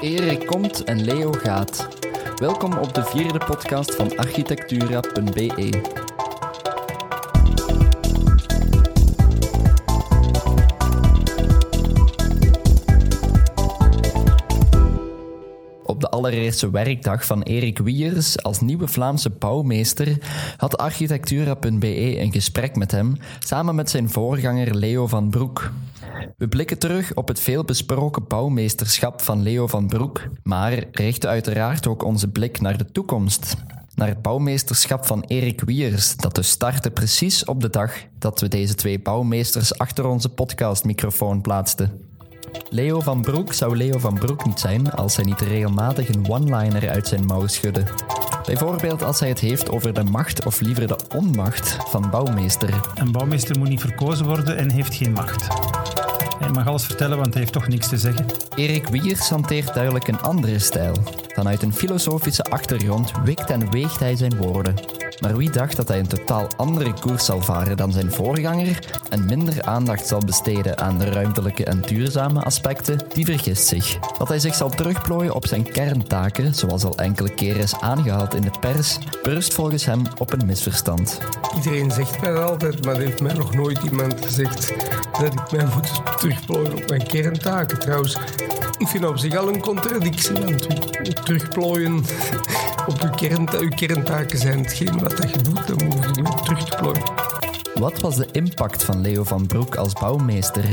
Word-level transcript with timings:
Erik 0.00 0.46
komt 0.46 0.84
en 0.84 1.04
Leo 1.04 1.32
gaat. 1.32 1.88
Welkom 2.36 2.72
op 2.72 2.94
de 2.94 3.04
vierde 3.04 3.38
podcast 3.38 3.94
van 3.94 4.16
architectura.be. 4.16 5.80
Op 15.84 16.00
de 16.00 16.08
allereerste 16.08 16.70
werkdag 16.70 17.26
van 17.26 17.42
Erik 17.42 17.78
Wiers 17.78 18.42
als 18.42 18.60
nieuwe 18.60 18.88
Vlaamse 18.88 19.30
bouwmeester 19.30 20.18
had 20.56 20.78
architectura.be 20.78 22.20
een 22.20 22.32
gesprek 22.32 22.76
met 22.76 22.90
hem 22.90 23.16
samen 23.38 23.74
met 23.74 23.90
zijn 23.90 24.10
voorganger 24.10 24.74
Leo 24.74 25.06
van 25.06 25.30
Broek. 25.30 25.70
We 26.38 26.48
blikken 26.48 26.78
terug 26.78 27.14
op 27.14 27.28
het 27.28 27.40
veelbesproken 27.40 28.26
bouwmeesterschap 28.28 29.20
van 29.20 29.42
Leo 29.42 29.66
van 29.66 29.86
Broek, 29.86 30.28
maar 30.42 30.84
richten 30.92 31.30
uiteraard 31.30 31.86
ook 31.86 32.04
onze 32.04 32.28
blik 32.28 32.60
naar 32.60 32.78
de 32.78 32.92
toekomst. 32.92 33.56
Naar 33.94 34.08
het 34.08 34.22
bouwmeesterschap 34.22 35.06
van 35.06 35.22
Erik 35.22 35.60
Wiers, 35.60 36.16
dat 36.16 36.34
dus 36.34 36.48
startte 36.48 36.90
precies 36.90 37.44
op 37.44 37.60
de 37.60 37.70
dag 37.70 37.92
dat 38.18 38.40
we 38.40 38.48
deze 38.48 38.74
twee 38.74 39.00
bouwmeesters 39.00 39.78
achter 39.78 40.06
onze 40.06 40.28
podcastmicrofoon 40.28 41.40
plaatsten. 41.40 42.00
Leo 42.70 43.00
van 43.00 43.22
Broek 43.22 43.52
zou 43.52 43.76
Leo 43.76 43.98
van 43.98 44.14
Broek 44.14 44.46
niet 44.46 44.60
zijn 44.60 44.90
als 44.90 45.16
hij 45.16 45.24
niet 45.24 45.40
regelmatig 45.40 46.08
een 46.08 46.30
one-liner 46.30 46.88
uit 46.88 47.06
zijn 47.06 47.24
mouw 47.24 47.46
schudde. 47.46 47.84
Bijvoorbeeld 48.44 49.02
als 49.02 49.20
hij 49.20 49.28
het 49.28 49.40
heeft 49.40 49.70
over 49.70 49.94
de 49.94 50.04
macht 50.04 50.46
of 50.46 50.60
liever 50.60 50.86
de 50.86 50.98
onmacht 51.16 51.76
van 51.88 52.10
bouwmeester. 52.10 52.80
Een 52.94 53.12
bouwmeester 53.12 53.58
moet 53.58 53.68
niet 53.68 53.80
verkozen 53.80 54.26
worden 54.26 54.56
en 54.56 54.70
heeft 54.70 54.94
geen 54.94 55.12
macht. 55.12 55.46
Hij 56.38 56.50
mag 56.50 56.66
alles 56.66 56.84
vertellen, 56.84 57.18
want 57.18 57.32
hij 57.32 57.42
heeft 57.42 57.52
toch 57.52 57.68
niks 57.68 57.88
te 57.88 57.98
zeggen. 57.98 58.26
Erik 58.54 58.86
Wiers 58.86 59.28
hanteert 59.28 59.74
duidelijk 59.74 60.08
een 60.08 60.20
andere 60.20 60.58
stijl. 60.58 60.96
Vanuit 61.34 61.62
een 61.62 61.72
filosofische 61.72 62.42
achtergrond 62.42 63.12
wikt 63.24 63.50
en 63.50 63.70
weegt 63.70 64.00
hij 64.00 64.16
zijn 64.16 64.36
woorden. 64.36 64.74
Maar 65.20 65.36
wie 65.36 65.50
dacht 65.50 65.76
dat 65.76 65.88
hij 65.88 65.98
een 65.98 66.06
totaal 66.06 66.48
andere 66.56 66.92
koers 67.00 67.24
zal 67.24 67.40
varen 67.40 67.76
dan 67.76 67.92
zijn 67.92 68.12
voorganger 68.12 68.78
en 69.08 69.24
minder 69.24 69.62
aandacht 69.62 70.06
zal 70.06 70.20
besteden 70.26 70.78
aan 70.78 70.98
de 70.98 71.10
ruimtelijke 71.10 71.64
en 71.64 71.80
duurzame 71.80 72.42
aspecten, 72.42 72.98
die 73.12 73.24
vergist 73.24 73.66
zich. 73.66 73.98
Dat 74.18 74.28
hij 74.28 74.38
zich 74.38 74.54
zal 74.54 74.70
terugplooien 74.70 75.34
op 75.34 75.46
zijn 75.46 75.72
kerntaken, 75.72 76.54
zoals 76.54 76.84
al 76.84 76.96
enkele 76.96 77.34
keren 77.34 77.62
is 77.62 77.80
aangehaald 77.80 78.34
in 78.34 78.42
de 78.42 78.50
pers, 78.60 78.98
berust 79.22 79.54
volgens 79.54 79.84
hem 79.84 80.02
op 80.18 80.32
een 80.32 80.46
misverstand. 80.46 81.18
Iedereen 81.56 81.90
zegt 81.90 82.20
mij 82.20 82.34
altijd, 82.34 82.84
maar 82.84 82.96
heeft 82.96 83.20
mij 83.20 83.34
nog 83.34 83.54
nooit 83.54 83.82
iemand 83.82 84.26
gezegd 84.26 84.72
dat 85.20 85.32
ik 85.32 85.52
mij 85.52 85.66
moet 85.74 86.18
terugplooien 86.18 86.72
op 86.72 86.88
mijn 86.88 87.06
kerntaken. 87.06 87.78
Trouwens, 87.78 88.16
ik 88.78 88.88
vind 88.88 89.04
op 89.04 89.18
zich 89.18 89.36
al 89.36 89.48
een 89.48 89.60
contradictie, 89.60 90.32
want 90.32 91.24
terugplooien 91.24 92.04
op 92.86 93.00
uw, 93.02 93.60
uw 93.60 93.68
kerntaken 93.68 94.38
zijn 94.38 94.58
hetgeen 94.58 94.98
wat 94.98 95.18
je 95.18 95.42
doet, 95.42 95.66
dan 95.66 95.84
moet 95.84 96.16
je 96.16 96.22
niet 96.22 96.42
terug. 96.76 97.02
Wat 97.74 98.00
was 98.00 98.16
de 98.16 98.28
impact 98.32 98.84
van 98.84 99.00
Leo 99.00 99.24
van 99.24 99.46
Broek 99.46 99.76
als 99.76 99.92
bouwmeester? 99.92 100.64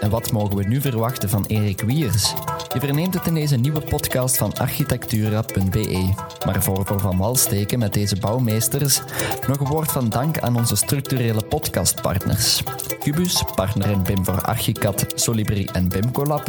En 0.00 0.10
wat 0.10 0.32
mogen 0.32 0.56
we 0.56 0.64
nu 0.64 0.80
verwachten 0.80 1.28
van 1.28 1.44
Erik 1.46 1.80
Wiers? 1.80 2.34
Je 2.76 2.82
verneemt 2.82 3.14
het 3.14 3.26
in 3.26 3.34
deze 3.34 3.56
nieuwe 3.56 3.80
podcast 3.80 4.36
van 4.36 4.54
architectura.be. 4.54 6.14
Maar 6.46 6.62
voor 6.62 6.84
we 6.84 6.98
van 6.98 7.16
wal 7.16 7.36
steken 7.36 7.78
met 7.78 7.92
deze 7.92 8.16
bouwmeesters, 8.16 9.00
nog 9.48 9.60
een 9.60 9.66
woord 9.66 9.92
van 9.92 10.08
dank 10.08 10.38
aan 10.38 10.56
onze 10.56 10.76
structurele 10.76 11.42
podcastpartners. 11.42 12.62
Cubus, 13.00 13.44
partner 13.54 13.90
in 13.90 14.02
BIM 14.02 14.24
voor 14.24 14.40
Archicad, 14.42 15.06
Solibri 15.14 15.64
en 15.64 15.88
BIMColab. 15.88 16.46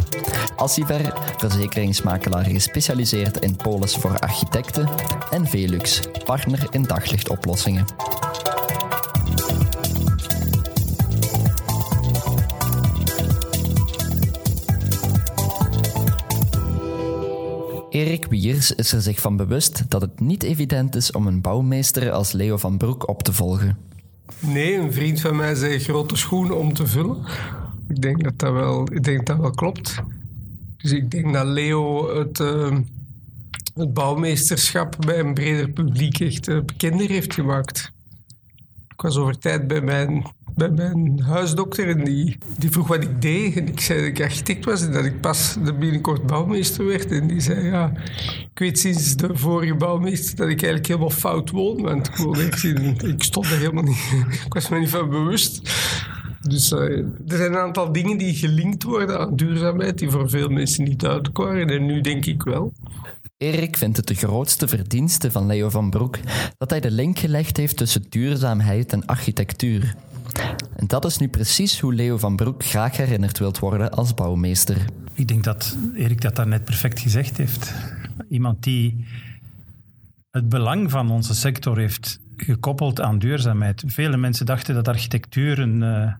Assiver, 0.56 1.12
verzekeringsmakelaar 1.36 2.44
gespecialiseerd 2.44 3.36
in 3.36 3.56
polis 3.56 3.96
voor 3.96 4.18
architecten. 4.18 4.88
En 5.30 5.46
Velux, 5.46 6.00
partner 6.24 6.66
in 6.70 6.82
daglichtoplossingen. 6.82 7.84
Wiers 18.40 18.74
is 18.74 18.92
er 18.92 19.00
zich 19.00 19.20
van 19.20 19.36
bewust 19.36 19.90
dat 19.90 20.00
het 20.00 20.20
niet 20.20 20.42
evident 20.42 20.94
is 20.94 21.10
om 21.10 21.26
een 21.26 21.40
bouwmeester 21.40 22.10
als 22.10 22.32
Leo 22.32 22.56
van 22.56 22.76
Broek 22.76 23.08
op 23.08 23.22
te 23.22 23.32
volgen. 23.32 23.76
Nee, 24.40 24.74
een 24.74 24.92
vriend 24.92 25.20
van 25.20 25.36
mij 25.36 25.54
zei 25.54 25.78
grote 25.78 26.16
schoenen 26.16 26.58
om 26.58 26.72
te 26.72 26.86
vullen. 26.86 27.24
Ik 27.88 28.02
denk 28.02 28.24
dat 28.24 28.38
dat 28.38 28.52
wel, 28.52 28.92
ik 28.92 29.04
denk 29.04 29.16
dat, 29.16 29.26
dat 29.26 29.38
wel 29.38 29.50
klopt. 29.50 30.02
Dus 30.76 30.92
ik 30.92 31.10
denk 31.10 31.32
dat 31.32 31.46
Leo 31.46 32.16
het, 32.18 32.38
uh, 32.38 32.78
het 33.74 33.94
bouwmeesterschap 33.94 34.96
bij 35.06 35.18
een 35.18 35.34
breder 35.34 35.68
publiek 35.68 36.20
echt 36.20 36.48
uh, 36.48 36.60
bekender 36.60 37.08
heeft 37.08 37.34
gemaakt. 37.34 37.92
Ik 38.88 39.00
was 39.00 39.16
over 39.16 39.38
tijd 39.38 39.68
bij 39.68 39.80
mijn 39.80 40.26
bij 40.58 40.70
mijn 40.70 41.20
huisdokter 41.20 41.88
en 41.88 42.04
die, 42.04 42.38
die 42.56 42.70
vroeg 42.70 42.88
wat 42.88 43.02
ik 43.02 43.22
deed. 43.22 43.56
En 43.56 43.68
ik 43.68 43.80
zei 43.80 43.98
dat 43.98 44.08
ik 44.08 44.20
architect 44.20 44.64
was 44.64 44.82
en 44.82 44.92
dat 44.92 45.04
ik 45.04 45.20
pas 45.20 45.56
de 45.64 45.74
binnenkort 45.74 46.26
bouwmeester 46.26 46.86
werd. 46.86 47.10
En 47.10 47.26
die 47.26 47.40
zei, 47.40 47.66
ja, 47.66 47.92
ik 48.50 48.58
weet 48.58 48.78
sinds 48.78 49.16
de 49.16 49.30
vorige 49.32 49.74
bouwmeester 49.74 50.36
dat 50.36 50.48
ik 50.48 50.62
eigenlijk 50.62 50.86
helemaal 50.86 51.10
fout 51.10 51.50
woon. 51.50 51.82
Want 51.82 52.08
ik, 52.38 52.54
ik 53.02 53.22
stond 53.22 53.46
er 53.46 53.58
helemaal 53.58 53.82
niet, 53.82 54.12
ik 54.46 54.54
was 54.54 54.68
me 54.68 54.78
niet 54.78 54.90
van 54.90 55.10
bewust. 55.10 55.60
Dus 56.40 56.72
uh, 56.72 56.80
er 56.80 57.36
zijn 57.36 57.52
een 57.52 57.58
aantal 57.58 57.92
dingen 57.92 58.18
die 58.18 58.34
gelinkt 58.34 58.82
worden 58.82 59.18
aan 59.18 59.36
duurzaamheid, 59.36 59.98
die 59.98 60.10
voor 60.10 60.30
veel 60.30 60.48
mensen 60.48 60.84
niet 60.84 61.00
duidelijk 61.00 61.36
waren. 61.36 61.68
En 61.68 61.86
nu 61.86 62.00
denk 62.00 62.26
ik 62.26 62.42
wel. 62.42 62.72
Erik 63.38 63.76
vindt 63.76 63.96
het 63.96 64.06
de 64.06 64.14
grootste 64.14 64.68
verdienste 64.68 65.30
van 65.30 65.46
Leo 65.46 65.68
van 65.68 65.90
Broek 65.90 66.18
dat 66.56 66.70
hij 66.70 66.80
de 66.80 66.90
link 66.90 67.18
gelegd 67.18 67.56
heeft 67.56 67.76
tussen 67.76 68.04
duurzaamheid 68.08 68.92
en 68.92 69.06
architectuur. 69.06 69.96
En 70.76 70.86
dat 70.86 71.04
is 71.04 71.18
nu 71.18 71.28
precies 71.28 71.80
hoe 71.80 71.94
Leo 71.94 72.18
van 72.18 72.36
Broek 72.36 72.64
graag 72.64 72.96
herinnerd 72.96 73.38
wilt 73.38 73.58
worden 73.58 73.90
als 73.90 74.14
bouwmeester. 74.14 74.84
Ik 75.14 75.28
denk 75.28 75.44
dat 75.44 75.76
Erik 75.94 76.20
dat 76.20 76.36
daar 76.36 76.46
net 76.46 76.64
perfect 76.64 77.00
gezegd 77.00 77.36
heeft. 77.36 77.74
Iemand 78.28 78.62
die 78.62 79.06
het 80.30 80.48
belang 80.48 80.90
van 80.90 81.10
onze 81.10 81.34
sector 81.34 81.78
heeft 81.78 82.20
gekoppeld 82.36 83.00
aan 83.00 83.18
duurzaamheid. 83.18 83.82
Vele 83.86 84.16
mensen 84.16 84.46
dachten 84.46 84.74
dat 84.74 84.88
architectuur 84.88 85.58
een, 85.58 85.82
uh, 85.82 86.12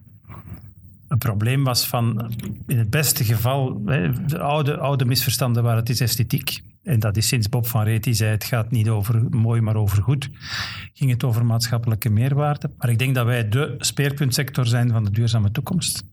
een 1.07 1.17
probleem 1.17 1.63
was 1.63 1.87
van, 1.87 2.31
in 2.67 2.77
het 2.77 2.89
beste 2.89 3.23
geval, 3.23 3.83
de 4.27 4.39
oude, 4.39 4.77
oude 4.77 5.05
misverstanden 5.05 5.63
waren 5.63 5.79
het 5.79 5.89
is 5.89 6.01
esthetiek. 6.01 6.61
En 6.89 6.99
dat 6.99 7.17
is 7.17 7.27
sinds 7.27 7.49
Bob 7.49 7.67
van 7.67 7.83
Reet 7.83 8.03
die 8.03 8.13
zei 8.13 8.31
het 8.31 8.43
gaat 8.43 8.71
niet 8.71 8.89
over 8.89 9.23
mooi, 9.29 9.61
maar 9.61 9.75
over 9.75 10.03
goed. 10.03 10.29
Ging 10.93 11.11
het 11.11 11.23
over 11.23 11.45
maatschappelijke 11.45 12.09
meerwaarde. 12.09 12.69
Maar 12.77 12.89
ik 12.89 12.99
denk 12.99 13.15
dat 13.15 13.25
wij 13.25 13.49
de 13.49 13.75
speerpuntsector 13.77 14.65
zijn 14.67 14.91
van 14.91 15.03
de 15.03 15.11
duurzame 15.11 15.51
toekomst. 15.51 16.03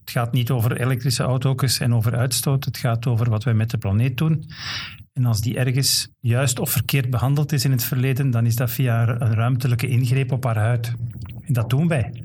Het 0.00 0.10
gaat 0.10 0.32
niet 0.32 0.50
over 0.50 0.80
elektrische 0.80 1.22
auto's 1.22 1.78
en 1.78 1.94
over 1.94 2.16
uitstoot. 2.16 2.64
Het 2.64 2.76
gaat 2.76 3.06
over 3.06 3.30
wat 3.30 3.44
wij 3.44 3.54
met 3.54 3.70
de 3.70 3.78
planeet 3.78 4.16
doen. 4.16 4.44
En 5.12 5.24
als 5.24 5.40
die 5.40 5.56
ergens 5.58 6.08
juist 6.20 6.58
of 6.58 6.70
verkeerd 6.70 7.10
behandeld 7.10 7.52
is 7.52 7.64
in 7.64 7.70
het 7.70 7.84
verleden, 7.84 8.30
dan 8.30 8.46
is 8.46 8.56
dat 8.56 8.70
via 8.70 9.08
een 9.08 9.34
ruimtelijke 9.34 9.88
ingreep 9.88 10.32
op 10.32 10.44
haar 10.44 10.58
huid. 10.58 10.94
En 11.42 11.52
dat 11.52 11.70
doen 11.70 11.88
wij. 11.88 12.22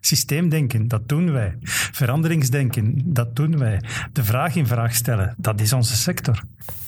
Systeemdenken, 0.00 0.88
dat 0.88 1.08
doen 1.08 1.32
wij. 1.32 1.56
Veranderingsdenken, 1.92 3.02
dat 3.04 3.36
doen 3.36 3.58
wij. 3.58 3.80
De 4.12 4.24
vraag 4.24 4.56
in 4.56 4.66
vraag 4.66 4.94
stellen, 4.94 5.34
dat 5.36 5.60
is 5.60 5.72
onze 5.72 5.96
sector. 5.96 6.42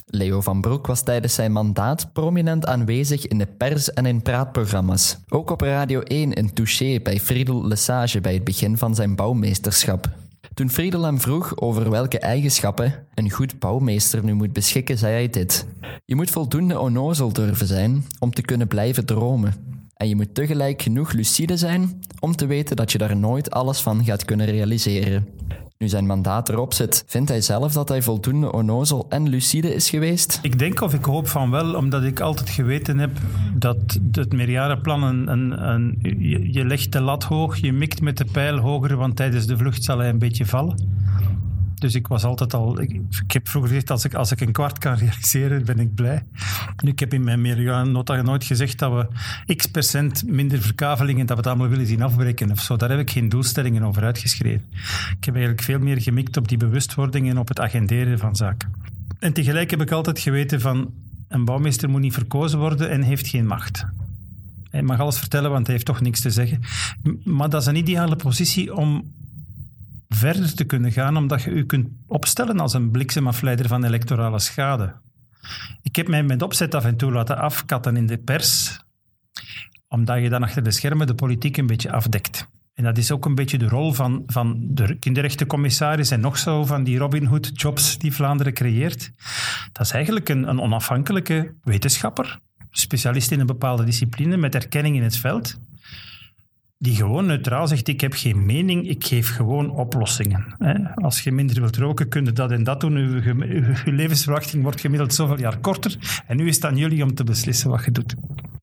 Leo 0.08 0.40
van 0.40 0.60
Broek 0.60 0.86
was 0.86 1.02
tijdens 1.02 1.34
zijn 1.34 1.52
mandaat 1.52 2.12
prominent 2.12 2.66
aanwezig 2.66 3.26
in 3.26 3.38
de 3.38 3.46
pers 3.46 3.92
en 3.92 4.06
in 4.06 4.22
praatprogramma's. 4.22 5.18
Ook 5.28 5.50
op 5.50 5.60
Radio 5.60 6.00
1 6.00 6.32
in 6.32 6.52
Touché 6.52 7.00
bij 7.02 7.20
Friedel 7.20 7.66
Lesage 7.66 8.20
bij 8.20 8.34
het 8.34 8.44
begin 8.44 8.78
van 8.78 8.94
zijn 8.94 9.16
bouwmeesterschap. 9.16 10.08
Toen 10.54 10.70
Friedel 10.70 11.02
hem 11.02 11.20
vroeg 11.20 11.58
over 11.58 11.90
welke 11.90 12.18
eigenschappen 12.18 13.06
een 13.14 13.30
goed 13.30 13.58
bouwmeester 13.58 14.24
nu 14.24 14.34
moet 14.34 14.52
beschikken, 14.52 14.98
zei 14.98 15.12
hij 15.12 15.30
dit. 15.30 15.66
Je 16.04 16.16
moet 16.16 16.30
voldoende 16.30 16.78
onnozel 16.80 17.32
durven 17.32 17.66
zijn 17.66 18.04
om 18.18 18.30
te 18.30 18.42
kunnen 18.42 18.68
blijven 18.68 19.06
dromen. 19.06 19.54
En 19.94 20.08
je 20.08 20.16
moet 20.16 20.34
tegelijk 20.34 20.82
genoeg 20.82 21.12
lucide 21.12 21.56
zijn 21.56 22.00
om 22.20 22.36
te 22.36 22.46
weten 22.46 22.76
dat 22.76 22.92
je 22.92 22.98
daar 22.98 23.16
nooit 23.16 23.50
alles 23.50 23.80
van 23.80 24.04
gaat 24.04 24.24
kunnen 24.24 24.46
realiseren. 24.46 25.28
Nu 25.78 25.88
zijn 25.88 26.06
mandaat 26.06 26.48
erop 26.48 26.72
zit, 26.72 27.04
vindt 27.06 27.28
hij 27.28 27.40
zelf 27.40 27.72
dat 27.72 27.88
hij 27.88 28.02
voldoende 28.02 28.52
onnozel 28.52 29.06
en 29.08 29.28
lucide 29.28 29.74
is 29.74 29.90
geweest? 29.90 30.38
Ik 30.42 30.58
denk 30.58 30.80
of 30.80 30.94
ik 30.94 31.04
hoop 31.04 31.28
van 31.28 31.50
wel, 31.50 31.74
omdat 31.74 32.02
ik 32.02 32.20
altijd 32.20 32.50
geweten 32.50 32.98
heb 32.98 33.10
dat 33.54 33.98
het 34.12 34.32
meerjarenplan 34.32 35.02
een, 35.02 35.68
een, 35.68 35.98
je, 36.00 36.52
je 36.52 36.64
legt 36.64 36.92
de 36.92 37.00
lat 37.00 37.24
hoog, 37.24 37.56
je 37.56 37.72
mikt 37.72 38.00
met 38.00 38.16
de 38.16 38.24
pijl 38.24 38.58
hoger, 38.58 38.96
want 38.96 39.16
tijdens 39.16 39.46
de 39.46 39.56
vlucht 39.56 39.84
zal 39.84 39.98
hij 39.98 40.08
een 40.08 40.18
beetje 40.18 40.46
vallen. 40.46 41.04
Dus 41.78 41.94
ik 41.94 42.06
was 42.06 42.24
altijd 42.24 42.54
al. 42.54 42.80
Ik, 42.80 42.90
ik, 43.24 43.32
heb 43.32 43.48
vroeger 43.48 43.70
gezegd: 43.70 43.90
als 43.90 44.04
ik, 44.04 44.14
als 44.14 44.32
ik 44.32 44.40
een 44.40 44.52
kwart 44.52 44.78
kan 44.78 44.94
realiseren, 44.94 45.64
ben 45.64 45.78
ik 45.78 45.94
blij. 45.94 46.22
Nu, 46.82 46.90
ik 46.90 46.98
heb 46.98 47.14
in 47.14 47.24
mijn 47.24 47.40
meerjarennota 47.40 48.22
nooit 48.22 48.44
gezegd 48.44 48.78
dat 48.78 49.08
we 49.46 49.54
x 49.54 49.66
procent 49.66 50.26
minder 50.26 50.60
verkavelingen, 50.60 51.26
dat 51.26 51.36
we 51.36 51.42
het 51.42 51.46
allemaal 51.46 51.68
willen 51.68 51.86
zien 51.86 52.02
afbreken 52.02 52.50
of 52.50 52.60
zo. 52.60 52.76
Daar 52.76 52.90
heb 52.90 52.98
ik 52.98 53.10
geen 53.10 53.28
doelstellingen 53.28 53.82
over 53.82 54.04
uitgeschreven. 54.04 54.64
Ik 55.18 55.24
heb 55.24 55.34
eigenlijk 55.34 55.64
veel 55.64 55.78
meer 55.78 56.00
gemikt 56.00 56.36
op 56.36 56.48
die 56.48 56.58
bewustwording 56.58 57.30
en 57.30 57.38
op 57.38 57.48
het 57.48 57.60
agenderen 57.60 58.18
van 58.18 58.36
zaken. 58.36 58.72
En 59.18 59.32
tegelijk 59.32 59.70
heb 59.70 59.80
ik 59.80 59.90
altijd 59.90 60.18
geweten 60.18 60.60
van 60.60 60.90
een 61.28 61.44
bouwmeester 61.44 61.88
moet 61.88 62.00
niet 62.00 62.12
verkozen 62.12 62.58
worden 62.58 62.90
en 62.90 63.02
heeft 63.02 63.28
geen 63.28 63.46
macht. 63.46 63.84
Hij 64.70 64.82
mag 64.82 65.00
alles 65.00 65.18
vertellen, 65.18 65.50
want 65.50 65.66
hij 65.66 65.74
heeft 65.74 65.86
toch 65.86 66.00
niks 66.00 66.20
te 66.20 66.30
zeggen. 66.30 66.60
Maar 67.24 67.50
dat 67.50 67.60
is 67.60 67.66
een 67.66 67.76
ideale 67.76 68.16
positie 68.16 68.74
om 68.74 69.04
verder 70.08 70.54
te 70.54 70.64
kunnen 70.64 70.92
gaan, 70.92 71.16
omdat 71.16 71.42
je 71.42 71.54
je 71.54 71.66
kunt 71.66 71.88
opstellen 72.06 72.60
als 72.60 72.74
een 72.74 72.90
bliksemafleider 72.90 73.68
van 73.68 73.84
electorale 73.84 74.38
schade. 74.38 74.94
Ik 75.82 75.96
heb 75.96 76.08
mij 76.08 76.22
met 76.22 76.42
opzet 76.42 76.74
af 76.74 76.84
en 76.84 76.96
toe 76.96 77.12
laten 77.12 77.38
afkatten 77.38 77.96
in 77.96 78.06
de 78.06 78.18
pers, 78.18 78.80
omdat 79.88 80.22
je 80.22 80.28
dan 80.28 80.42
achter 80.42 80.62
de 80.62 80.70
schermen 80.70 81.06
de 81.06 81.14
politiek 81.14 81.56
een 81.56 81.66
beetje 81.66 81.92
afdekt. 81.92 82.48
En 82.74 82.84
dat 82.84 82.98
is 82.98 83.10
ook 83.10 83.24
een 83.24 83.34
beetje 83.34 83.58
de 83.58 83.68
rol 83.68 83.92
van, 83.92 84.22
van 84.26 84.56
de 84.60 84.94
kinderrechtencommissaris 84.98 86.10
en 86.10 86.20
nog 86.20 86.38
zo 86.38 86.64
van 86.64 86.84
die 86.84 86.98
Robin 86.98 87.24
Hood 87.24 87.50
jobs 87.54 87.98
die 87.98 88.12
Vlaanderen 88.12 88.52
creëert. 88.52 89.12
Dat 89.72 89.86
is 89.86 89.92
eigenlijk 89.92 90.28
een, 90.28 90.48
een 90.48 90.60
onafhankelijke 90.60 91.54
wetenschapper, 91.62 92.38
specialist 92.70 93.30
in 93.30 93.40
een 93.40 93.46
bepaalde 93.46 93.84
discipline 93.84 94.36
met 94.36 94.54
erkenning 94.54 94.96
in 94.96 95.02
het 95.02 95.16
veld, 95.16 95.58
die 96.78 96.96
gewoon 96.96 97.26
neutraal 97.26 97.68
zegt, 97.68 97.88
ik 97.88 98.00
heb 98.00 98.12
geen 98.12 98.46
mening, 98.46 98.88
ik 98.88 99.04
geef 99.06 99.34
gewoon 99.34 99.70
oplossingen. 99.70 100.54
Als 100.94 101.20
je 101.20 101.32
minder 101.32 101.60
wilt 101.60 101.76
roken, 101.76 102.08
kun 102.08 102.24
je 102.24 102.32
dat 102.32 102.50
en 102.50 102.64
dat 102.64 102.80
doen. 102.80 102.94
Je 103.84 103.92
levensverwachting 103.92 104.62
wordt 104.62 104.80
gemiddeld 104.80 105.14
zoveel 105.14 105.38
jaar 105.38 105.58
korter. 105.58 106.22
En 106.26 106.36
nu 106.36 106.48
is 106.48 106.54
het 106.54 106.64
aan 106.64 106.76
jullie 106.76 107.02
om 107.02 107.14
te 107.14 107.24
beslissen 107.24 107.70
wat 107.70 107.84
je 107.84 107.90
doet. 107.90 108.14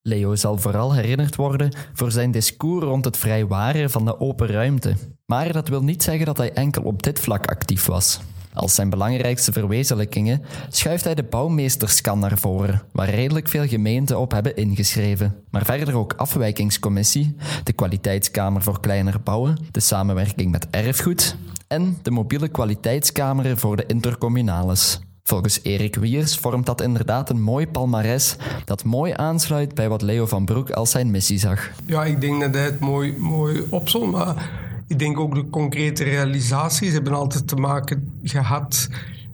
Leo 0.01 0.35
zal 0.35 0.57
vooral 0.57 0.93
herinnerd 0.93 1.35
worden 1.35 1.73
voor 1.93 2.11
zijn 2.11 2.31
discours 2.31 2.85
rond 2.85 3.05
het 3.05 3.17
vrijwaren 3.17 3.89
van 3.89 4.05
de 4.05 4.19
open 4.19 4.47
ruimte. 4.47 4.95
Maar 5.25 5.53
dat 5.53 5.67
wil 5.67 5.83
niet 5.83 6.03
zeggen 6.03 6.25
dat 6.25 6.37
hij 6.37 6.53
enkel 6.53 6.83
op 6.83 7.03
dit 7.03 7.19
vlak 7.19 7.47
actief 7.47 7.85
was. 7.85 8.21
Als 8.53 8.75
zijn 8.75 8.89
belangrijkste 8.89 9.51
verwezenlijkingen 9.51 10.41
schuift 10.69 11.03
hij 11.03 11.15
de 11.15 11.23
bouwmeesterskan 11.23 12.19
naar 12.19 12.37
voren, 12.37 12.81
waar 12.91 13.09
redelijk 13.09 13.47
veel 13.47 13.67
gemeenten 13.67 14.19
op 14.19 14.31
hebben 14.31 14.55
ingeschreven. 14.55 15.35
Maar 15.49 15.65
verder 15.65 15.95
ook 15.95 16.13
afwijkingscommissie, 16.13 17.35
de 17.63 17.73
kwaliteitskamer 17.73 18.61
voor 18.61 18.79
kleinere 18.79 19.19
bouwen, 19.19 19.57
de 19.71 19.79
samenwerking 19.79 20.51
met 20.51 20.67
erfgoed 20.69 21.35
en 21.67 21.97
de 22.01 22.11
mobiele 22.11 22.47
kwaliteitskamer 22.47 23.57
voor 23.57 23.75
de 23.75 23.85
intercommunales. 23.85 24.99
Volgens 25.23 25.59
Erik 25.63 25.95
Wiers 25.95 26.37
vormt 26.37 26.65
dat 26.65 26.81
inderdaad 26.81 27.29
een 27.29 27.41
mooi 27.41 27.67
palmares 27.67 28.35
dat 28.65 28.83
mooi 28.83 29.13
aansluit 29.15 29.75
bij 29.75 29.89
wat 29.89 30.01
Leo 30.01 30.25
van 30.25 30.45
Broek 30.45 30.71
als 30.71 30.91
zijn 30.91 31.11
missie 31.11 31.39
zag. 31.39 31.69
Ja, 31.85 32.05
ik 32.05 32.21
denk 32.21 32.41
dat 32.41 32.53
hij 32.53 32.63
het 32.63 32.79
mooi, 32.79 33.15
mooi 33.17 33.63
opzond, 33.69 34.11
maar 34.11 34.49
ik 34.87 34.99
denk 34.99 35.19
ook 35.19 35.35
de 35.35 35.49
concrete 35.49 36.03
realisaties 36.03 36.93
hebben 36.93 37.13
altijd 37.13 37.47
te 37.47 37.55
maken 37.55 38.19
gehad 38.23 38.89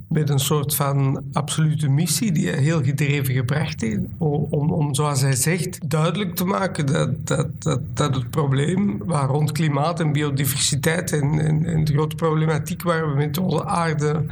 met 0.09 0.29
een 0.29 0.39
soort 0.39 0.75
van 0.75 1.23
absolute 1.33 1.89
missie 1.89 2.31
die 2.31 2.49
heel 2.49 2.83
gedreven 2.83 3.33
gebracht 3.33 3.81
heeft. 3.81 3.99
Om, 4.17 4.71
om 4.71 4.95
zoals 4.95 5.21
hij 5.21 5.35
zegt, 5.35 5.89
duidelijk 5.89 6.35
te 6.35 6.45
maken 6.45 6.85
dat, 6.85 7.27
dat, 7.27 7.61
dat, 7.61 7.81
dat 7.93 8.15
het 8.15 8.29
probleem 8.29 8.97
waar 9.05 9.27
rond 9.27 9.51
klimaat 9.51 9.99
en 9.99 10.11
biodiversiteit 10.11 11.11
en, 11.11 11.39
en, 11.39 11.65
en 11.65 11.83
de 11.83 11.93
grote 11.93 12.15
problematiek 12.15 12.83
waar 12.83 13.09
we 13.09 13.15
met 13.15 13.37
onze 13.37 13.65
aarde 13.65 14.25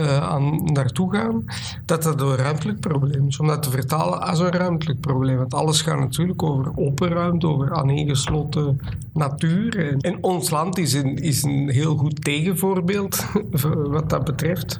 uh, 0.00 0.16
aan 0.16 0.64
naartoe 0.64 1.14
gaan, 1.14 1.44
dat 1.84 2.02
dat 2.02 2.20
een 2.20 2.36
ruimtelijk 2.36 2.80
probleem 2.80 3.26
is. 3.26 3.38
Om 3.38 3.46
dat 3.46 3.62
te 3.62 3.70
vertalen 3.70 4.20
als 4.20 4.38
een 4.38 4.50
ruimtelijk 4.50 5.00
probleem. 5.00 5.36
Want 5.36 5.54
alles 5.54 5.82
gaat 5.82 5.98
natuurlijk 5.98 6.42
over 6.42 6.72
open 6.76 7.08
ruimte, 7.08 7.46
over 7.46 7.74
aaneengesloten 7.74 8.80
natuur. 9.12 9.96
En, 10.00 10.18
ons 10.22 10.50
land 10.50 10.78
is 10.78 10.92
een, 10.92 11.16
is 11.16 11.42
een 11.42 11.68
heel 11.68 11.96
goed 11.96 12.24
tegenvoorbeeld 12.24 13.26
wat 13.96 14.10
dat 14.10 14.24
betreft. 14.24 14.78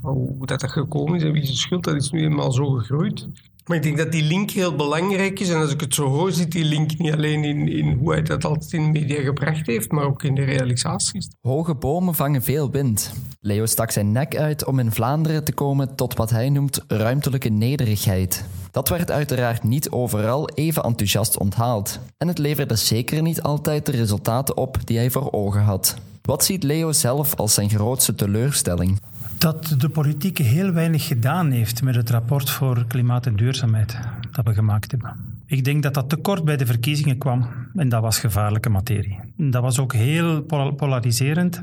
Hoe 0.00 0.46
dat, 0.46 0.60
dat 0.60 0.70
gekomen 0.70 1.16
is 1.16 1.22
en 1.22 1.32
wie 1.32 1.46
de 1.46 1.56
schuld, 1.56 1.84
dat 1.84 1.94
is 1.94 2.10
nu 2.10 2.22
eenmaal 2.22 2.52
zo 2.52 2.70
gegroeid. 2.70 3.26
Maar 3.70 3.78
ik 3.78 3.84
denk 3.84 3.98
dat 3.98 4.12
die 4.12 4.22
link 4.22 4.50
heel 4.50 4.76
belangrijk 4.76 5.40
is. 5.40 5.48
En 5.48 5.60
als 5.60 5.72
ik 5.72 5.80
het 5.80 5.94
zo 5.94 6.06
hoor, 6.06 6.32
zit 6.32 6.52
die 6.52 6.64
link 6.64 6.98
niet 6.98 7.12
alleen 7.12 7.44
in, 7.44 7.68
in 7.68 7.92
hoe 7.92 8.12
hij 8.12 8.22
dat 8.22 8.44
altijd 8.44 8.72
in 8.72 8.92
de 8.92 8.98
media 8.98 9.22
gebracht 9.22 9.66
heeft, 9.66 9.92
maar 9.92 10.04
ook 10.04 10.22
in 10.22 10.34
de 10.34 10.44
realisaties. 10.44 11.28
Hoge 11.40 11.74
bomen 11.74 12.14
vangen 12.14 12.42
veel 12.42 12.70
wind. 12.70 13.12
Leo 13.40 13.66
stak 13.66 13.90
zijn 13.90 14.12
nek 14.12 14.36
uit 14.36 14.64
om 14.64 14.78
in 14.78 14.92
Vlaanderen 14.92 15.44
te 15.44 15.52
komen 15.52 15.94
tot 15.96 16.14
wat 16.14 16.30
hij 16.30 16.48
noemt 16.48 16.84
ruimtelijke 16.86 17.48
nederigheid. 17.48 18.44
Dat 18.70 18.88
werd 18.88 19.10
uiteraard 19.10 19.62
niet 19.62 19.90
overal 19.90 20.48
even 20.48 20.82
enthousiast 20.82 21.38
onthaald. 21.38 22.00
En 22.16 22.28
het 22.28 22.38
leverde 22.38 22.76
zeker 22.76 23.22
niet 23.22 23.42
altijd 23.42 23.86
de 23.86 23.92
resultaten 23.92 24.56
op 24.56 24.76
die 24.84 24.98
hij 24.98 25.10
voor 25.10 25.32
ogen 25.32 25.62
had. 25.62 25.96
Wat 26.22 26.44
ziet 26.44 26.62
Leo 26.62 26.92
zelf 26.92 27.34
als 27.34 27.54
zijn 27.54 27.70
grootste 27.70 28.14
teleurstelling? 28.14 29.00
Dat 29.40 29.74
de 29.78 29.88
politiek 29.88 30.38
heel 30.38 30.72
weinig 30.72 31.06
gedaan 31.06 31.50
heeft 31.50 31.82
met 31.82 31.94
het 31.94 32.10
rapport 32.10 32.50
voor 32.50 32.84
klimaat 32.86 33.26
en 33.26 33.36
duurzaamheid 33.36 33.98
dat 34.32 34.44
we 34.44 34.54
gemaakt 34.54 34.90
hebben. 34.90 35.16
Ik 35.46 35.64
denk 35.64 35.82
dat 35.82 35.94
dat 35.94 36.08
te 36.08 36.16
kort 36.16 36.44
bij 36.44 36.56
de 36.56 36.66
verkiezingen 36.66 37.18
kwam 37.18 37.48
en 37.74 37.88
dat 37.88 38.02
was 38.02 38.18
gevaarlijke 38.18 38.68
materie. 38.68 39.18
Dat 39.36 39.62
was 39.62 39.78
ook 39.78 39.92
heel 39.92 40.42
polariserend. 40.76 41.60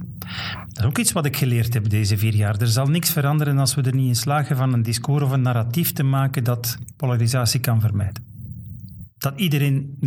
Dat 0.67 0.83
is 0.83 0.85
ook 0.85 0.97
iets 0.97 1.11
wat 1.11 1.25
ik 1.25 1.37
geleerd 1.37 1.73
heb 1.73 1.89
deze 1.89 2.17
vier 2.17 2.35
jaar. 2.35 2.61
Er 2.61 2.67
zal 2.67 2.87
niks 2.87 3.11
veranderen 3.11 3.57
als 3.57 3.75
we 3.75 3.81
er 3.81 3.95
niet 3.95 4.07
in 4.07 4.15
slagen 4.15 4.57
van 4.57 4.73
een 4.73 4.83
discours 4.83 5.23
of 5.23 5.31
een 5.31 5.41
narratief 5.41 5.93
te 5.93 6.03
maken 6.03 6.43
dat 6.43 6.77
polarisatie 6.95 7.59
kan 7.59 7.81
vermijden 7.81 8.36
dat 9.17 9.39
iedereen 9.39 9.97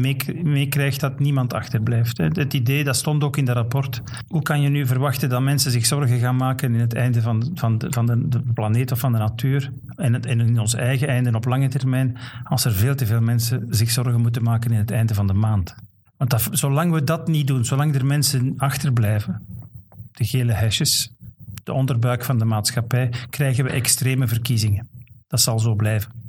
meekrijgt 0.42 1.00
dat 1.00 1.18
niemand 1.18 1.52
achterblijft. 1.52 2.18
Het 2.18 2.54
idee, 2.54 2.84
dat 2.84 2.96
stond 2.96 3.24
ook 3.24 3.36
in 3.36 3.44
dat 3.44 3.56
rapport. 3.56 4.02
Hoe 4.26 4.42
kan 4.42 4.60
je 4.60 4.68
nu 4.68 4.86
verwachten 4.86 5.28
dat 5.28 5.42
mensen 5.42 5.70
zich 5.70 5.86
zorgen 5.86 6.18
gaan 6.18 6.36
maken 6.36 6.74
in 6.74 6.80
het 6.80 6.94
einde 6.94 7.22
van, 7.22 7.50
van, 7.54 7.78
de, 7.78 7.86
van 7.90 8.06
de, 8.06 8.40
planeet 8.54 8.92
of 8.92 8.98
van 8.98 9.12
de 9.12 9.18
natuur 9.18 9.72
en, 9.94 10.22
in 10.22 10.58
ons 10.58 10.74
eigen 10.74 11.08
einde 11.08 11.34
op 11.34 11.44
lange 11.44 11.68
termijn, 11.68 12.16
als 12.44 12.64
er 12.64 12.72
veel 12.72 12.94
te 12.94 13.06
veel 13.06 13.20
mensen 13.20 13.66
zich 13.68 13.90
zorgen 13.90 14.20
moeten 14.20 14.42
maken 14.42 14.70
in 14.70 14.78
het 14.78 14.90
einde 14.90 15.14
van 15.14 15.26
de 15.26 15.32
maand? 15.32 15.74
Want 16.16 16.48
zolang 16.50 16.92
we 16.92 17.04
dat 17.04 17.28
niet 17.28 17.46
doen, 17.46 17.64
zolang 17.64 17.94
er 17.94 18.06
mensen 18.06 18.54
achterblijven, 18.56 19.46
de 20.12 20.24
gele 20.24 20.52
hesjes, 20.52 21.12
de 21.64 21.72
onderbuik 21.72 22.24
van 22.24 22.38
de 22.38 22.44
maatschappij, 22.44 23.12
krijgen 23.30 23.64
we 23.64 23.70
extreme 23.70 24.28
verkiezingen. 24.28 24.88
Dat 25.28 25.40
zal 25.40 25.58
zo 25.58 25.74
blijven. 25.74 26.19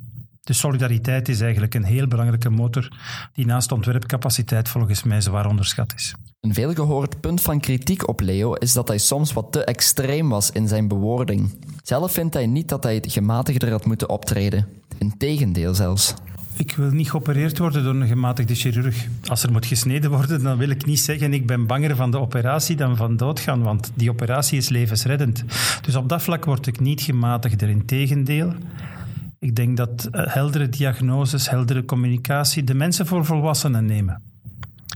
De 0.44 0.52
solidariteit 0.52 1.28
is 1.28 1.40
eigenlijk 1.40 1.74
een 1.74 1.84
heel 1.84 2.06
belangrijke 2.06 2.50
motor 2.50 2.88
die 3.34 3.46
naast 3.46 3.72
ontwerpcapaciteit 3.72 4.68
volgens 4.68 5.02
mij 5.02 5.20
zwaar 5.20 5.46
onderschat 5.46 5.92
is. 5.96 6.14
Een 6.40 6.54
veelgehoord 6.54 7.20
punt 7.20 7.40
van 7.40 7.60
kritiek 7.60 8.08
op 8.08 8.20
Leo 8.20 8.52
is 8.52 8.72
dat 8.72 8.88
hij 8.88 8.98
soms 8.98 9.32
wat 9.32 9.52
te 9.52 9.64
extreem 9.64 10.28
was 10.28 10.50
in 10.50 10.68
zijn 10.68 10.88
bewoording. 10.88 11.54
Zelf 11.82 12.12
vindt 12.12 12.34
hij 12.34 12.46
niet 12.46 12.68
dat 12.68 12.82
hij 12.82 12.94
het 12.94 13.12
gematigder 13.12 13.70
had 13.70 13.84
moeten 13.84 14.08
optreden. 14.08 14.68
Integendeel 14.98 15.74
zelfs. 15.74 16.14
Ik 16.56 16.72
wil 16.76 16.90
niet 16.90 17.10
geopereerd 17.10 17.58
worden 17.58 17.84
door 17.84 17.94
een 17.94 18.06
gematigde 18.06 18.54
chirurg. 18.54 19.06
Als 19.28 19.42
er 19.42 19.52
moet 19.52 19.66
gesneden 19.66 20.10
worden, 20.10 20.42
dan 20.42 20.58
wil 20.58 20.70
ik 20.70 20.86
niet 20.86 21.00
zeggen 21.00 21.34
ik 21.34 21.46
ben 21.46 21.66
banger 21.66 21.96
van 21.96 22.10
de 22.10 22.18
operatie 22.18 22.76
dan 22.76 22.96
van 22.96 23.16
doodgaan, 23.16 23.62
want 23.62 23.92
die 23.94 24.10
operatie 24.10 24.58
is 24.58 24.68
levensreddend. 24.68 25.44
Dus 25.80 25.96
op 25.96 26.08
dat 26.08 26.22
vlak 26.22 26.44
word 26.44 26.66
ik 26.66 26.80
niet 26.80 27.00
gematigder. 27.00 27.68
Integendeel, 27.68 28.52
ik 29.42 29.56
denk 29.56 29.76
dat 29.76 30.04
eh, 30.04 30.34
heldere 30.34 30.68
diagnoses, 30.68 31.50
heldere 31.50 31.84
communicatie 31.84 32.64
de 32.64 32.74
mensen 32.74 33.06
voor 33.06 33.24
volwassenen 33.24 33.84
nemen. 33.84 34.22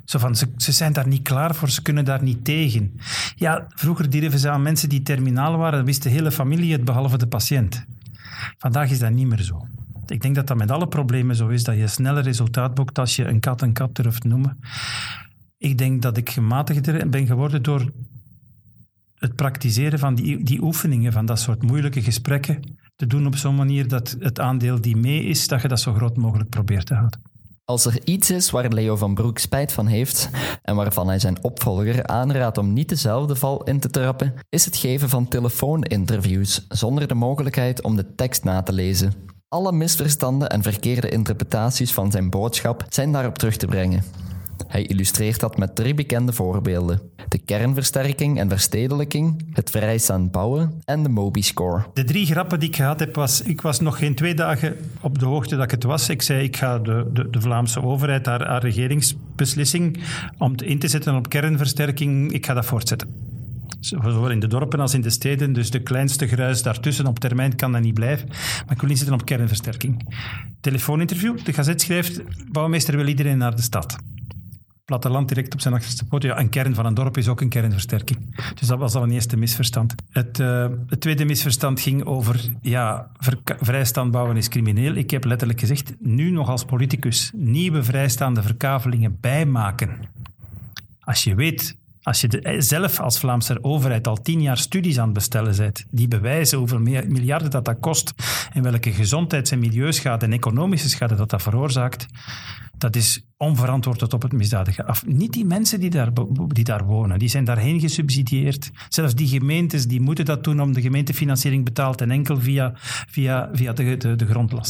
Zo 0.05 0.19
van, 0.19 0.37
ze, 0.37 0.47
ze, 0.57 0.73
zijn 0.73 0.93
daar 0.93 1.09
niet 1.09 1.23
klaar 1.23 1.55
voor, 1.55 1.71
ze 1.71 1.83
kunnen 1.83 2.05
daar 2.05 2.23
niet 2.23 2.45
tegen. 2.45 3.01
Ja, 3.37 3.67
vroeger 3.69 4.11
dierven 4.11 4.39
ze 4.39 4.51
aan 4.51 4.63
mensen 4.63 4.89
die 4.89 5.03
terminaal 5.03 5.57
waren, 5.57 5.85
wist 5.85 6.03
de 6.03 6.09
hele 6.09 6.31
familie 6.31 6.73
het, 6.73 6.85
behalve 6.85 7.19
de 7.19 7.27
patiënt. 7.27 7.85
Vandaag 8.59 8.91
is 8.91 8.99
dat 8.99 9.11
niet 9.11 9.27
meer 9.27 9.43
zo. 9.43 9.67
Ik 10.07 10.23
denk 10.23 10.35
dat 10.35 10.47
dat 10.47 10.57
met 10.57 10.71
alle 10.71 10.89
problemen 10.89 11.37
zo 11.37 11.49
is, 11.49 11.65
dat 11.65 11.77
je 11.77 11.87
sneller 11.87 12.23
resultaat 12.23 12.75
boekt 12.75 12.99
als 12.99 13.17
je 13.17 13.25
een 13.25 13.41
kat 13.41 13.63
een 13.63 13.73
kat 13.73 13.95
durft 13.95 14.25
noemen. 14.25 14.59
Ik 15.59 15.79
denk 15.79 16.03
dat 16.03 16.17
ik 16.17 16.31
gematigder 16.31 17.09
ben 17.09 17.27
geworden 17.27 17.63
door 17.63 17.93
het 19.15 19.35
praktiseren 19.35 19.99
van 19.99 20.15
die, 20.15 20.45
die 20.45 20.63
oefeningen, 20.63 21.13
van 21.13 21.27
dat 21.27 21.41
soort 21.41 21.63
moeilijke 21.63 22.03
gesprekken, 22.03 22.61
te 22.97 23.07
doen 23.07 23.27
op 23.27 23.37
zo'n 23.37 23.55
manier 23.55 23.89
dat 23.89 24.17
het 24.19 24.41
aandeel 24.41 24.81
die 24.81 24.97
mee 24.97 25.25
is, 25.25 25.49
dat 25.49 25.63
je 25.63 25.69
dat 25.69 25.81
zo 25.81 25.93
groot 25.93 26.17
mogelijk 26.17 26.51
probeert 26.51 26.87
te 26.87 26.95
houden. 26.95 27.21
Als 27.65 27.85
er 27.85 28.01
iets 28.05 28.31
is 28.31 28.51
waar 28.51 28.69
Leo 28.69 28.97
van 28.97 29.15
Broek 29.15 29.39
spijt 29.39 29.73
van 29.73 29.87
heeft 29.87 30.31
en 30.63 30.77
waarvan 30.77 31.09
hij 31.09 31.19
zijn 31.19 31.43
opvolger 31.43 32.07
aanraadt 32.07 32.59
om 32.59 32.73
niet 32.73 32.89
dezelfde 32.89 33.37
val 33.37 33.65
in 33.65 33.81
te 33.81 33.91
trappen, 33.91 34.35
is 34.49 34.65
het 34.65 34.77
geven 34.77 35.09
van 35.09 35.29
telefooninterviews 35.29 36.67
zonder 36.69 37.09
de 37.09 37.15
mogelijkheid 37.15 37.83
om 37.83 37.97
de 37.97 38.15
tekst 38.15 38.45
na 38.45 38.63
te 38.63 38.73
lezen. 38.73 39.13
Alle 39.49 39.73
misverstanden 39.73 40.49
en 40.49 40.63
verkeerde 40.63 41.09
interpretaties 41.09 41.93
van 41.93 42.11
zijn 42.11 42.31
boodschap 42.31 42.85
zijn 42.89 43.13
daarop 43.13 43.39
terug 43.39 43.57
te 43.57 43.67
brengen. 43.67 44.03
Hij 44.69 44.83
illustreert 44.83 45.41
dat 45.41 45.59
met 45.59 45.75
drie 45.75 45.95
bekende 45.95 46.33
voorbeelden: 46.33 47.01
de 47.29 47.39
kernversterking 47.39 48.39
en 48.39 48.49
verstedelijking, 48.49 49.45
het 49.53 49.71
vrijstaand 49.71 50.33
bouwen 50.33 50.83
en 50.85 51.03
de 51.03 51.09
Mobi-score. 51.09 51.85
De 51.93 52.05
drie 52.05 52.27
grappen 52.27 52.61
die 52.61 52.69
ik 52.69 52.77
gehad 52.77 53.01
heb, 53.01 53.15
was: 53.15 53.43
ik 53.43 53.61
was 53.61 53.81
nog 53.81 53.99
geen 53.99 54.15
twee 54.15 54.35
dagen 54.35 54.77
op 55.01 55.19
de 55.19 55.27
hoogte 55.27 55.57
dat 55.57 55.65
ik 55.65 55.71
het 55.71 55.85
was. 55.85 56.09
Ik 56.09 56.23
zei: 56.23 56.45
ik 56.45 56.57
ga 56.57 56.79
de, 56.79 57.11
de, 57.13 57.31
de 57.31 57.41
Vlaamse 57.41 57.83
overheid, 57.83 58.27
haar, 58.27 58.63
regeringsbeslissing 58.63 59.99
om 60.39 60.55
in 60.57 60.79
te 60.79 60.89
zetten 60.89 61.15
op 61.15 61.29
kernversterking, 61.29 62.33
ik 62.33 62.47
ga 62.47 62.55
dat 62.55 62.67
voortzetten. 62.67 63.25
Zowel 63.81 64.31
in 64.31 64.41
de 64.41 64.47
dorpen 64.47 64.81
als 64.81 64.95
in 64.95 65.01
de 65.01 65.11
steden. 65.11 65.53
Dus 65.53 65.71
de 65.71 65.83
kleinste 65.83 66.27
gruis 66.27 66.63
daartussen 66.63 67.07
op 67.07 67.19
termijn 67.19 67.57
kan 67.57 67.73
dat 67.73 67.83
niet 67.83 67.95
blijven. 67.95 68.29
Maar 68.29 68.75
ik 68.75 68.81
wil 68.81 68.89
niet 68.89 68.99
zitten 68.99 69.17
op 69.17 69.25
kernversterking. 69.25 70.15
Telefooninterview. 70.61 71.45
De 71.45 71.53
gazet 71.53 71.81
schrijft, 71.81 72.23
bouwmeester 72.53 72.97
wil 72.97 73.07
iedereen 73.07 73.39
naar 73.39 73.57
de 73.57 73.63
stad 73.63 73.97
platteland 74.87 75.29
direct 75.29 75.55
op 75.55 75.61
zijn 75.61 75.75
achterste 75.75 76.05
poot. 76.05 76.23
Ja, 76.23 76.39
een 76.39 76.49
kern 76.49 76.75
van 76.75 76.87
een 76.87 76.95
dorp 76.95 77.17
is 77.17 77.29
ook 77.29 77.41
een 77.41 77.49
kernversterking. 77.49 78.37
Dus 78.55 78.69
dat 78.69 78.79
was 78.79 78.95
al 78.95 79.03
een 79.03 79.11
eerste 79.11 79.37
misverstand. 79.37 79.95
Het, 80.11 80.39
uh, 80.39 80.67
het 80.87 81.01
tweede 81.01 81.25
misverstand 81.25 81.81
ging 81.81 82.05
over, 82.05 82.41
ja, 82.63 83.11
vrijstaand 83.61 84.11
bouwen 84.11 84.37
is 84.37 84.49
crimineel. 84.49 84.95
Ik 84.95 85.11
heb 85.11 85.25
letterlijk 85.25 85.61
gezegd, 85.61 85.95
nu 85.99 86.31
nog 86.31 86.49
als 86.49 86.65
politicus, 86.65 87.31
nieuwe 87.35 87.83
vrijstaande 87.83 88.43
verkavelingen 88.43 89.19
bijmaken. 89.21 89.99
Als 91.01 91.25
je 91.25 91.35
weet 91.35 91.77
als 92.07 92.21
je 92.21 92.29
de, 92.29 92.57
zelf 92.59 93.01
als 93.01 93.19
Vlaamse 93.19 93.65
overheid 93.65 94.07
al 94.07 94.23
tien 94.23 94.43
jaar 94.43 94.59
studies 94.59 94.99
aan 94.99 95.05
het 95.05 95.15
bestellen 95.15 95.57
bent, 95.57 95.87
die 95.91 96.09
bewijzen 96.09 96.59
hoeveel 96.59 96.79
miljarden 96.79 97.51
dat 97.51 97.65
dat 97.65 97.81
kost 97.81 98.13
en 98.53 98.63
welke 98.63 98.93
gezondheids- 98.93 99.51
en 99.51 99.59
milieuschade 99.59 100.25
en 100.25 100.33
economische 100.33 100.89
schade 100.89 101.15
dat 101.15 101.31
dat 101.31 101.43
veroorzaakt, 101.43 102.07
dat 102.79 102.97
is 102.97 103.25
onverantwoord 103.37 104.13
op 104.13 104.23
het 104.23 104.33
misdadige 104.33 104.85
af. 104.85 105.07
Niet 105.07 105.33
die 105.33 105.45
mensen 105.45 105.81
die 105.81 105.91
daar, 105.91 106.11
die 106.47 106.65
daar 106.65 106.85
wonen, 106.85 107.19
die 107.19 107.29
zijn 107.29 107.45
daarheen 107.45 107.81
gesubsidieerd. 107.81 108.71
Zelfs 108.89 109.15
die 109.15 109.29
gemeentes 109.29 109.87
die 109.87 110.01
moeten 110.01 110.25
dat 110.25 110.45
doen 110.45 110.61
om 110.61 110.73
de 110.73 110.81
gemeentefinanciering 110.81 111.65
betaald 111.65 112.01
en 112.01 112.11
enkel 112.11 112.41
via, 112.41 112.73
via, 113.09 113.49
via 113.53 113.73
de, 113.73 113.97
de, 113.97 114.17
de. 114.17 114.61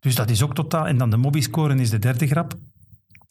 Dus 0.00 0.14
dat 0.14 0.30
is 0.30 0.42
ook 0.42 0.54
totaal. 0.54 0.86
En 0.86 0.98
dan 0.98 1.10
de 1.10 1.16
mobiscoren 1.16 1.78
is 1.78 1.90
de 1.90 1.98
derde 1.98 2.26
grap, 2.26 2.54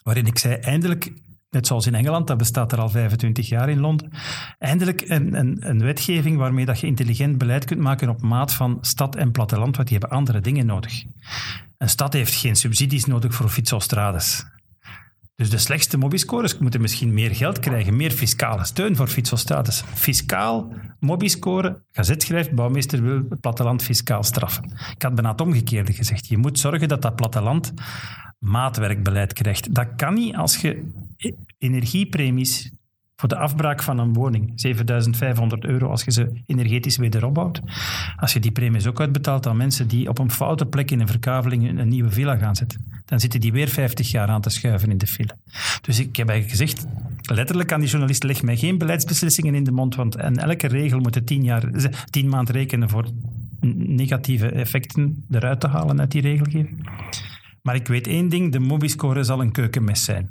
waarin 0.03 0.25
ik 0.25 0.37
zei, 0.37 0.53
eindelijk 0.53 1.11
net 1.55 1.67
zoals 1.67 1.87
in 1.87 1.95
Engeland, 1.95 2.27
dat 2.27 2.37
bestaat 2.37 2.71
er 2.71 2.79
al 2.79 2.89
25 2.89 3.49
jaar 3.49 3.69
in 3.69 3.79
Londen, 3.79 4.11
eindelijk 4.59 5.01
een, 5.09 5.33
een, 5.39 5.57
een, 5.59 5.79
wetgeving 5.79 6.37
waarmee 6.37 6.65
dat 6.65 6.79
je 6.79 6.87
intelligent 6.87 7.37
beleid 7.37 7.65
kunt 7.65 7.79
maken 7.79 8.09
op 8.09 8.21
maat 8.21 8.53
van 8.53 8.77
stad 8.81 9.15
en 9.15 9.31
platteland, 9.31 9.75
want 9.75 9.87
die 9.87 9.97
hebben 9.97 10.17
andere 10.17 10.41
dingen 10.41 10.65
nodig. 10.65 11.03
Een 11.77 11.89
stad 11.89 12.13
heeft 12.13 12.33
geen 12.33 12.55
subsidies 12.55 13.05
nodig 13.05 13.33
voor 13.33 13.49
fietsostrades. 13.49 14.45
Dus 15.35 15.49
de 15.49 15.57
slechtste 15.57 15.97
mobiscores 15.97 16.57
moeten 16.57 16.81
misschien 16.81 17.13
meer 17.13 17.35
geld 17.35 17.59
krijgen, 17.59 17.95
meer 17.95 18.11
fiscale 18.11 18.65
steun 18.65 18.95
voor 18.95 19.07
fietsostrades. 19.07 19.83
Fiscaal, 19.93 20.73
mobiscore, 20.99 21.83
gazet 21.91 22.23
schrijft, 22.23 22.51
bouwmeester 22.51 23.01
wil 23.01 23.21
het 23.29 23.39
platteland 23.41 23.83
fiscaal 23.83 24.23
straffen. 24.23 24.63
Ik 24.95 25.01
had 25.01 25.15
bijna 25.15 25.31
het 25.31 25.41
omgekeerde 25.41 25.93
gezegd. 25.93 26.27
Je 26.27 26.37
moet 26.37 26.59
zorgen 26.59 26.87
dat 26.87 27.01
dat 27.01 27.15
platteland 27.15 27.73
maatwerkbeleid 28.39 29.33
krijgt. 29.33 29.75
Dat 29.75 29.87
kan 29.95 30.13
niet 30.13 30.35
als 30.35 30.57
je 30.57 30.91
energiepremies 31.57 32.71
voor 33.15 33.29
de 33.29 33.37
afbraak 33.37 33.83
van 33.83 33.99
een 33.99 34.13
woning, 34.13 34.51
7500 34.55 35.65
euro 35.65 35.89
als 35.89 36.03
je 36.03 36.11
ze 36.11 36.41
energetisch 36.45 36.97
wederopbouwt. 36.97 37.61
Als 38.15 38.33
je 38.33 38.39
die 38.39 38.51
premies 38.51 38.87
ook 38.87 38.99
uitbetaalt 38.99 39.47
aan 39.47 39.57
mensen 39.57 39.87
die 39.87 40.09
op 40.09 40.19
een 40.19 40.31
foute 40.31 40.65
plek 40.65 40.91
in 40.91 40.99
een 40.99 41.07
verkaveling 41.07 41.79
een 41.79 41.87
nieuwe 41.87 42.11
villa 42.11 42.35
gaan 42.35 42.55
zetten, 42.55 42.85
dan 43.05 43.19
zitten 43.19 43.39
die 43.39 43.51
weer 43.51 43.67
50 43.67 44.11
jaar 44.11 44.27
aan 44.27 44.41
te 44.41 44.49
schuiven 44.49 44.91
in 44.91 44.97
de 44.97 45.07
file. 45.07 45.35
Dus 45.81 45.99
ik 45.99 46.15
heb 46.15 46.29
eigenlijk 46.29 46.59
gezegd, 46.59 46.87
letterlijk 47.21 47.71
aan 47.71 47.79
die 47.79 47.89
journalist, 47.89 48.23
leg 48.23 48.43
mij 48.43 48.57
geen 48.57 48.77
beleidsbeslissingen 48.77 49.55
in 49.55 49.63
de 49.63 49.71
mond, 49.71 49.95
want 49.95 50.15
en 50.15 50.35
elke 50.35 50.67
regel 50.67 50.99
moet 50.99 51.27
tien, 51.27 51.43
jaar, 51.43 51.63
tien 52.09 52.29
maanden 52.29 52.55
rekenen 52.55 52.89
voor 52.89 53.05
negatieve 53.73 54.49
effecten 54.49 55.25
eruit 55.31 55.59
te 55.59 55.67
halen 55.67 55.99
uit 55.99 56.11
die 56.11 56.21
regelgeving. 56.21 56.89
Maar 57.61 57.75
ik 57.75 57.87
weet 57.87 58.07
één 58.07 58.29
ding, 58.29 58.51
de 58.51 58.59
Mobiscore 58.59 59.23
zal 59.23 59.41
een 59.41 59.51
keukenmes 59.51 60.03
zijn. 60.03 60.29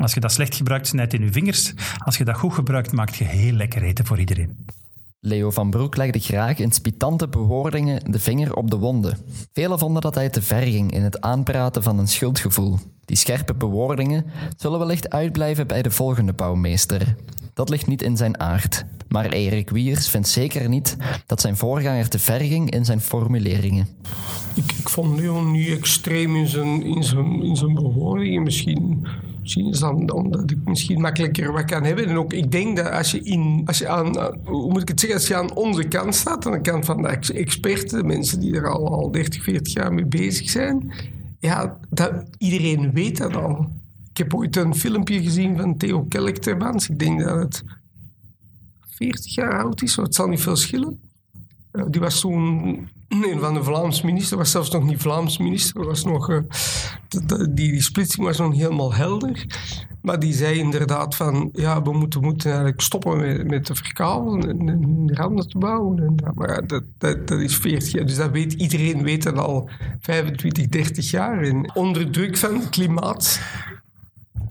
Als 0.00 0.14
je 0.14 0.20
dat 0.20 0.32
slecht 0.32 0.54
gebruikt, 0.54 0.86
snijdt 0.86 1.12
in 1.12 1.22
je 1.22 1.32
vingers. 1.32 1.74
Als 1.98 2.16
je 2.16 2.24
dat 2.24 2.36
goed 2.36 2.54
gebruikt, 2.54 2.92
maakt 2.92 3.16
je 3.16 3.24
heel 3.24 3.52
lekker 3.52 3.82
eten 3.82 4.06
voor 4.06 4.18
iedereen. 4.18 4.66
Leo 5.20 5.50
van 5.50 5.70
Broek 5.70 5.96
legde 5.96 6.18
graag 6.18 6.58
in 6.58 6.72
spitante 6.72 7.28
bewoordingen 7.28 8.12
de 8.12 8.18
vinger 8.18 8.54
op 8.54 8.70
de 8.70 8.76
wonden. 8.76 9.18
Velen 9.52 9.78
vonden 9.78 10.02
dat 10.02 10.14
hij 10.14 10.28
te 10.28 10.42
ver 10.42 10.62
ging 10.62 10.92
in 10.92 11.02
het 11.02 11.20
aanpraten 11.20 11.82
van 11.82 11.98
een 11.98 12.08
schuldgevoel. 12.08 12.78
Die 13.04 13.16
scherpe 13.16 13.54
bewoordingen 13.54 14.24
zullen 14.56 14.78
wellicht 14.78 15.10
uitblijven 15.10 15.66
bij 15.66 15.82
de 15.82 15.90
volgende 15.90 16.32
bouwmeester. 16.32 17.16
Dat 17.54 17.68
ligt 17.68 17.86
niet 17.86 18.02
in 18.02 18.16
zijn 18.16 18.40
aard. 18.40 18.84
Maar 19.08 19.26
Erik 19.26 19.70
Wiers 19.70 20.08
vindt 20.08 20.28
zeker 20.28 20.68
niet 20.68 20.96
dat 21.26 21.40
zijn 21.40 21.56
voorganger 21.56 22.08
te 22.08 22.18
ver 22.18 22.40
ging 22.40 22.70
in 22.70 22.84
zijn 22.84 23.00
formuleringen. 23.00 23.88
Ik, 24.54 24.72
ik 24.72 24.88
vond 24.88 25.20
Leon 25.20 25.50
nu 25.50 25.72
extreem 25.72 26.36
in 26.36 26.48
zijn, 26.48 26.82
in 26.82 27.04
zijn, 27.04 27.42
in 27.42 27.56
zijn 27.56 27.74
bewoordingen. 27.74 28.42
Misschien 28.42 29.06
Is 29.56 29.78
dan 29.78 30.10
omdat 30.10 30.50
ik 30.50 30.58
misschien 30.64 31.00
makkelijker 31.00 31.52
wat 31.52 31.64
kan 31.64 31.84
hebben. 31.84 32.06
En 32.06 32.16
ook, 32.16 32.32
ik 32.32 32.52
denk 32.52 32.76
dat 32.76 32.90
als 32.90 33.10
je, 33.10 33.20
in, 33.20 33.62
als 33.66 33.78
je 33.78 33.88
aan, 33.88 34.16
hoe 34.44 34.72
moet 34.72 34.82
ik 34.82 34.88
het 34.88 35.00
zeggen, 35.00 35.18
als 35.18 35.28
je 35.28 35.36
aan 35.36 35.54
onze 35.54 35.84
kant 35.84 36.14
staat, 36.14 36.46
aan 36.46 36.52
de 36.52 36.60
kant 36.60 36.84
van 36.84 37.02
de 37.02 37.08
experten, 37.34 37.98
de 37.98 38.04
mensen 38.04 38.40
die 38.40 38.54
er 38.54 38.68
al, 38.68 38.88
al 38.88 39.10
30, 39.10 39.42
40 39.42 39.72
jaar 39.72 39.92
mee 39.92 40.06
bezig 40.06 40.50
zijn, 40.50 40.92
ja, 41.38 41.78
dat, 41.88 42.12
iedereen 42.38 42.92
weet 42.92 43.16
dat 43.16 43.36
al. 43.36 43.68
Ik 44.10 44.16
heb 44.16 44.34
ooit 44.34 44.56
een 44.56 44.74
filmpje 44.74 45.22
gezien 45.22 45.56
van 45.56 45.76
Theo 45.76 46.02
Kellechterbans. 46.02 46.88
Ik 46.88 46.98
denk 46.98 47.20
dat 47.20 47.38
het 47.38 47.62
40 48.80 49.34
jaar 49.34 49.62
oud 49.62 49.82
is, 49.82 49.96
het 49.96 50.14
zal 50.14 50.28
niet 50.28 50.40
veel 50.40 50.56
schillen. 50.56 51.00
Die 51.88 52.00
was 52.00 52.20
toen 52.20 52.88
een 53.10 53.40
van 53.40 53.54
de 53.54 53.64
Vlaams 53.64 54.02
minister, 54.02 54.36
was 54.36 54.50
zelfs 54.50 54.70
nog 54.70 54.84
niet 54.84 55.00
Vlaams 55.00 55.38
minister, 55.38 55.84
was 55.84 56.04
nog, 56.04 56.30
uh, 56.30 56.38
die, 57.08 57.54
die 57.54 57.82
splitsing 57.82 58.26
was 58.26 58.38
nog 58.38 58.50
niet 58.50 58.60
helemaal 58.60 58.94
helder. 58.94 59.46
Maar 60.02 60.18
die 60.18 60.32
zei 60.32 60.58
inderdaad 60.58 61.16
van, 61.16 61.48
ja, 61.52 61.82
we 61.82 61.92
moeten, 61.92 62.20
moeten 62.20 62.48
eigenlijk 62.50 62.80
stoppen 62.80 63.16
met, 63.18 63.48
met 63.48 63.64
te 63.64 63.74
en, 64.48 64.68
en 64.68 65.10
randen 65.14 65.48
te 65.48 65.58
bouwen. 65.58 65.98
En, 65.98 66.14
maar 66.34 66.66
dat, 66.66 66.82
dat, 66.98 67.28
dat, 67.28 67.40
is 67.40 67.56
40 67.56 67.92
jaar, 67.92 68.06
dus 68.06 68.16
dat 68.16 68.30
weet 68.30 68.52
iedereen 68.52 69.02
weet 69.02 69.22
dat 69.22 69.38
al 69.38 69.70
25, 70.00 70.68
30 70.68 71.10
jaar. 71.10 71.42
En 71.42 71.74
onder 71.74 72.10
druk 72.10 72.36
van 72.36 72.54
het 72.54 72.68
klimaat 72.68 73.40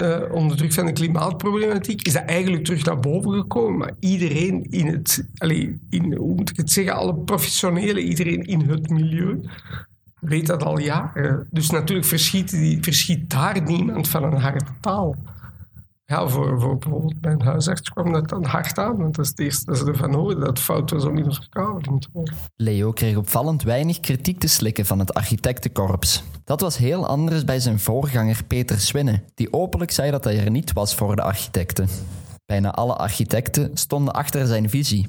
uh, 0.01 0.31
onder 0.31 0.57
druk 0.57 0.73
van 0.73 0.85
de 0.85 0.91
klimaatproblematiek, 0.91 2.01
is 2.01 2.13
dat 2.13 2.23
eigenlijk 2.23 2.63
terug 2.65 2.85
naar 2.85 2.99
boven 2.99 3.33
gekomen. 3.33 3.77
Maar 3.77 3.93
iedereen 3.99 4.63
in 4.69 4.87
het, 4.87 5.25
allez, 5.37 5.67
in, 5.89 6.15
hoe 6.15 6.35
moet 6.35 6.49
ik 6.49 6.57
het 6.57 6.71
zeggen, 6.71 6.95
alle 6.95 7.15
professionelen, 7.15 8.03
iedereen 8.03 8.43
in 8.43 8.69
het 8.69 8.89
milieu, 8.89 9.41
weet 10.19 10.47
dat 10.47 10.63
al 10.63 10.79
jaren. 10.79 11.47
Dus 11.51 11.69
natuurlijk 11.69 12.07
verschiet, 12.07 12.77
verschiet 12.81 13.29
daar 13.29 13.61
niemand 13.61 14.07
van 14.07 14.23
een 14.23 14.39
harde 14.41 14.65
taal. 14.81 15.15
Ja, 16.09 16.27
voor, 16.27 16.59
voor 16.59 16.77
bijvoorbeeld 16.77 17.21
mijn 17.21 17.41
huisarts 17.41 17.89
kwam 17.89 18.11
dat 18.11 18.29
dan 18.29 18.45
hard 18.45 18.77
aan. 18.77 18.97
Want 18.97 19.15
dat 19.15 19.25
is 19.25 19.31
het 19.31 19.39
eerste 19.39 19.65
dat 19.65 19.77
ze 19.77 19.85
ervan 19.85 20.13
hoorden, 20.13 20.39
dat 20.39 20.59
fout 20.59 20.91
was 20.91 21.05
om 21.05 21.33
verkaveling 21.33 22.01
te 22.01 22.07
worden. 22.13 22.33
Leo 22.55 22.91
kreeg 22.91 23.15
opvallend 23.15 23.63
weinig 23.63 23.99
kritiek 23.99 24.39
te 24.39 24.47
slikken 24.47 24.85
van 24.85 24.99
het 24.99 25.13
architectenkorps. 25.13 26.23
Dat 26.43 26.61
was 26.61 26.77
heel 26.77 27.07
anders 27.07 27.45
bij 27.45 27.59
zijn 27.59 27.79
voorganger 27.79 28.43
Peter 28.47 28.79
Swinne, 28.79 29.23
die 29.35 29.53
openlijk 29.53 29.91
zei 29.91 30.11
dat 30.11 30.23
hij 30.23 30.43
er 30.43 30.51
niet 30.51 30.73
was 30.73 30.95
voor 30.95 31.15
de 31.15 31.21
architecten. 31.21 31.87
Bijna 32.45 32.71
alle 32.71 32.95
architecten 32.95 33.71
stonden 33.73 34.13
achter 34.13 34.47
zijn 34.47 34.69
visie. 34.69 35.07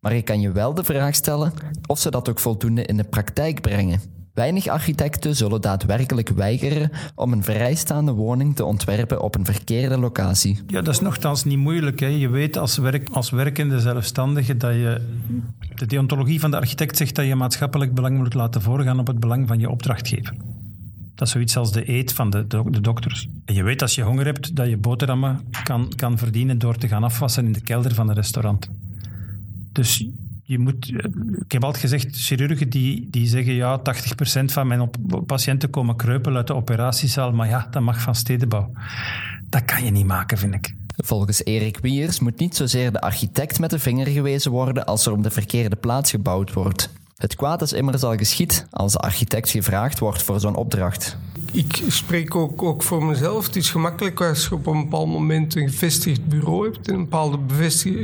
Maar 0.00 0.14
je 0.14 0.22
kan 0.22 0.40
je 0.40 0.52
wel 0.52 0.74
de 0.74 0.84
vraag 0.84 1.14
stellen 1.14 1.52
of 1.86 1.98
ze 1.98 2.10
dat 2.10 2.28
ook 2.28 2.38
voldoende 2.38 2.84
in 2.84 2.96
de 2.96 3.04
praktijk 3.04 3.60
brengen. 3.60 4.00
Weinig 4.36 4.66
architecten 4.66 5.36
zullen 5.36 5.60
daadwerkelijk 5.60 6.28
weigeren 6.28 6.90
om 7.14 7.32
een 7.32 7.42
vrijstaande 7.42 8.12
woning 8.12 8.56
te 8.56 8.64
ontwerpen 8.64 9.22
op 9.22 9.34
een 9.34 9.44
verkeerde 9.44 9.98
locatie. 9.98 10.60
Ja, 10.66 10.82
dat 10.82 10.94
is 10.94 11.00
nogthans 11.00 11.44
niet 11.44 11.58
moeilijk. 11.58 12.00
Hè. 12.00 12.06
Je 12.06 12.28
weet 12.28 12.56
als, 12.56 12.80
als 13.12 13.30
werkende 13.30 13.80
zelfstandige 13.80 14.56
dat 14.56 14.72
je. 14.72 15.00
De 15.74 15.86
deontologie 15.86 16.40
van 16.40 16.50
de 16.50 16.56
architect 16.56 16.96
zegt 16.96 17.14
dat 17.14 17.26
je 17.26 17.34
maatschappelijk 17.34 17.94
belang 17.94 18.16
moet 18.16 18.34
laten 18.34 18.62
voorgaan 18.62 18.98
op 18.98 19.06
het 19.06 19.20
belang 19.20 19.48
van 19.48 19.58
je 19.58 19.70
opdrachtgever. 19.70 20.34
Dat 21.14 21.26
is 21.26 21.32
zoiets 21.32 21.56
als 21.56 21.72
de 21.72 21.90
eet 21.90 22.12
van 22.12 22.30
de, 22.30 22.46
de, 22.46 22.80
dokters. 22.80 23.28
En 23.44 23.54
je 23.54 23.62
weet 23.62 23.82
als 23.82 23.94
je 23.94 24.02
honger 24.02 24.24
hebt 24.24 24.56
dat 24.56 24.68
je 24.68 24.76
boterhammen 24.76 25.40
kan, 25.62 25.92
kan 25.94 26.18
verdienen 26.18 26.58
door 26.58 26.76
te 26.76 26.88
gaan 26.88 27.04
afwassen 27.04 27.46
in 27.46 27.52
de 27.52 27.60
kelder 27.60 27.94
van 27.94 28.08
een 28.08 28.14
restaurant. 28.14 28.70
Dus 29.72 30.06
je 30.46 30.58
moet, 30.58 30.88
ik 31.44 31.52
heb 31.52 31.64
altijd 31.64 31.82
gezegd, 31.82 32.16
chirurgen 32.16 32.68
die, 32.70 33.08
die 33.10 33.26
zeggen 33.26 33.54
ja, 33.54 33.80
80% 34.40 34.44
van 34.44 34.66
mijn 34.66 34.90
patiënten 35.26 35.70
komen 35.70 35.96
kreupelen 35.96 36.36
uit 36.36 36.46
de 36.46 36.54
operatiezaal, 36.54 37.32
maar 37.32 37.48
ja, 37.48 37.68
dat 37.70 37.82
mag 37.82 38.00
van 38.00 38.14
stedenbouw. 38.14 38.70
Dat 39.48 39.64
kan 39.64 39.84
je 39.84 39.90
niet 39.90 40.06
maken, 40.06 40.38
vind 40.38 40.54
ik. 40.54 40.74
Volgens 40.96 41.44
Erik 41.44 41.78
Wiers 41.78 42.20
moet 42.20 42.38
niet 42.38 42.56
zozeer 42.56 42.92
de 42.92 43.00
architect 43.00 43.58
met 43.58 43.70
de 43.70 43.78
vinger 43.78 44.06
gewezen 44.06 44.50
worden 44.50 44.86
als 44.86 45.06
er 45.06 45.12
op 45.12 45.22
de 45.22 45.30
verkeerde 45.30 45.76
plaats 45.76 46.10
gebouwd 46.10 46.52
wordt. 46.52 46.90
Het 47.16 47.36
kwaad 47.36 47.62
is 47.62 47.72
immers 47.72 48.02
al 48.02 48.16
geschied 48.16 48.66
als 48.70 48.92
de 48.92 48.98
architect 48.98 49.50
gevraagd 49.50 49.98
wordt 49.98 50.22
voor 50.22 50.40
zo'n 50.40 50.56
opdracht. 50.56 51.16
Ik 51.52 51.82
spreek 51.88 52.34
ook, 52.34 52.62
ook 52.62 52.82
voor 52.82 53.04
mezelf. 53.04 53.46
Het 53.46 53.56
is 53.56 53.70
gemakkelijk 53.70 54.20
als 54.20 54.44
je 54.44 54.54
op 54.54 54.66
een 54.66 54.82
bepaald 54.82 55.08
moment 55.08 55.56
een 55.56 55.68
gevestigd 55.68 56.26
bureau 56.26 56.72
hebt 56.72 56.88
en 56.88 56.94
een 56.94 57.00
bepaalde 57.00 57.38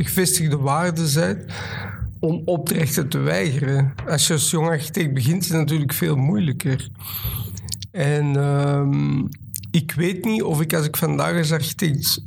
gevestigde 0.02 0.56
waarden 0.56 1.14
bent 1.14 1.52
om 2.22 2.42
opdrachten 2.44 3.08
te 3.08 3.18
weigeren. 3.18 3.92
Als 4.08 4.26
je 4.26 4.32
als 4.32 4.50
jong 4.50 4.66
architect 4.66 5.14
begint, 5.14 5.42
is 5.42 5.48
het 5.48 5.58
natuurlijk 5.58 5.92
veel 5.92 6.16
moeilijker. 6.16 6.90
En 7.90 8.36
um, 8.36 9.28
ik 9.70 9.92
weet 9.92 10.24
niet 10.24 10.42
of 10.42 10.60
ik 10.60 10.74
als 10.74 10.86
ik 10.86 10.96
vandaag 10.96 11.36
als 11.36 11.52
architect 11.52 12.22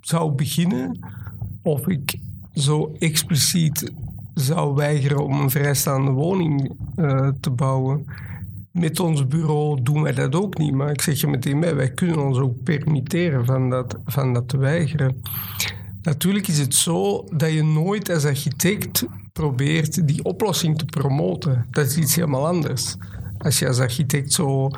zou 0.00 0.32
beginnen, 0.32 0.98
of 1.62 1.88
ik 1.88 2.18
zo 2.54 2.94
expliciet 2.98 3.92
zou 4.34 4.74
weigeren 4.74 5.24
om 5.24 5.40
een 5.40 5.50
vrijstaande 5.50 6.10
woning 6.10 6.70
uh, 6.96 7.28
te 7.40 7.50
bouwen. 7.50 8.06
Met 8.70 9.00
ons 9.00 9.26
bureau 9.26 9.82
doen 9.82 10.02
wij 10.02 10.12
dat 10.12 10.34
ook 10.34 10.58
niet. 10.58 10.72
Maar 10.72 10.90
ik 10.90 11.00
zeg 11.00 11.20
je 11.20 11.26
meteen 11.26 11.60
bij, 11.60 11.74
wij 11.74 11.90
kunnen 11.90 12.24
ons 12.26 12.38
ook 12.38 12.62
permitteren 12.62 13.44
van 13.44 13.70
dat, 13.70 13.96
van 14.06 14.32
dat 14.32 14.48
te 14.48 14.56
weigeren. 14.56 15.22
Natuurlijk 16.02 16.48
is 16.48 16.58
het 16.58 16.74
zo 16.74 17.24
dat 17.34 17.52
je 17.52 17.64
nooit 17.64 18.10
als 18.10 18.24
architect 18.24 19.06
probeert 19.32 20.08
die 20.08 20.24
oplossing 20.24 20.78
te 20.78 20.84
promoten. 20.84 21.66
Dat 21.70 21.86
is 21.86 21.96
iets 21.96 22.14
helemaal 22.14 22.46
anders. 22.46 22.96
Als 23.38 23.58
je 23.58 23.66
als 23.68 23.78
architect 23.78 24.32
zo 24.32 24.70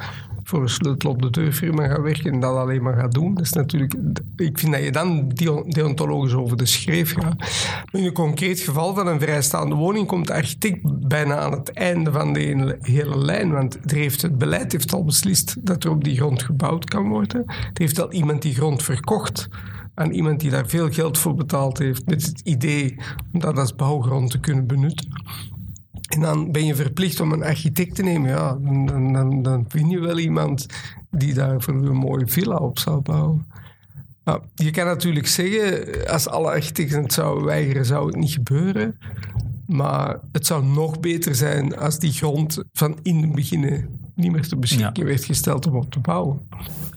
voor 0.45 0.62
een 0.62 0.69
sleutel 0.69 1.11
op 1.11 1.23
de 1.23 1.31
deurfirma 1.31 1.87
gaat 1.87 2.00
werken 2.00 2.33
en 2.33 2.40
dat 2.40 2.57
alleen 2.57 2.83
maar 2.83 2.97
gaat 2.97 3.12
doen. 3.12 3.35
Dat 3.35 3.45
is 3.45 3.52
natuurlijk, 3.52 3.95
ik 4.37 4.59
vind 4.59 4.73
dat 4.73 4.83
je 4.83 4.93
dan 4.93 5.28
deontologisch 5.69 6.33
over 6.33 6.57
de 6.57 6.66
schreef 6.66 7.12
gaat. 7.12 7.38
Maar 7.38 8.00
in 8.00 8.04
een 8.04 8.12
concreet 8.12 8.61
geval 8.61 8.95
van 8.95 9.07
een 9.07 9.21
vrijstaande 9.21 9.75
woning 9.75 10.07
komt 10.07 10.26
de 10.26 10.35
architect 10.35 11.09
bijna 11.09 11.37
aan 11.37 11.52
het 11.52 11.73
einde 11.73 12.12
van 12.12 12.33
de 12.33 12.76
hele 12.81 13.19
lijn. 13.19 13.52
Want 13.52 13.78
heeft, 13.87 14.23
het 14.23 14.38
beleid 14.38 14.73
heeft 14.73 14.93
al 14.93 15.04
beslist 15.04 15.57
dat 15.66 15.85
er 15.85 15.90
op 15.90 16.04
die 16.04 16.16
grond 16.16 16.43
gebouwd 16.43 16.85
kan 16.85 17.09
worden. 17.09 17.43
Er 17.47 17.71
heeft 17.73 18.00
al 18.00 18.12
iemand 18.12 18.43
die 18.43 18.54
grond 18.54 18.83
verkocht 18.83 19.49
aan 19.94 20.10
iemand 20.10 20.40
die 20.40 20.50
daar 20.50 20.66
veel 20.66 20.90
geld 20.90 21.18
voor 21.18 21.34
betaald 21.34 21.78
heeft 21.78 22.06
met 22.06 22.26
het 22.26 22.40
idee 22.40 22.96
om 23.32 23.40
dat 23.40 23.58
als 23.58 23.74
bouwgrond 23.74 24.30
te 24.30 24.40
kunnen 24.40 24.66
benutten. 24.66 25.08
En 26.08 26.20
dan 26.20 26.52
ben 26.52 26.66
je 26.66 26.74
verplicht 26.74 27.20
om 27.20 27.32
een 27.32 27.42
architect 27.42 27.94
te 27.94 28.02
nemen. 28.02 28.30
Ja, 28.30 28.58
dan, 28.60 29.12
dan, 29.12 29.42
dan 29.42 29.64
vind 29.68 29.90
je 29.90 30.00
wel 30.00 30.18
iemand 30.18 30.66
die 31.10 31.34
daar 31.34 31.60
voor 31.60 31.74
een 31.74 31.96
mooie 31.96 32.26
villa 32.26 32.56
op 32.56 32.78
zou 32.78 33.00
bouwen. 33.00 33.46
Je 34.54 34.70
kan 34.70 34.86
natuurlijk 34.86 35.26
zeggen, 35.26 36.08
als 36.08 36.28
alle 36.28 36.50
architecten 36.50 37.02
het 37.02 37.12
zouden 37.12 37.44
weigeren, 37.44 37.84
zou 37.84 38.06
het 38.06 38.16
niet 38.16 38.32
gebeuren. 38.32 38.98
Maar 39.66 40.20
het 40.32 40.46
zou 40.46 40.64
nog 40.64 41.00
beter 41.00 41.34
zijn 41.34 41.76
als 41.76 41.98
die 41.98 42.12
grond 42.12 42.62
van 42.72 42.98
in 43.02 43.22
het 43.22 43.32
begin 43.32 43.88
niet 44.14 44.33
meer 44.33 44.49
te 44.49 44.56
beschikking 44.56 45.06
werd 45.06 45.25
gesteld 45.25 45.66
om 45.66 45.76
op 45.76 45.90
te 45.90 45.99
bouwen. 45.99 46.40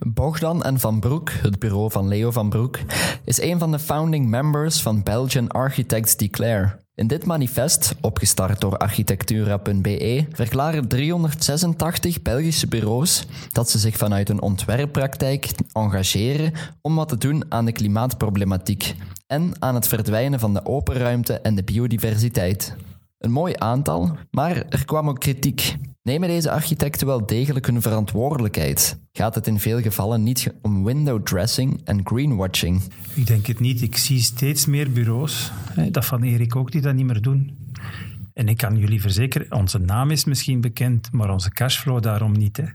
Bogdan 0.08 0.64
en 0.64 0.80
Van 0.80 1.00
Broek, 1.00 1.32
het 1.32 1.60
bureau 1.60 1.92
van 1.92 2.08
Leo 2.08 2.32
van 2.32 2.50
Broek, 2.50 2.80
is 3.24 3.42
een 3.42 3.60
van 3.60 3.72
de 3.72 3.80
founding 3.80 4.30
members 4.30 4.82
van 4.82 5.04
Belgian 5.04 5.48
Architects 5.48 6.16
Declare. 6.16 6.86
In 6.96 7.08
dit 7.08 7.26
manifest, 7.26 7.96
opgestart 8.02 8.62
door 8.62 8.78
architectura.be, 8.78 10.26
verklaren 10.32 10.88
386 10.88 12.22
Belgische 12.22 12.68
bureaus 12.68 13.26
dat 13.52 13.70
ze 13.70 13.80
zich 13.80 13.98
vanuit 13.98 14.30
een 14.30 14.42
ontwerppraktijk 14.42 15.50
engageren 15.72 16.54
om 16.82 16.96
wat 16.96 17.10
te 17.10 17.18
doen 17.18 17.44
aan 17.50 17.66
de 17.66 17.72
klimaatproblematiek 17.72 18.96
en 19.28 19.52
aan 19.60 19.76
het 19.76 19.88
verdwijnen 19.88 20.40
van 20.40 20.54
de 20.54 20.66
open 20.66 20.96
ruimte 20.96 21.34
en 21.34 21.56
de 21.56 21.64
biodiversiteit. 21.64 22.76
Een 23.18 23.32
mooi 23.32 23.54
aantal, 23.58 24.18
maar 24.32 24.56
er 24.70 24.86
kwam 24.86 25.10
ook 25.10 25.20
kritiek. 25.20 25.78
Nemen 26.08 26.30
deze 26.30 26.52
architecten 26.52 27.08
wel 27.08 27.26
degelijk 27.26 27.66
hun 27.66 27.82
verantwoordelijkheid? 27.82 28.98
Gaat 29.12 29.36
het 29.36 29.48
in 29.48 29.60
veel 29.60 29.82
gevallen 29.82 30.24
niet 30.24 30.54
om 30.62 30.84
window 30.84 31.24
dressing 31.24 31.82
en 31.84 32.02
greenwashing? 32.04 32.82
Ik 33.14 33.28
denk 33.28 33.46
het 33.46 33.60
niet. 33.60 33.82
Ik 33.82 33.98
zie 33.98 34.22
steeds 34.22 34.66
meer 34.66 34.92
bureaus, 34.92 35.52
dat 35.92 36.06
van 36.06 36.24
Erik 36.24 36.56
ook, 36.56 36.72
die 36.72 36.82
dat 36.82 36.96
niet 36.96 37.06
meer 37.06 37.22
doen. 37.22 37.58
En 38.34 38.48
ik 38.48 38.58
kan 38.58 38.78
jullie 38.78 39.02
verzekeren, 39.02 39.52
onze 39.52 39.80
naam 39.80 40.12
is 40.12 40.26
misschien 40.26 40.62
bekend, 40.62 41.12
maar 41.12 41.30
onze 41.30 41.50
cashflow 41.50 42.02
daarom 42.02 42.32
niet. 42.32 42.58
Hè. 42.58 42.66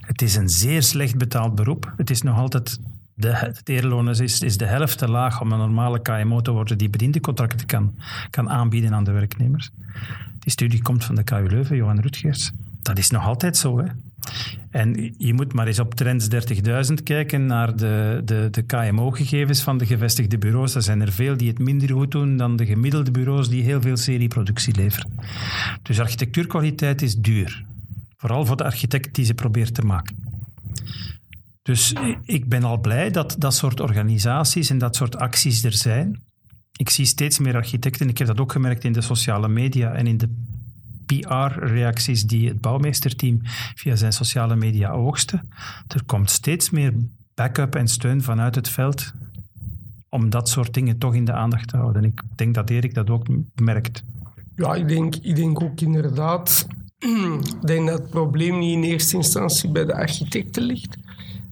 Het 0.00 0.22
is 0.22 0.34
een 0.34 0.48
zeer 0.48 0.82
slecht 0.82 1.16
betaald 1.16 1.54
beroep. 1.54 1.92
Het 1.96 2.10
is 2.10 2.22
nog 2.22 2.38
altijd 2.38 2.78
de, 3.14 3.34
het 3.34 3.68
eerloon 3.68 4.10
is, 4.10 4.40
is 4.40 4.56
de 4.56 4.66
helft 4.66 4.98
te 4.98 5.10
laag 5.10 5.40
om 5.40 5.52
een 5.52 5.58
normale 5.58 6.02
KMO 6.02 6.40
te 6.40 6.50
worden 6.50 6.78
die 6.78 6.90
bediendencontracten 6.90 7.66
kan, 7.66 7.94
kan 8.30 8.50
aanbieden 8.50 8.94
aan 8.94 9.04
de 9.04 9.12
werknemers. 9.12 9.70
Die 10.48 10.56
studie 10.56 10.82
komt 10.82 11.04
van 11.04 11.14
de 11.14 11.22
KU 11.22 11.46
Leuven, 11.48 11.76
Johan 11.76 12.00
Rutgers. 12.00 12.50
Dat 12.82 12.98
is 12.98 13.10
nog 13.10 13.24
altijd 13.24 13.56
zo. 13.56 13.78
Hè? 13.78 13.84
En 14.70 15.14
je 15.18 15.34
moet 15.34 15.52
maar 15.52 15.66
eens 15.66 15.78
op 15.78 15.94
Trends 15.94 16.28
30.000 16.88 16.94
kijken 17.04 17.46
naar 17.46 17.76
de, 17.76 18.22
de, 18.24 18.48
de 18.50 18.62
KMO-gegevens 18.62 19.62
van 19.62 19.78
de 19.78 19.86
gevestigde 19.86 20.38
bureaus. 20.38 20.74
Er 20.74 20.82
zijn 20.82 21.00
er 21.00 21.12
veel 21.12 21.36
die 21.36 21.48
het 21.48 21.58
minder 21.58 21.90
goed 21.90 22.10
doen 22.10 22.36
dan 22.36 22.56
de 22.56 22.66
gemiddelde 22.66 23.10
bureaus 23.10 23.48
die 23.48 23.62
heel 23.62 23.80
veel 23.80 23.96
serieproductie 23.96 24.74
leveren. 24.74 25.10
Dus 25.82 26.00
architectuurkwaliteit 26.00 27.02
is 27.02 27.16
duur. 27.16 27.64
Vooral 28.16 28.46
voor 28.46 28.56
de 28.56 28.64
architect 28.64 29.14
die 29.14 29.24
ze 29.24 29.34
probeert 29.34 29.74
te 29.74 29.82
maken. 29.82 30.16
Dus 31.62 31.92
ik 32.24 32.48
ben 32.48 32.64
al 32.64 32.78
blij 32.78 33.10
dat 33.10 33.36
dat 33.38 33.54
soort 33.54 33.80
organisaties 33.80 34.70
en 34.70 34.78
dat 34.78 34.96
soort 34.96 35.16
acties 35.16 35.64
er 35.64 35.72
zijn. 35.72 36.26
Ik 36.78 36.90
zie 36.90 37.04
steeds 37.04 37.38
meer 37.38 37.54
architecten, 37.54 38.08
ik 38.08 38.18
heb 38.18 38.26
dat 38.26 38.40
ook 38.40 38.52
gemerkt 38.52 38.84
in 38.84 38.92
de 38.92 39.00
sociale 39.00 39.48
media 39.48 39.92
en 39.92 40.06
in 40.06 40.16
de 40.16 40.28
PR-reacties 41.06 42.24
die 42.24 42.48
het 42.48 42.60
bouwmeesterteam 42.60 43.40
via 43.74 43.96
zijn 43.96 44.12
sociale 44.12 44.56
media 44.56 44.90
oogste. 44.90 45.40
Er 45.88 46.04
komt 46.06 46.30
steeds 46.30 46.70
meer 46.70 46.92
backup 47.34 47.74
en 47.74 47.88
steun 47.88 48.22
vanuit 48.22 48.54
het 48.54 48.68
veld 48.68 49.12
om 50.08 50.30
dat 50.30 50.48
soort 50.48 50.74
dingen 50.74 50.98
toch 50.98 51.14
in 51.14 51.24
de 51.24 51.32
aandacht 51.32 51.68
te 51.68 51.76
houden. 51.76 52.04
Ik 52.04 52.22
denk 52.34 52.54
dat 52.54 52.70
Erik 52.70 52.94
dat 52.94 53.10
ook 53.10 53.26
merkt. 53.54 54.02
Ja, 54.56 54.74
ik 54.74 54.88
denk, 54.88 55.14
ik 55.14 55.36
denk 55.36 55.62
ook 55.62 55.80
inderdaad. 55.80 56.66
ik 56.98 57.62
denk 57.66 57.88
dat 57.88 57.98
het 57.98 58.10
probleem 58.10 58.58
niet 58.58 58.72
in 58.72 58.82
eerste 58.82 59.16
instantie 59.16 59.70
bij 59.70 59.84
de 59.84 59.94
architecten 59.94 60.62
ligt 60.62 60.96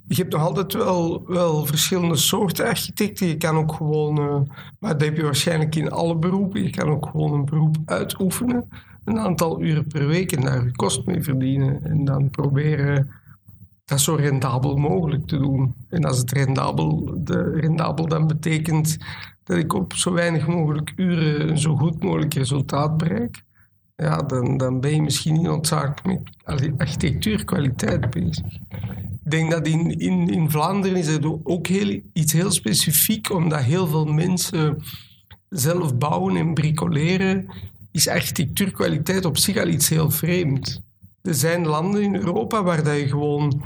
je 0.09 0.14
hebt 0.14 0.33
nog 0.33 0.42
altijd 0.42 0.73
wel, 0.73 1.25
wel 1.27 1.66
verschillende 1.66 2.16
soorten 2.16 2.66
architecten. 2.66 3.27
Je 3.27 3.37
kan 3.37 3.57
ook 3.57 3.73
gewoon, 3.73 4.21
uh, 4.21 4.40
maar 4.79 4.92
dat 4.92 5.01
heb 5.01 5.16
je 5.16 5.23
waarschijnlijk 5.23 5.75
in 5.75 5.90
alle 5.90 6.16
beroepen, 6.16 6.62
je 6.62 6.71
kan 6.71 6.88
ook 6.88 7.07
gewoon 7.07 7.33
een 7.33 7.45
beroep 7.45 7.77
uitoefenen. 7.85 8.69
Een 9.05 9.19
aantal 9.19 9.62
uren 9.62 9.87
per 9.87 10.07
week 10.07 10.33
en 10.33 10.40
daar 10.40 10.64
je 10.64 10.77
kost 10.77 11.07
mee 11.07 11.23
verdienen. 11.23 11.85
En 11.85 12.05
dan 12.05 12.31
proberen 12.31 13.11
dat 13.85 14.01
zo 14.01 14.14
rendabel 14.14 14.77
mogelijk 14.77 15.27
te 15.27 15.38
doen. 15.38 15.75
En 15.88 16.05
als 16.05 16.19
het 16.19 16.33
rendabel, 16.33 17.14
de, 17.19 17.51
rendabel 17.61 18.07
dan 18.07 18.27
betekent 18.27 18.99
dat 19.45 19.57
ik 19.57 19.73
op 19.73 19.92
zo 19.92 20.12
weinig 20.12 20.47
mogelijk 20.47 20.92
uren 20.97 21.49
een 21.49 21.59
zo 21.59 21.77
goed 21.77 22.03
mogelijk 22.03 22.35
resultaat 22.35 22.97
bereik, 22.97 23.42
ja, 23.97 24.23
dan, 24.23 24.57
dan 24.57 24.81
ben 24.81 24.95
je 24.95 25.03
misschien 25.03 25.33
niet 25.33 25.43
noodzakelijk 25.43 26.03
met 26.47 26.73
architectuurkwaliteit 26.77 28.11
bezig. 28.11 28.55
Ik 29.25 29.31
denk 29.31 29.51
dat 29.51 29.67
in, 29.67 29.99
in, 29.99 30.29
in 30.29 30.51
Vlaanderen 30.51 30.97
is 30.97 31.07
het 31.07 31.25
ook 31.43 31.67
heel, 31.67 32.01
iets 32.13 32.33
heel 32.33 32.51
specifiek, 32.51 33.33
omdat 33.33 33.61
heel 33.61 33.87
veel 33.87 34.05
mensen 34.05 34.83
zelf 35.49 35.99
bouwen 35.99 36.37
en 36.37 36.55
bricoleren, 36.55 37.47
is 37.93 38.09
architectuurkwaliteit 38.09 39.25
op 39.25 39.37
zich 39.37 39.57
al 39.57 39.69
iets 39.69 39.89
heel 39.89 40.11
vreemd. 40.11 40.83
Er 41.23 41.35
zijn 41.35 41.67
landen 41.67 42.03
in 42.03 42.15
Europa 42.15 42.63
waar 42.63 42.85
dat 42.85 42.97
je 42.97 43.09
gewoon 43.09 43.63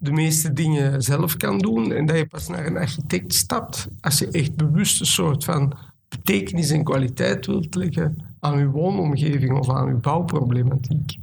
de 0.00 0.12
meeste 0.12 0.52
dingen 0.52 1.02
zelf 1.02 1.36
kan 1.36 1.58
doen 1.58 1.92
en 1.92 2.06
dat 2.06 2.16
je 2.16 2.26
pas 2.26 2.48
naar 2.48 2.66
een 2.66 2.76
architect 2.76 3.34
stapt 3.34 3.88
als 4.00 4.18
je 4.18 4.30
echt 4.30 4.56
bewust 4.56 5.00
een 5.00 5.06
soort 5.06 5.44
van 5.44 5.76
betekenis 6.08 6.70
en 6.70 6.84
kwaliteit 6.84 7.46
wilt 7.46 7.74
leggen 7.74 8.35
aan 8.46 8.58
je 8.58 8.70
woonomgeving 8.70 9.58
of 9.58 9.70
aan 9.70 9.86
je 9.86 9.94
bouwproblematiek. 9.94 11.16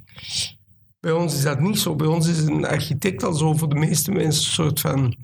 Bij 1.00 1.12
ons 1.12 1.36
is 1.36 1.44
dat 1.44 1.60
niet 1.60 1.80
zo. 1.80 1.96
Bij 1.96 2.08
ons 2.08 2.28
is 2.28 2.40
een 2.40 2.66
architect 2.66 3.24
al 3.24 3.34
zo 3.34 3.54
voor 3.54 3.70
de 3.70 3.76
meeste 3.76 4.12
mensen 4.12 4.46
een 4.46 4.54
soort 4.54 4.80
van 4.80 5.16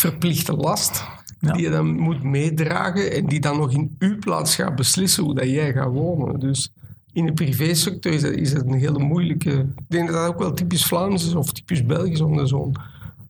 verplichte 0.00 0.52
last. 0.52 1.04
Die 1.40 1.62
je 1.62 1.70
dan 1.70 1.98
moet 1.98 2.22
meedragen 2.22 3.12
en 3.12 3.26
die 3.26 3.40
dan 3.40 3.56
nog 3.56 3.72
in 3.72 3.96
uw 3.98 4.18
plaats 4.18 4.54
gaat 4.54 4.76
beslissen 4.76 5.24
hoe 5.24 5.34
dat 5.34 5.48
jij 5.48 5.72
gaat 5.72 5.92
wonen. 5.92 6.40
Dus 6.40 6.70
in 7.12 7.26
de 7.26 7.32
privésector 7.32 8.12
is 8.12 8.22
dat, 8.22 8.32
is 8.32 8.52
dat 8.52 8.66
een 8.66 8.78
hele 8.78 8.98
moeilijke... 8.98 9.50
Ik 9.50 9.84
denk 9.88 10.06
dat 10.06 10.16
dat 10.16 10.26
ook 10.28 10.38
wel 10.38 10.54
typisch 10.54 10.84
Vlaams 10.84 11.26
is 11.26 11.34
of 11.34 11.52
typisch 11.52 11.84
Belgisch 11.84 12.20
om 12.20 12.38
er 12.38 12.48
zo'n 12.48 12.76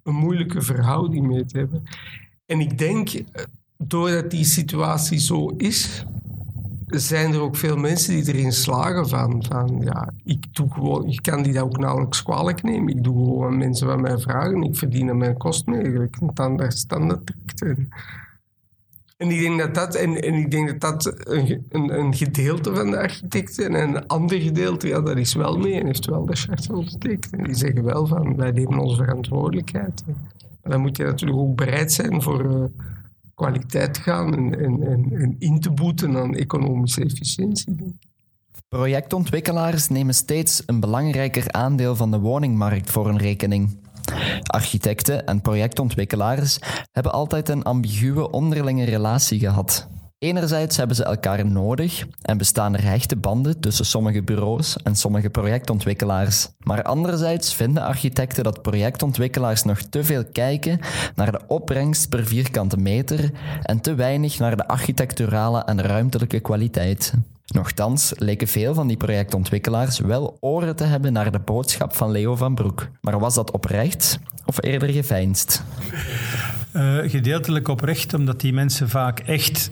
een 0.02 0.14
moeilijke 0.14 0.62
verhouding 0.62 1.26
mee 1.26 1.44
te 1.44 1.58
hebben. 1.58 1.82
En 2.46 2.60
ik 2.60 2.78
denk, 2.78 3.08
eh, 3.08 3.44
doordat 3.78 4.30
die 4.30 4.44
situatie 4.44 5.18
zo 5.18 5.48
is, 5.48 6.04
zijn 6.86 7.32
er 7.32 7.40
ook 7.40 7.56
veel 7.56 7.76
mensen 7.76 8.14
die 8.14 8.34
erin 8.34 8.52
slagen 8.52 9.08
van, 9.08 9.44
van 9.48 9.80
ja, 9.84 10.12
ik 10.24 10.54
doe 10.54 10.72
gewoon, 10.72 11.10
je 11.10 11.20
kan 11.20 11.42
die 11.42 11.52
dat 11.52 11.62
ook 11.62 11.78
nauwelijks 11.78 12.22
kwalijk 12.22 12.62
nemen. 12.62 12.96
Ik 12.96 13.04
doe 13.04 13.24
gewoon 13.24 13.58
mensen 13.58 13.86
wat 13.86 14.00
mij 14.00 14.18
vragen, 14.18 14.62
ik 14.62 14.76
verdien 14.76 15.10
aan 15.10 15.16
mijn 15.16 15.36
kosten 15.36 15.74
eigenlijk. 15.74 16.16
En 16.20 16.30
dan 16.34 16.56
daar 16.56 16.72
standaard 16.72 17.32
en, 17.60 17.88
en 19.16 19.30
ik 19.30 19.40
denk 19.40 19.58
dat 19.58 19.74
dat, 19.74 19.94
en, 19.94 20.20
en 20.22 20.34
ik 20.34 20.50
denk 20.50 20.68
dat, 20.68 20.80
dat 20.80 21.28
een, 21.28 21.66
een, 21.68 21.98
een, 21.98 22.14
gedeelte 22.14 22.74
van 22.74 22.90
de 22.90 22.98
architecten 22.98 23.74
en 23.74 23.88
een 23.88 24.06
ander 24.06 24.40
gedeelte, 24.40 24.88
ja, 24.88 25.00
dat 25.00 25.16
is 25.16 25.34
wel 25.34 25.58
mee 25.58 25.80
en 25.80 25.86
heeft 25.86 26.06
wel 26.06 26.26
de 26.26 26.36
charte 26.36 26.72
ondertekend. 26.72 27.30
En 27.30 27.44
die 27.44 27.54
zeggen 27.54 27.84
wel 27.84 28.06
van, 28.06 28.36
wij 28.36 28.50
nemen 28.50 28.78
onze 28.78 28.96
verantwoordelijkheid. 28.96 30.02
Maar 30.62 30.72
dan 30.72 30.80
moet 30.80 30.96
je 30.96 31.04
natuurlijk 31.04 31.38
ook 31.38 31.56
bereid 31.56 31.92
zijn 31.92 32.22
voor... 32.22 32.44
Uh, 32.44 32.64
kwaliteit 33.36 33.98
gaan 33.98 34.54
en, 34.54 35.36
in 35.38 35.60
te 35.60 35.70
boeten 35.70 36.16
aan 36.16 36.34
economische 36.34 37.00
efficiëntie. 37.04 37.96
Projectontwikkelaars 38.68 39.88
nemen 39.88 40.14
steeds 40.14 40.62
een 40.66 40.80
belangrijker 40.80 41.52
aandeel 41.52 41.96
van 41.96 42.10
de 42.10 42.18
woningmarkt 42.18 42.90
voor 42.90 43.06
hun 43.06 43.18
rekening. 43.18 43.78
Architecten 44.42 45.26
en 45.26 45.40
projectontwikkelaars 45.40 46.58
hebben 46.92 47.12
altijd 47.12 47.48
een 47.48 47.62
ambiguë 47.62 48.20
onderlinge 48.20 48.84
relatie 48.84 49.38
gehad. 49.38 49.88
Enerzijds 50.26 50.76
hebben 50.76 50.96
ze 50.96 51.04
elkaar 51.04 51.46
nodig 51.46 52.06
en 52.22 52.38
bestaan 52.38 52.76
er 52.76 52.84
hechte 52.84 53.16
banden 53.16 53.60
tussen 53.60 53.86
sommige 53.86 54.22
bureaus 54.22 54.76
en 54.82 54.96
sommige 54.96 55.30
projectontwikkelaars. 55.30 56.48
Maar 56.58 56.82
anderzijds 56.82 57.54
vinden 57.54 57.82
architecten 57.82 58.44
dat 58.44 58.62
projectontwikkelaars 58.62 59.62
nog 59.62 59.78
te 59.78 60.04
veel 60.04 60.24
kijken 60.32 60.80
naar 61.14 61.32
de 61.32 61.40
opbrengst 61.46 62.08
per 62.08 62.26
vierkante 62.26 62.76
meter 62.76 63.30
en 63.62 63.80
te 63.80 63.94
weinig 63.94 64.38
naar 64.38 64.56
de 64.56 64.68
architecturale 64.68 65.64
en 65.64 65.82
ruimtelijke 65.82 66.40
kwaliteit. 66.40 67.12
Nochtans 67.46 68.12
leken 68.16 68.48
veel 68.48 68.74
van 68.74 68.86
die 68.86 68.96
projectontwikkelaars 68.96 69.98
wel 69.98 70.36
oren 70.40 70.76
te 70.76 70.84
hebben 70.84 71.12
naar 71.12 71.32
de 71.32 71.40
boodschap 71.40 71.94
van 71.94 72.10
Leo 72.10 72.36
van 72.36 72.54
Broek. 72.54 72.88
Maar 73.00 73.18
was 73.18 73.34
dat 73.34 73.50
oprecht 73.50 74.18
of 74.46 74.62
eerder 74.62 74.88
geveinsd? 74.88 75.62
Uh, 76.72 76.98
gedeeltelijk 77.10 77.68
oprecht, 77.68 78.14
omdat 78.14 78.40
die 78.40 78.52
mensen 78.52 78.88
vaak 78.88 79.18
echt 79.18 79.70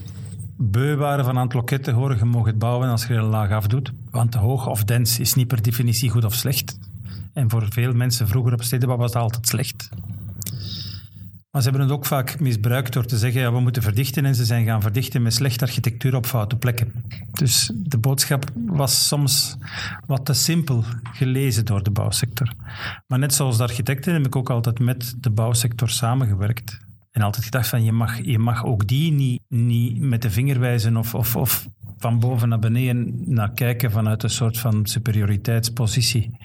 beu 0.57 0.97
waren 0.97 1.25
van 1.25 1.37
aan 1.37 1.45
het 1.45 1.55
loket 1.55 1.85
te 1.85 1.91
horen, 1.91 2.19
je 2.19 2.25
mag 2.25 2.47
het 2.47 2.59
bouwen 2.59 2.89
als 2.89 3.07
je 3.07 3.15
er 3.15 3.23
laag 3.23 3.51
afdoet. 3.51 3.93
Want 4.11 4.33
te 4.33 4.39
hoog 4.39 4.67
of 4.67 4.85
dens 4.85 5.19
is 5.19 5.35
niet 5.35 5.49
per 5.49 5.63
definitie 5.63 6.11
goed 6.11 6.25
of 6.25 6.35
slecht. 6.35 6.79
En 7.33 7.51
voor 7.51 7.67
veel 7.71 7.93
mensen 7.93 8.29
vroeger 8.29 8.53
op 8.53 8.63
stedenbouw 8.63 8.97
was 8.97 9.13
dat 9.13 9.23
altijd 9.23 9.49
slecht. 9.49 9.89
Maar 11.55 11.63
ze 11.63 11.69
hebben 11.69 11.89
het 11.89 11.97
ook 11.97 12.07
vaak 12.07 12.41
misbruikt 12.41 12.93
door 12.93 13.05
te 13.05 13.19
zeggen, 13.19 13.41
ja, 13.41 13.53
we 13.53 13.61
moeten 13.61 13.83
verdichten. 13.83 14.25
En 14.25 14.35
ze 14.35 14.45
zijn 14.45 14.65
gaan 14.65 14.83
verdichten 14.83 15.23
met 15.23 15.35
slechte 15.35 15.65
architectuur 15.65 16.17
op 16.17 16.27
foute 16.27 16.57
plekken. 16.57 16.93
Dus 17.33 17.71
de 17.75 17.99
boodschap 17.99 18.45
was 18.67 19.09
soms 19.09 19.57
wat 20.07 20.25
te 20.25 20.33
simpel 20.33 20.85
gelezen 21.13 21.65
door 21.65 21.83
de 21.83 21.91
bouwsector. 21.91 22.53
Maar 23.07 23.19
net 23.19 23.35
zoals 23.35 23.57
de 23.57 23.63
architecten 23.63 24.13
heb 24.13 24.27
ik 24.27 24.37
ook 24.37 24.51
altijd 24.51 24.79
met 24.79 25.15
de 25.21 25.31
bouwsector 25.31 25.89
samengewerkt. 25.89 26.79
En 27.15 27.23
altijd 27.23 27.45
gedacht 27.45 27.69
van, 27.69 27.85
je 27.85 27.93
mag, 27.93 28.25
je 28.25 28.39
mag 28.39 28.65
ook 28.65 28.87
die 28.87 29.13
niet, 29.13 29.43
niet 29.49 30.01
met 30.01 30.23
de 30.23 30.31
vinger 30.31 30.61
wijzen 30.61 30.97
of, 30.97 31.15
of, 31.15 31.37
of 31.37 31.67
van 31.99 32.19
boven 32.19 32.49
naar 32.49 32.59
beneden 32.59 33.23
naar 33.25 33.53
kijken 33.53 33.91
vanuit 33.91 34.23
een 34.23 34.31
soort 34.31 34.59
van 34.59 34.87
superioriteitspositie. 34.87 36.37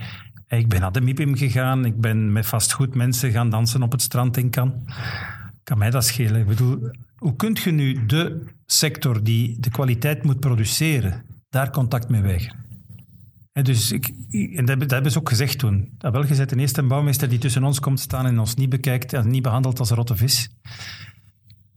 Ik 0.47 0.67
ben 0.67 0.81
naar 0.81 0.91
de 0.91 1.01
MIPIM 1.01 1.35
gegaan, 1.35 1.85
ik 1.85 2.01
ben 2.01 2.31
met 2.31 2.45
vastgoed 2.45 2.95
mensen 2.95 3.31
gaan 3.31 3.49
dansen 3.49 3.83
op 3.83 3.91
het 3.91 4.01
strand 4.01 4.37
in 4.37 4.49
Kan. 4.49 4.73
Kan 5.63 5.77
mij 5.77 5.89
dat 5.89 6.05
schelen? 6.05 6.41
Ik 6.41 6.47
bedoel, 6.47 6.91
hoe 7.17 7.35
kunt 7.35 7.59
je 7.59 7.71
nu 7.71 8.05
de 8.05 8.43
sector 8.65 9.23
die 9.23 9.59
de 9.59 9.69
kwaliteit 9.69 10.23
moet 10.23 10.39
produceren, 10.39 11.23
daar 11.49 11.71
contact 11.71 12.09
mee 12.09 12.21
weigeren? 12.21 12.68
En 13.51 13.63
dus 13.63 13.91
ik, 13.91 14.07
en 14.55 14.65
dat, 14.65 14.91
hebben 14.91 15.11
ze 15.11 15.19
ook 15.19 15.29
gezegd 15.29 15.59
toen. 15.59 15.89
Dat 15.97 16.11
wel 16.11 16.23
gezegd, 16.23 16.51
een 16.51 16.59
eerste 16.59 16.83
bouwmeester 16.83 17.29
die 17.29 17.39
tussen 17.39 17.63
ons 17.63 17.79
komt 17.79 17.99
staan 17.99 18.25
en 18.25 18.39
ons 18.39 18.55
niet 18.55 18.69
bekijkt 18.69 19.13
en 19.13 19.29
niet 19.29 19.41
behandelt 19.41 19.79
als 19.79 19.89
rotte 19.89 20.15
vis. 20.15 20.49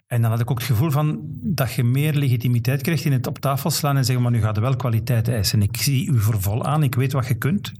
En 0.06 0.22
dan 0.22 0.30
had 0.30 0.40
ik 0.40 0.50
ook 0.50 0.58
het 0.58 0.66
gevoel 0.66 0.90
van 0.90 1.20
dat 1.42 1.72
je 1.72 1.84
meer 1.84 2.14
legitimiteit 2.14 2.82
krijgt 2.82 3.04
in 3.04 3.12
het 3.12 3.26
op 3.26 3.38
tafel 3.38 3.70
slaan 3.70 3.96
en 3.96 4.04
zeggen, 4.04 4.22
maar 4.22 4.32
nu 4.32 4.40
gaat 4.40 4.56
er 4.56 4.62
wel 4.62 4.76
kwaliteit 4.76 5.28
eisen. 5.28 5.62
Ik 5.62 5.76
zie 5.76 6.06
u 6.06 6.20
voor 6.20 6.42
vol 6.42 6.64
aan, 6.64 6.82
ik 6.82 6.94
weet 6.94 7.12
wat 7.12 7.26
je 7.26 7.34
kunt. 7.34 7.72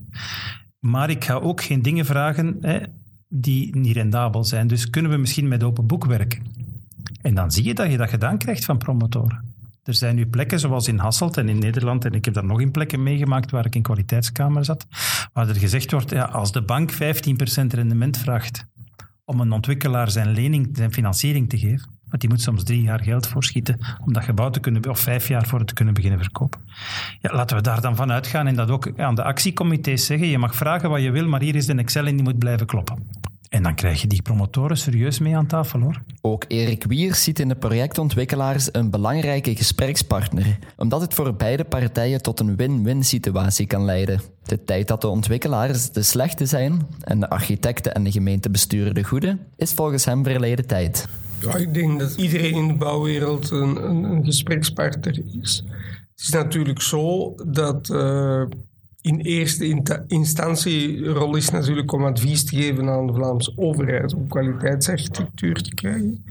Maar 0.79 1.11
ik 1.11 1.25
ga 1.25 1.35
ook 1.35 1.63
geen 1.63 1.83
dingen 1.83 2.05
vragen 2.05 2.57
hè, 2.61 2.79
die 3.29 3.77
niet 3.77 3.97
rendabel 3.97 4.45
zijn. 4.45 4.67
Dus 4.67 4.91
kunnen 4.91 5.11
we 5.11 5.17
misschien 5.17 5.49
met 5.49 5.63
open 5.63 5.87
boek 5.87 6.05
werken? 6.05 6.43
En 7.23 7.35
dan 7.35 7.53
zie 7.53 7.65
je 7.65 7.75
dat 7.75 7.91
je 7.91 7.97
dat 7.97 8.09
gedaan 8.09 8.39
krijgt 8.39 8.65
van 8.65 8.79
promotoren. 8.79 9.52
Er 9.85 9.95
zijn 9.95 10.15
nu 10.15 10.27
plekken 10.27 10.61
zoals 10.61 10.89
in 10.89 10.99
Hasselt 10.99 11.37
en 11.37 11.49
in 11.49 11.59
Nederland, 11.59 12.05
en 12.05 12.13
ik 12.13 12.25
heb 12.25 12.35
daar 12.35 12.45
nog 12.45 12.61
in 12.61 12.71
plekken 12.71 13.03
meegemaakt 13.03 13.51
waar 13.51 13.67
ik 13.67 13.75
in 13.75 13.83
kwaliteitskamer 13.83 14.65
zat, 14.65 14.87
waar 15.33 15.49
er 15.49 15.57
gezegd 15.57 15.91
wordt, 15.91 16.11
ja, 16.11 16.25
als 16.25 16.53
de 16.53 16.63
bank 16.63 16.93
15% 16.93 16.97
rendement 17.69 18.17
vraagt 18.17 18.67
om 19.25 19.41
een 19.41 19.53
ontwikkelaar 19.53 20.11
zijn 20.11 20.31
lening, 20.31 20.69
zijn 20.73 20.93
financiering 20.93 21.49
te 21.49 21.59
geven, 21.59 21.89
want 22.09 22.21
die 22.21 22.31
moet 22.31 22.41
soms 22.41 22.65
drie 22.65 22.83
jaar 22.83 23.03
geld 23.03 23.27
voorschieten 23.27 23.79
om 24.05 24.13
dat 24.13 24.25
gebouw 24.25 24.51
te 24.51 24.61
kunnen, 24.61 24.91
of 24.91 25.01
vijf 25.01 25.29
jaar 25.29 25.47
voor 25.47 25.59
het 25.59 25.69
te 25.69 25.75
kunnen 25.75 25.95
beginnen 25.95 26.21
verkopen. 26.21 26.61
Ja, 27.21 27.35
laten 27.35 27.57
we 27.57 27.63
daar 27.63 27.81
dan 27.81 27.97
van 27.97 28.13
uitgaan 28.13 28.47
en 28.47 28.55
dat 28.55 28.71
ook 28.71 28.99
aan 28.99 29.15
de 29.15 29.23
actiecomité's 29.23 30.07
zeggen. 30.07 30.27
Je 30.27 30.39
mag 30.39 30.55
vragen 30.55 30.91
wat 30.91 31.03
je 31.03 31.11
wil, 31.11 31.29
maar 31.29 31.41
hier 31.41 31.55
is 31.55 31.67
de 31.67 31.75
Excel 31.75 32.07
en 32.07 32.15
die 32.15 32.25
moet 32.25 32.39
blijven 32.39 32.67
kloppen. 32.67 33.09
En 33.53 33.63
dan 33.63 33.75
krijg 33.75 34.01
je 34.01 34.07
die 34.07 34.23
promotoren 34.23 34.77
serieus 34.77 35.19
mee 35.19 35.37
aan 35.37 35.47
tafel 35.47 35.81
hoor. 35.81 36.03
Ook 36.21 36.45
Erik 36.49 36.85
Wiers 36.85 37.23
ziet 37.23 37.39
in 37.39 37.49
de 37.49 37.55
projectontwikkelaars 37.55 38.69
een 38.73 38.91
belangrijke 38.91 39.57
gesprekspartner, 39.57 40.59
omdat 40.77 41.01
het 41.01 41.15
voor 41.15 41.35
beide 41.35 41.65
partijen 41.65 42.23
tot 42.23 42.41
een 42.41 42.57
win-win 42.57 43.05
situatie 43.05 43.67
kan 43.67 43.85
leiden. 43.85 44.21
De 44.43 44.65
tijd 44.65 44.89
dat 44.89 45.01
de 45.01 45.09
ontwikkelaars 45.09 45.91
de 45.91 46.03
slechte 46.03 46.47
zijn 46.47 46.87
en 47.01 47.21
de 47.21 47.29
architecten 47.29 47.95
en 47.95 48.05
de 48.05 48.11
gemeentebesturen 48.11 48.95
de 48.95 49.05
goede, 49.05 49.39
is 49.57 49.73
volgens 49.73 50.05
hem 50.05 50.25
verleden 50.25 50.67
tijd. 50.67 51.09
Ja, 51.41 51.57
ik 51.57 51.75
denk 51.75 51.99
dat 51.99 52.15
iedereen 52.15 52.55
in 52.55 52.69
de 52.69 52.75
bouwwereld 52.75 53.51
een, 53.51 53.85
een, 53.89 54.05
een 54.05 54.25
gesprekspartner 54.25 55.23
is. 55.41 55.65
Het 56.11 56.21
is 56.21 56.29
natuurlijk 56.29 56.83
zo 56.83 57.35
dat 57.47 57.89
uh, 57.89 58.43
in 59.03 59.21
eerste 59.21 59.83
instantie 60.07 61.05
rol 61.05 61.37
is 61.37 61.51
natuurlijk 61.51 61.93
om 61.93 62.05
advies 62.05 62.45
te 62.45 62.57
geven 62.57 62.89
aan 62.89 63.07
de 63.07 63.13
Vlaamse 63.13 63.53
overheid 63.57 64.15
om 64.15 64.29
kwaliteitsarchitectuur 64.29 65.63
te 65.63 65.75
krijgen. 65.75 66.25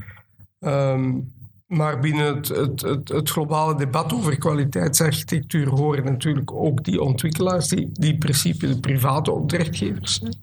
Um, 0.60 1.32
maar 1.66 2.00
binnen 2.00 2.36
het, 2.36 2.48
het, 2.48 3.08
het, 3.08 3.30
globale 3.30 3.74
debat 3.74 4.12
over 4.12 4.38
kwaliteitsarchitectuur 4.38 5.68
horen 5.68 6.04
natuurlijk 6.04 6.52
ook 6.52 6.84
die 6.84 7.02
ontwikkelaars, 7.02 7.68
die, 7.68 7.88
die 7.92 8.12
in 8.12 8.18
principe 8.18 8.66
de 8.66 8.80
private 8.80 9.30
opdrachtgevers 9.30 10.14
zijn. 10.14 10.34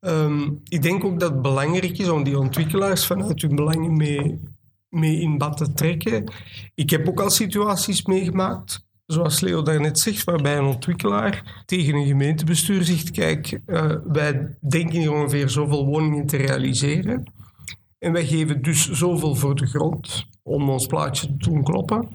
Um, 0.00 0.60
ik 0.68 0.82
denk 0.82 1.04
ook 1.04 1.20
dat 1.20 1.30
het 1.32 1.42
belangrijk 1.42 1.98
is 1.98 2.08
om 2.08 2.22
die 2.22 2.38
ontwikkelaars 2.38 3.06
vanuit 3.06 3.42
hun 3.42 3.54
belangen 3.54 3.96
mee, 3.96 4.40
mee 4.88 5.20
in 5.20 5.38
bad 5.38 5.56
te 5.56 5.72
trekken. 5.72 6.32
Ik 6.74 6.90
heb 6.90 7.08
ook 7.08 7.20
al 7.20 7.30
situaties 7.30 8.02
meegemaakt, 8.06 8.86
zoals 9.12 9.40
Leo 9.40 9.62
daarnet 9.62 9.98
zegt, 9.98 10.24
waarbij 10.24 10.58
een 10.58 10.64
ontwikkelaar 10.64 11.62
tegen 11.66 11.94
een 11.94 12.06
gemeentebestuur 12.06 12.84
zegt: 12.84 13.10
Kijk, 13.10 13.60
uh, 13.66 13.94
wij 14.04 14.56
denken 14.60 14.98
hier 14.98 15.12
ongeveer 15.12 15.48
zoveel 15.48 15.86
woningen 15.86 16.26
te 16.26 16.36
realiseren. 16.36 17.32
En 17.98 18.12
wij 18.12 18.26
geven 18.26 18.62
dus 18.62 18.90
zoveel 18.90 19.34
voor 19.34 19.54
de 19.54 19.66
grond 19.66 20.26
om 20.42 20.70
ons 20.70 20.86
plaatje 20.86 21.26
te 21.26 21.36
doen 21.36 21.62
kloppen. 21.62 22.08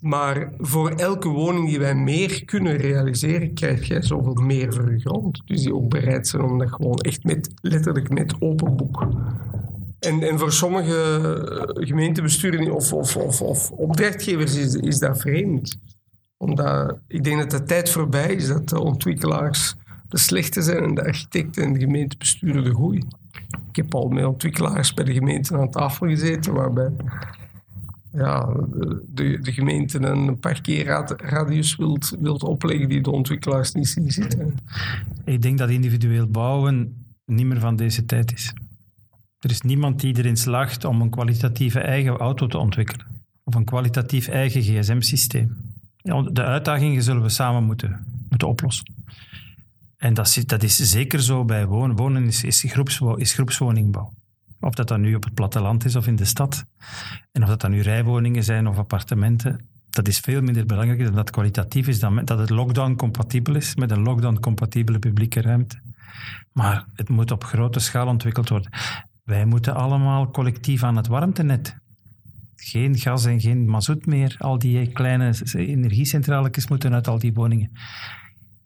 Maar 0.00 0.52
voor 0.58 0.90
elke 0.90 1.28
woning 1.28 1.68
die 1.68 1.78
wij 1.78 1.94
meer 1.94 2.44
kunnen 2.44 2.76
realiseren, 2.76 3.54
krijg 3.54 3.86
jij 3.86 4.02
zoveel 4.02 4.34
meer 4.34 4.72
voor 4.72 4.92
je 4.92 4.98
grond. 4.98 5.42
Dus 5.44 5.62
die 5.62 5.74
ook 5.74 5.88
bereid 5.88 6.28
zijn 6.28 6.42
om 6.42 6.58
dat 6.58 6.70
gewoon 6.72 6.98
echt 6.98 7.24
met, 7.24 7.50
letterlijk 7.60 8.10
met 8.10 8.34
open 8.38 8.76
boek. 8.76 9.06
En, 9.98 10.22
en 10.22 10.38
voor 10.38 10.52
sommige 10.52 11.70
gemeentebesturen 11.74 12.74
of, 12.74 12.92
of, 12.92 13.16
of, 13.16 13.42
of 13.42 13.70
opdrachtgevers 13.70 14.54
is, 14.54 14.74
is 14.74 14.98
dat 14.98 15.20
vreemd. 15.20 15.78
Omdat 16.36 16.98
ik 17.06 17.24
denk 17.24 17.38
dat 17.38 17.50
de 17.50 17.62
tijd 17.62 17.90
voorbij 17.90 18.34
is 18.34 18.46
dat 18.46 18.68
de 18.68 18.80
ontwikkelaars 18.80 19.74
de 20.08 20.18
slechte 20.18 20.62
zijn 20.62 20.84
en 20.84 20.94
de 20.94 21.04
architecten 21.04 21.64
en 21.64 21.72
de 21.72 21.78
gemeentebesturen 21.78 22.64
de 22.64 22.70
goede. 22.70 23.02
Ik 23.68 23.76
heb 23.76 23.94
al 23.94 24.08
met 24.08 24.24
ontwikkelaars 24.24 24.94
bij 24.94 25.04
de 25.04 25.12
gemeente 25.12 25.56
aan 25.56 25.70
tafel 25.70 26.06
gezeten, 26.06 26.52
waarbij 26.52 26.90
ja, 28.12 28.48
de, 29.14 29.38
de 29.40 29.52
gemeente 29.52 29.98
een 29.98 30.38
parkeerradius 30.38 31.76
wilt, 31.76 32.16
wilt 32.18 32.42
opleggen 32.42 32.88
die 32.88 33.02
de 33.02 33.10
ontwikkelaars 33.10 33.72
niet 33.72 33.88
zien 33.88 34.10
zitten. 34.10 34.54
Ik 35.24 35.42
denk 35.42 35.58
dat 35.58 35.70
individueel 35.70 36.26
bouwen 36.26 37.04
niet 37.24 37.46
meer 37.46 37.60
van 37.60 37.76
deze 37.76 38.04
tijd 38.04 38.32
is. 38.32 38.52
Er 39.46 39.52
is 39.52 39.60
niemand 39.60 40.00
die 40.00 40.18
erin 40.18 40.36
slaagt 40.36 40.84
om 40.84 41.00
een 41.00 41.10
kwalitatieve 41.10 41.80
eigen 41.80 42.16
auto 42.16 42.46
te 42.46 42.58
ontwikkelen. 42.58 43.06
Of 43.44 43.54
een 43.54 43.64
kwalitatief 43.64 44.28
eigen 44.28 44.62
gsm-systeem. 44.62 45.56
de 46.32 46.42
uitdagingen 46.42 47.02
zullen 47.02 47.22
we 47.22 47.28
samen 47.28 47.64
moeten, 47.64 48.06
moeten 48.28 48.48
oplossen. 48.48 48.94
En 49.96 50.14
dat 50.14 50.26
is, 50.26 50.46
dat 50.46 50.62
is 50.62 50.76
zeker 50.76 51.22
zo 51.22 51.44
bij 51.44 51.66
wonen. 51.66 51.96
Wonen 51.96 52.26
is, 52.26 52.44
is, 52.44 52.64
is 53.16 53.32
groepswoningbouw. 53.34 54.12
Of 54.60 54.74
dat 54.74 54.88
dan 54.88 55.00
nu 55.00 55.14
op 55.14 55.24
het 55.24 55.34
platteland 55.34 55.84
is 55.84 55.96
of 55.96 56.06
in 56.06 56.16
de 56.16 56.24
stad. 56.24 56.64
En 57.32 57.42
of 57.42 57.48
dat 57.48 57.60
dan 57.60 57.70
nu 57.70 57.80
rijwoningen 57.80 58.44
zijn 58.44 58.66
of 58.66 58.78
appartementen. 58.78 59.68
Dat 59.90 60.08
is 60.08 60.18
veel 60.18 60.42
minder 60.42 60.66
belangrijk 60.66 60.98
dan 60.98 61.08
dat 61.08 61.24
het 61.24 61.30
kwalitatief 61.30 61.88
is, 61.88 61.98
dan 61.98 62.24
dat 62.24 62.38
het 62.38 62.50
lockdown-compatibel 62.50 63.54
is 63.54 63.74
met 63.74 63.90
een 63.90 64.02
lockdown-compatibele 64.02 64.98
publieke 64.98 65.40
ruimte. 65.40 65.80
Maar 66.52 66.84
het 66.94 67.08
moet 67.08 67.30
op 67.30 67.44
grote 67.44 67.80
schaal 67.80 68.06
ontwikkeld 68.06 68.48
worden. 68.48 68.70
Wij 69.26 69.44
moeten 69.44 69.74
allemaal 69.74 70.30
collectief 70.30 70.82
aan 70.82 70.96
het 70.96 71.06
warmtenet. 71.06 71.76
Geen 72.56 72.98
gas 72.98 73.24
en 73.24 73.40
geen 73.40 73.68
mazoet 73.68 74.06
meer. 74.06 74.36
Al 74.38 74.58
die 74.58 74.92
kleine 74.92 75.34
energiecentrales 75.52 76.68
moeten 76.68 76.94
uit 76.94 77.08
al 77.08 77.18
die 77.18 77.34
woningen. 77.34 77.70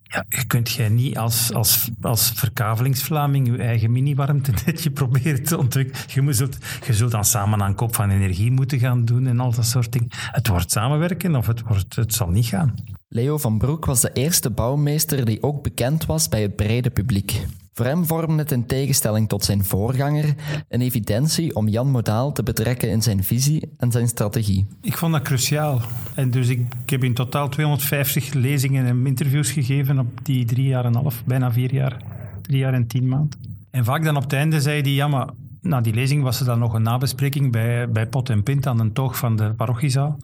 Ja, 0.03 0.25
je 0.29 0.45
kunt 0.45 0.71
jij 0.71 0.89
niet 0.89 1.17
als, 1.17 1.53
als, 1.53 1.89
als 2.01 2.31
verkavelingsvlaming 2.35 3.47
je 3.47 3.57
eigen 3.57 3.91
mini-warmtenetje 3.91 4.91
proberen 5.01 5.43
te 5.43 5.57
ontwikkelen. 5.57 6.25
Je, 6.25 6.33
zult, 6.33 6.57
je 6.85 6.93
zult 6.93 7.11
dan 7.11 7.25
samen 7.25 7.61
aan 7.61 7.75
kop 7.75 7.95
van 7.95 8.09
energie 8.09 8.51
moeten 8.51 8.79
gaan 8.79 9.05
doen 9.05 9.27
en 9.27 9.39
al 9.39 9.51
dat 9.51 9.65
soort 9.65 9.91
dingen. 9.91 10.07
Het 10.11 10.47
wordt 10.47 10.71
samenwerken 10.71 11.35
of 11.35 11.47
het, 11.47 11.61
wordt, 11.61 11.95
het 11.95 12.13
zal 12.13 12.29
niet 12.29 12.45
gaan. 12.45 12.73
Leo 13.07 13.37
van 13.37 13.57
Broek 13.57 13.85
was 13.85 14.01
de 14.01 14.11
eerste 14.13 14.49
bouwmeester 14.49 15.25
die 15.25 15.43
ook 15.43 15.63
bekend 15.63 16.05
was 16.05 16.29
bij 16.29 16.41
het 16.41 16.55
brede 16.55 16.89
publiek. 16.89 17.45
Voor 17.81 18.05
vormde 18.05 18.41
het 18.41 18.51
in 18.51 18.65
tegenstelling 18.65 19.29
tot 19.29 19.43
zijn 19.43 19.65
voorganger 19.65 20.35
een 20.69 20.81
evidentie 20.81 21.55
om 21.55 21.67
Jan 21.67 21.89
Modaal 21.89 22.31
te 22.31 22.43
betrekken 22.43 22.89
in 22.89 23.01
zijn 23.01 23.23
visie 23.23 23.69
en 23.77 23.91
zijn 23.91 24.07
strategie. 24.07 24.67
Ik 24.81 24.97
vond 24.97 25.13
dat 25.13 25.21
cruciaal. 25.21 25.81
En 26.15 26.31
dus 26.31 26.47
ik, 26.47 26.61
heb 26.85 27.03
in 27.03 27.13
totaal 27.13 27.49
250 27.49 28.33
lezingen 28.33 28.85
en 28.85 29.05
interviews 29.05 29.51
gegeven 29.51 29.99
op 29.99 30.07
die 30.23 30.45
drie 30.45 30.67
jaar 30.67 30.85
en 30.85 30.95
half, 30.95 31.23
bijna 31.25 31.51
vier 31.51 31.73
jaar. 31.73 31.97
Drie 32.41 32.57
jaar 32.57 32.73
en 32.73 32.87
tien 32.87 33.07
maanden. 33.07 33.39
En 33.71 33.85
vaak 33.85 34.03
dan 34.03 34.15
op 34.15 34.23
het 34.23 34.33
einde 34.33 34.61
zei 34.61 34.81
hij, 34.81 34.91
ja 34.91 35.07
maar 35.07 35.29
na 35.61 35.81
die 35.81 35.93
lezing 35.93 36.23
was 36.23 36.39
er 36.39 36.45
dan 36.45 36.59
nog 36.59 36.73
een 36.73 36.83
nabespreking 36.83 37.51
bij, 37.51 37.89
bij 37.89 38.07
Pot 38.07 38.29
en 38.29 38.43
Pint 38.43 38.67
aan 38.67 38.79
een 38.79 38.93
toog 38.93 39.17
van 39.17 39.35
de 39.35 39.53
parochiezaal. 39.53 40.17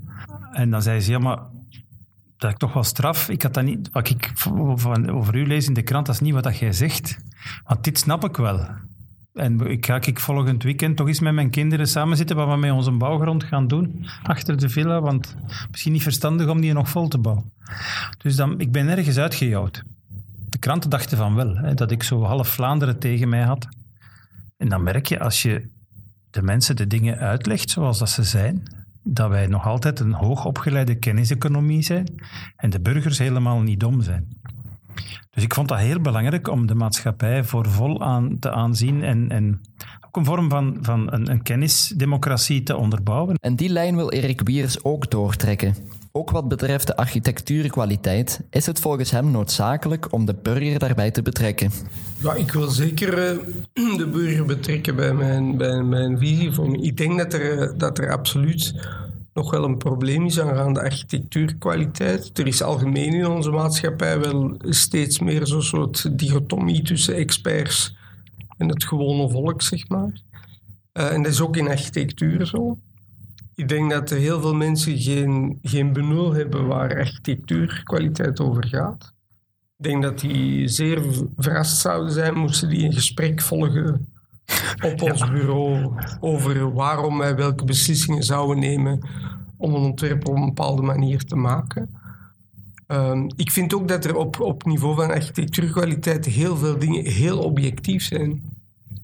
En 0.52 0.70
dan 0.70 0.82
zei 0.82 1.00
ze, 1.00 1.12
ja 1.12 1.20
maar 1.20 1.40
dat 2.38 2.52
ik 2.52 2.58
toch 2.58 2.74
wel 2.74 2.84
straf. 2.84 3.30
Ik 3.30 3.42
had 3.42 3.54
dat 3.54 3.64
niet, 3.64 3.90
wat 3.92 4.10
ik 4.10 4.34
over 5.12 5.36
u 5.36 5.48
lees 5.48 5.68
in 5.68 5.74
de 5.74 5.82
krant, 5.82 6.06
dat 6.06 6.16
is 6.16 6.22
niet 6.22 6.34
wat 6.34 6.44
dat 6.44 6.58
jij 6.58 6.72
zegt. 6.72 7.18
Want 7.64 7.84
dit 7.84 7.98
snap 7.98 8.24
ik 8.24 8.38
wel. 8.38 8.68
En 9.34 9.60
ik 9.60 9.86
ga 9.86 10.02
ik 10.02 10.20
volgend 10.20 10.64
weekend 10.64 10.98
toch 10.98 11.08
eens 11.08 11.20
met 11.20 11.34
mijn 11.34 11.50
kinderen 11.50 11.88
samen 11.88 12.18
zitten 12.18 12.36
wat 12.36 12.48
we 12.48 12.56
met 12.56 12.72
onze 12.72 12.92
bouwgrond 12.92 13.44
gaan 13.44 13.68
doen 13.68 14.06
achter 14.24 14.58
de 14.58 14.70
villa, 14.70 15.02
want 15.02 15.36
misschien 15.72 15.92
niet 15.92 16.04
verstandig 16.04 16.48
om 16.48 16.62
die 16.62 16.74
nog 16.74 16.90
vol 16.90 17.08
te 17.08 17.18
bouwen. 17.18 17.52
Dus 18.18 18.36
dan, 18.36 18.60
ik 18.60 18.72
ben 18.72 18.88
ergens 18.88 19.18
uitgejouwd. 19.18 19.84
De 20.50 20.58
kranten 20.58 20.90
dachten 20.90 21.18
van 21.18 21.36
wel, 21.36 21.56
hè, 21.56 21.74
dat 21.74 21.92
ik 21.92 22.04
zo 22.04 22.24
half 22.24 22.48
Vlaanderen 22.48 23.00
tegen 23.00 23.30
mij 23.30 23.44
had. 23.44 23.68
En 24.58 24.70
dan 24.70 24.84
merk 24.84 25.06
je 25.06 25.20
als 25.20 25.42
je 25.42 25.70
de 26.30 26.42
mensen 26.42 26.76
de 26.76 26.88
dingen 26.88 27.18
uitlegt 27.18 27.70
zoals 27.70 28.00
dat 28.00 28.10
ze 28.10 28.24
zijn, 28.24 28.64
dat 29.04 29.30
wij 29.30 29.48
nog 29.48 29.66
altijd 29.66 30.00
een 30.00 30.14
hoogopgeleide 30.14 30.96
kenniseconomie 30.96 31.82
zijn 31.82 32.22
en 32.56 32.70
de 32.70 32.80
burgers 32.80 33.18
helemaal 33.18 33.60
niet 33.60 33.80
dom 33.80 34.02
zijn. 34.02 34.28
Dus 35.32 35.44
ik 35.44 35.54
vond 35.54 35.68
dat 35.68 35.78
heel 35.78 36.00
belangrijk 36.00 36.48
om 36.48 36.68
de 36.68 36.76
maatschappij 36.76 37.44
voor 37.44 37.70
vol 37.70 38.02
aan 38.02 38.40
te 38.40 38.52
aanzien 38.52 39.04
en, 39.04 39.30
en 39.32 39.62
ook 40.08 40.16
een 40.18 40.26
vorm 40.26 40.50
van, 40.50 40.78
van 40.82 41.14
een, 41.14 41.32
een 41.32 41.44
kennisdemocratie 41.44 42.64
te 42.64 42.76
onderbouwen. 42.76 43.36
En 43.36 43.56
die 43.56 43.70
lijn 43.70 43.96
wil 43.96 44.12
Erik 44.12 44.42
Wiers 44.44 44.84
ook 44.84 45.12
doortrekken. 45.12 45.76
Ook 46.12 46.32
wat 46.32 46.48
betreft 46.48 46.88
de 46.88 46.96
architectuurkwaliteit 46.96 48.42
is 48.50 48.66
het 48.66 48.80
volgens 48.80 49.12
hem 49.12 49.32
noodzakelijk 49.32 50.14
om 50.14 50.26
de 50.26 50.36
burger 50.42 50.80
daarbij 50.80 51.12
te 51.12 51.22
betrekken. 51.22 51.72
Ja, 52.18 52.34
ik 52.34 52.52
wil 52.52 52.68
zeker 52.68 53.38
uh, 53.38 53.98
de 53.98 54.08
burger 54.08 54.46
betrekken 54.46 54.96
bij 54.96 55.14
mijn, 55.14 55.58
bij 55.58 55.84
mijn 55.84 56.18
visie. 56.18 56.82
Ik 56.82 56.98
denk 56.98 57.18
dat 57.18 57.34
er, 57.34 57.78
dat 57.78 57.98
er 57.98 58.12
absoluut 58.12 58.74
nog 59.38 59.52
wel 59.52 59.64
een 59.64 59.78
probleem 59.78 60.26
is 60.26 60.40
aan 60.40 60.74
de 60.74 60.82
architectuurkwaliteit. 60.82 62.40
Er 62.40 62.48
is 62.48 62.62
algemeen 62.62 63.14
in 63.14 63.28
onze 63.28 63.52
maatschappij 63.52 64.20
wel 64.20 64.56
steeds 64.60 65.20
meer 65.20 65.48
zo'n 65.48 65.62
soort 65.62 66.20
dichotomie 66.20 66.82
tussen 66.82 67.16
experts 67.16 67.96
en 68.58 68.70
het 68.70 68.84
gewone 68.84 69.30
volk, 69.30 69.62
zeg 69.62 69.88
maar. 69.88 70.22
Uh, 70.94 71.14
en 71.14 71.24
dat 71.24 71.32
is 71.32 71.42
ook 71.42 71.58
in 71.58 71.68
architectuur 71.68 72.46
zo. 72.46 72.78
Ik 73.56 73.70
denk 73.70 73.92
dat 73.92 74.12
er 74.12 74.18
heel 74.18 74.42
veel 74.42 74.56
mensen 74.56 74.98
geen, 74.98 75.60
geen 75.62 75.94
benul 75.94 76.34
hebben 76.34 76.68
waar 76.68 76.98
architectuurkwaliteit 76.98 78.40
over 78.40 78.68
gaat. 78.68 79.14
Ik 79.78 79.84
denk 79.84 80.04
dat 80.04 80.20
die 80.20 80.68
zeer 80.68 81.02
verrast 81.38 81.78
zouden 81.78 82.12
zijn 82.12 82.38
moesten 82.38 82.70
die 82.70 82.86
een 82.86 82.94
gesprek 82.94 83.42
volgen 83.42 84.08
op 84.82 85.02
ons 85.02 85.30
bureau 85.30 85.94
over 86.20 86.74
waarom 86.74 87.18
wij 87.18 87.36
welke 87.36 87.66
beslissingen 87.66 88.24
zouden 88.24 88.60
nemen 88.60 89.00
om 89.58 89.74
een 89.74 89.82
ontwerp 89.82 90.28
op 90.28 90.36
een 90.36 90.46
bepaalde 90.46 90.82
manier 90.82 91.24
te 91.24 91.36
maken. 91.36 91.90
Um, 92.88 93.28
ik 93.36 93.52
vind 93.52 93.74
ook 93.74 93.88
dat 93.88 94.06
er 94.06 94.16
op, 94.16 94.40
op 94.40 94.66
niveau 94.66 94.96
van 94.96 95.12
architectuurkwaliteit 95.12 96.26
heel 96.26 96.58
veel 96.58 96.80
dingen 96.80 97.06
heel 97.06 97.40
objectief 97.40 98.04
zijn. 98.04 98.56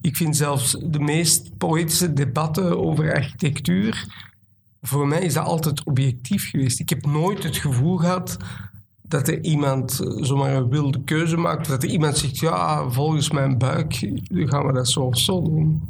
Ik 0.02 0.16
vind 0.16 0.36
zelfs 0.36 0.78
de 0.84 1.00
meest 1.00 1.58
poëtische 1.58 2.14
debatten 2.14 2.80
over 2.80 3.14
architectuur 3.14 4.08
voor 4.86 5.08
mij 5.08 5.22
is 5.22 5.34
dat 5.34 5.46
altijd 5.46 5.84
objectief 5.84 6.50
geweest. 6.50 6.80
Ik 6.80 6.90
heb 6.90 7.06
nooit 7.06 7.44
het 7.44 7.58
gevoel 7.58 7.98
gehad 7.98 8.38
dat 9.14 9.28
er 9.28 9.44
iemand 9.44 10.00
eh, 10.00 10.24
zomaar 10.24 10.56
een 10.56 10.70
wilde 10.70 11.04
keuze 11.04 11.38
maakt. 11.38 11.68
Dat 11.68 11.84
er 11.84 11.90
iemand 11.90 12.18
zegt, 12.18 12.40
ja, 12.40 12.90
volgens 12.90 13.32
mijn 13.32 13.58
buik 13.58 14.10
gaan 14.28 14.66
we 14.66 14.74
dat 14.74 14.90
zo 14.90 15.00
of 15.00 15.18
zo 15.18 15.42
doen. 15.42 15.82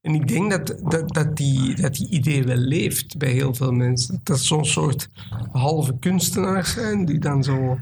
En 0.00 0.14
ik 0.14 0.28
denk 0.28 0.50
dat, 0.50 0.66
dat, 0.90 1.14
dat, 1.14 1.36
die, 1.36 1.74
dat 1.74 1.94
die 1.94 2.08
idee 2.08 2.44
wel 2.44 2.56
leeft 2.56 3.18
bij 3.18 3.30
heel 3.30 3.54
veel 3.54 3.72
mensen. 3.72 4.20
Dat 4.22 4.40
zo'n 4.40 4.64
soort 4.64 5.08
halve 5.52 5.98
kunstenaars 5.98 6.72
zijn 6.72 7.04
die 7.04 7.18
dan 7.18 7.44
zo 7.44 7.78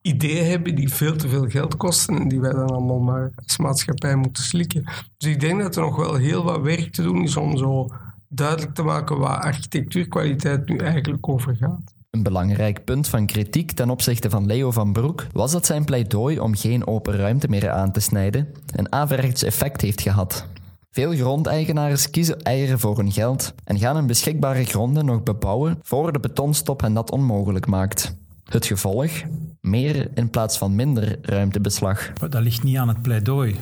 ideeën 0.00 0.46
hebben 0.46 0.74
die 0.74 0.88
veel 0.88 1.16
te 1.16 1.28
veel 1.28 1.48
geld 1.48 1.76
kosten 1.76 2.16
en 2.16 2.28
die 2.28 2.40
wij 2.40 2.52
dan 2.52 2.70
allemaal 2.70 3.00
maar 3.00 3.32
als 3.34 3.56
maatschappij 3.56 4.16
moeten 4.16 4.42
slikken. 4.42 4.84
Dus 5.16 5.30
ik 5.30 5.40
denk 5.40 5.60
dat 5.60 5.76
er 5.76 5.82
nog 5.82 5.96
wel 5.96 6.14
heel 6.14 6.44
wat 6.44 6.60
werk 6.60 6.92
te 6.92 7.02
doen 7.02 7.22
is 7.22 7.36
om 7.36 7.56
zo 7.56 7.88
duidelijk 8.28 8.74
te 8.74 8.82
maken 8.82 9.18
waar 9.18 9.40
architectuurkwaliteit 9.40 10.68
nu 10.68 10.76
eigenlijk 10.76 11.28
over 11.28 11.56
gaat. 11.56 11.95
Een 12.16 12.22
belangrijk 12.22 12.84
punt 12.84 13.08
van 13.08 13.26
kritiek 13.26 13.72
ten 13.72 13.90
opzichte 13.90 14.30
van 14.30 14.46
Leo 14.46 14.70
van 14.70 14.92
Broek 14.92 15.26
was 15.32 15.52
dat 15.52 15.66
zijn 15.66 15.84
pleidooi 15.84 16.40
om 16.40 16.56
geen 16.56 16.86
open 16.86 17.16
ruimte 17.16 17.48
meer 17.48 17.70
aan 17.70 17.92
te 17.92 18.00
snijden 18.00 18.48
een 18.66 18.92
averechts 18.92 19.42
effect 19.42 19.80
heeft 19.80 20.00
gehad. 20.00 20.46
Veel 20.90 21.12
grondeigenaars 21.12 22.10
kiezen 22.10 22.42
eieren 22.42 22.78
voor 22.78 22.96
hun 22.96 23.12
geld 23.12 23.54
en 23.64 23.78
gaan 23.78 23.96
hun 23.96 24.06
beschikbare 24.06 24.64
gronden 24.64 25.04
nog 25.04 25.22
bebouwen 25.22 25.78
voor 25.82 26.12
de 26.12 26.20
betonstop 26.20 26.80
hen 26.80 26.94
dat 26.94 27.10
onmogelijk 27.10 27.66
maakt. 27.66 28.16
Het 28.44 28.66
gevolg? 28.66 29.10
Meer 29.60 30.10
in 30.14 30.30
plaats 30.30 30.58
van 30.58 30.74
minder 30.74 31.18
ruimtebeslag. 31.22 32.12
Dat 32.12 32.42
ligt 32.42 32.62
niet 32.62 32.76
aan 32.76 32.88
het 32.88 33.02
pleidooi. 33.02 33.56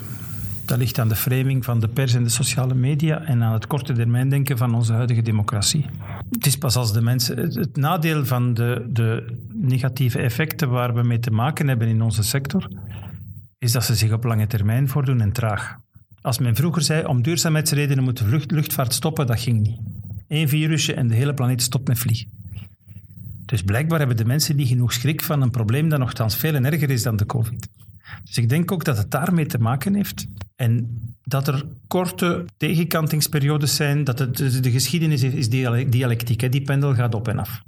Dat 0.64 0.78
ligt 0.78 0.98
aan 0.98 1.08
de 1.08 1.16
framing 1.16 1.64
van 1.64 1.80
de 1.80 1.88
pers 1.88 2.14
en 2.14 2.22
de 2.22 2.28
sociale 2.28 2.74
media 2.74 3.22
en 3.22 3.42
aan 3.42 3.52
het 3.52 3.66
korte 3.66 3.92
termijn 3.92 4.28
denken 4.28 4.58
van 4.58 4.74
onze 4.74 4.92
huidige 4.92 5.22
democratie. 5.22 5.86
Het 6.30 6.46
is 6.46 6.58
pas 6.58 6.76
als 6.76 6.92
de 6.92 7.00
mensen. 7.00 7.36
Het 7.36 7.76
nadeel 7.76 8.26
van 8.26 8.54
de, 8.54 8.86
de 8.88 9.36
negatieve 9.52 10.18
effecten 10.18 10.70
waar 10.70 10.94
we 10.94 11.02
mee 11.02 11.18
te 11.18 11.30
maken 11.30 11.68
hebben 11.68 11.88
in 11.88 12.02
onze 12.02 12.22
sector, 12.22 12.68
is 13.58 13.72
dat 13.72 13.84
ze 13.84 13.94
zich 13.94 14.12
op 14.12 14.24
lange 14.24 14.46
termijn 14.46 14.88
voordoen 14.88 15.20
en 15.20 15.32
traag. 15.32 15.76
Als 16.20 16.38
men 16.38 16.54
vroeger 16.54 16.82
zei 16.82 17.06
om 17.06 17.22
duurzaamheidsredenen 17.22 18.04
moet 18.04 18.18
de 18.18 18.44
luchtvaart 18.46 18.92
stoppen, 18.92 19.26
dat 19.26 19.40
ging 19.40 19.60
niet. 19.60 19.78
Eén 20.28 20.48
virusje 20.48 20.94
en 20.94 21.08
de 21.08 21.14
hele 21.14 21.34
planeet 21.34 21.62
stopt 21.62 21.88
met 21.88 21.98
vliegen. 21.98 22.28
Dus 23.44 23.62
blijkbaar 23.62 23.98
hebben 23.98 24.16
de 24.16 24.24
mensen 24.24 24.56
niet 24.56 24.68
genoeg 24.68 24.92
schrik 24.92 25.22
van 25.22 25.42
een 25.42 25.50
probleem 25.50 25.88
dat 25.88 25.98
nogthans 25.98 26.36
veel 26.36 26.54
erger 26.54 26.90
is 26.90 27.02
dan 27.02 27.16
de 27.16 27.26
COVID. 27.26 27.68
Dus 28.24 28.36
ik 28.36 28.48
denk 28.48 28.72
ook 28.72 28.84
dat 28.84 28.96
het 28.96 29.10
daarmee 29.10 29.46
te 29.46 29.58
maken 29.58 29.94
heeft. 29.94 30.26
En 30.56 30.98
dat 31.24 31.48
er 31.48 31.64
korte 31.86 32.44
tegenkantingsperiodes 32.56 33.74
zijn, 33.74 34.04
dat 34.04 34.18
het, 34.18 34.62
de 34.62 34.70
geschiedenis 34.70 35.22
is 35.22 35.48
dialectiek. 35.88 36.40
Hè? 36.40 36.48
Die 36.48 36.62
pendel 36.62 36.94
gaat 36.94 37.14
op 37.14 37.28
en 37.28 37.38
af. 37.38 37.62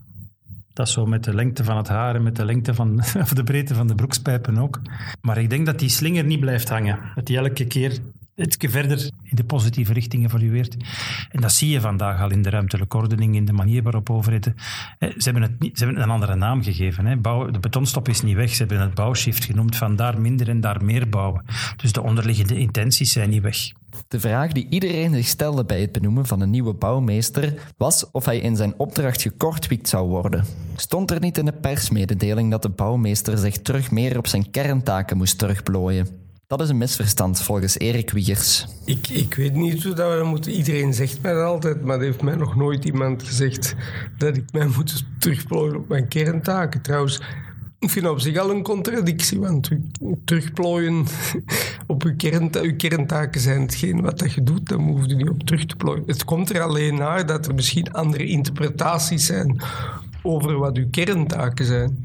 Dat 0.73 0.87
is 0.87 0.93
zo 0.93 1.07
met 1.07 1.25
de 1.25 1.35
lengte 1.35 1.65
van 1.65 1.77
het 1.77 1.89
haar 1.89 2.15
en 2.15 2.23
met 2.23 2.37
de 2.37 2.45
lengte 2.45 2.75
van, 2.75 2.99
of 3.25 3.33
de 3.33 3.45
breedte 3.45 3.75
van 3.75 3.87
de 3.87 3.95
broekspijpen 3.95 4.59
ook. 4.59 4.81
Maar 5.21 5.39
ik 5.39 5.51
denk 5.51 5.67
dat 5.67 5.79
die 5.79 5.89
slinger 5.89 6.25
niet 6.25 6.41
blijft 6.41 6.69
hangen. 6.69 6.99
Dat 7.15 7.27
die 7.27 7.37
elke 7.37 7.67
keer 7.67 7.99
het 8.37 8.57
verder 8.69 9.11
in 9.23 9.37
de 9.37 9.45
positieve 9.45 9.93
richting 9.93 10.25
evolueert. 10.25 10.77
En 11.31 11.41
dat 11.41 11.53
zie 11.53 11.71
je 11.71 11.81
vandaag 11.81 12.21
al 12.21 12.31
in 12.31 12.43
de 12.43 12.51
ruimtelijke 12.51 12.97
ordening, 12.97 13.35
in 13.35 13.45
de 13.45 13.53
manier 13.53 13.83
waarop 13.83 14.11
overheden... 14.11 14.55
Ze 14.99 15.31
hebben 15.31 15.43
het 15.43 15.53
ze 15.61 15.85
hebben 15.85 16.03
een 16.03 16.11
andere 16.11 16.35
naam 16.35 16.63
gegeven. 16.63 17.07
Hè. 17.07 17.17
Bouw, 17.17 17.51
de 17.51 17.59
betonstop 17.59 18.09
is 18.09 18.23
niet 18.23 18.37
weg, 18.37 18.51
ze 18.51 18.57
hebben 18.57 18.81
het 18.81 18.95
bouwshift 18.95 19.45
genoemd, 19.45 19.77
van 19.77 19.97
daar 19.97 20.21
minder 20.21 20.49
en 20.49 20.61
daar 20.61 20.85
meer 20.85 21.09
bouwen. 21.09 21.45
Dus 21.77 21.93
de 21.93 22.03
onderliggende 22.03 22.59
intenties 22.59 23.13
zijn 23.13 23.31
niet 23.31 23.43
weg. 23.43 23.57
De 24.09 24.21
vraag 24.21 24.53
die 24.53 24.67
iedereen 24.71 25.15
zich 25.15 25.27
stelde 25.27 25.65
bij 25.65 25.81
het 25.81 25.93
benoemen 25.93 26.27
van 26.27 26.41
een 26.41 26.51
nieuwe 26.51 26.75
bouwmeester 26.75 27.73
was 27.77 28.11
of 28.11 28.25
hij 28.25 28.39
in 28.39 28.57
zijn 28.57 28.75
opdracht 28.77 29.23
gekortwiekt 29.23 29.89
zou 29.89 30.09
worden. 30.09 30.45
Stond 30.77 31.11
er 31.11 31.21
niet 31.21 31.39
in 31.39 31.45
de 31.45 31.53
persmededeling 31.53 32.51
dat 32.51 32.63
de 32.63 32.69
bouwmeester 32.69 33.39
zich 33.39 33.59
terug 33.59 33.91
meer 33.91 34.19
op 34.19 34.27
zijn 34.27 34.51
kerntaken 34.51 35.17
moest 35.17 35.39
terugplooien? 35.39 36.26
Dat 36.47 36.61
is 36.61 36.69
een 36.69 36.77
misverstand 36.77 37.43
volgens 37.43 37.79
Erik 37.79 38.11
Wiegers. 38.11 38.67
Ik, 38.85 39.09
ik 39.09 39.35
weet 39.35 39.55
niet 39.55 39.85
hoe 39.85 39.95
dat 39.95 40.19
we 40.19 40.25
moeten. 40.25 40.53
Iedereen 40.53 40.95
zegt 40.95 41.23
mij 41.23 41.33
dat 41.33 41.45
altijd, 41.45 41.85
maar 41.85 41.97
er 41.97 42.03
heeft 42.03 42.23
mij 42.23 42.35
nog 42.35 42.57
nooit 42.57 42.85
iemand 42.85 43.23
gezegd 43.23 43.75
dat 44.19 44.37
ik 44.37 44.53
mij 44.53 44.67
moet 44.67 45.05
terugplooien 45.19 45.77
op 45.77 45.89
mijn 45.89 46.09
kerntaken. 46.09 46.83
Trouwens, 46.83 47.21
ik 47.79 47.91
vind 47.91 48.09
op 48.09 48.21
zich 48.21 48.39
al 48.39 48.51
een 48.51 48.63
contradictie, 48.63 49.41
want 49.41 49.71
terugplooien 50.25 51.07
op 51.87 52.03
uw, 52.03 52.17
kernta 52.17 52.61
uw 52.61 52.77
kerntaken 52.77 53.41
zijn 53.41 53.61
hetgeen 53.61 54.01
wat 54.01 54.19
dat 54.19 54.33
je 54.33 54.43
doet, 54.43 54.69
dan 54.69 54.81
hoef 54.81 55.07
je 55.07 55.15
niet 55.15 55.29
op 55.29 55.43
terug 55.43 55.67
te 55.67 55.77
plooien. 55.77 56.03
Het 56.07 56.25
komt 56.25 56.55
er 56.55 56.61
alleen 56.61 56.95
naar 56.95 57.27
dat 57.27 57.47
er 57.47 57.55
misschien 57.55 57.93
andere 57.93 58.27
interpretaties 58.27 59.27
zijn 59.27 59.61
over 60.23 60.59
wat 60.59 60.77
uw 60.77 60.91
kerntaken 60.91 61.65
zijn. 61.65 62.05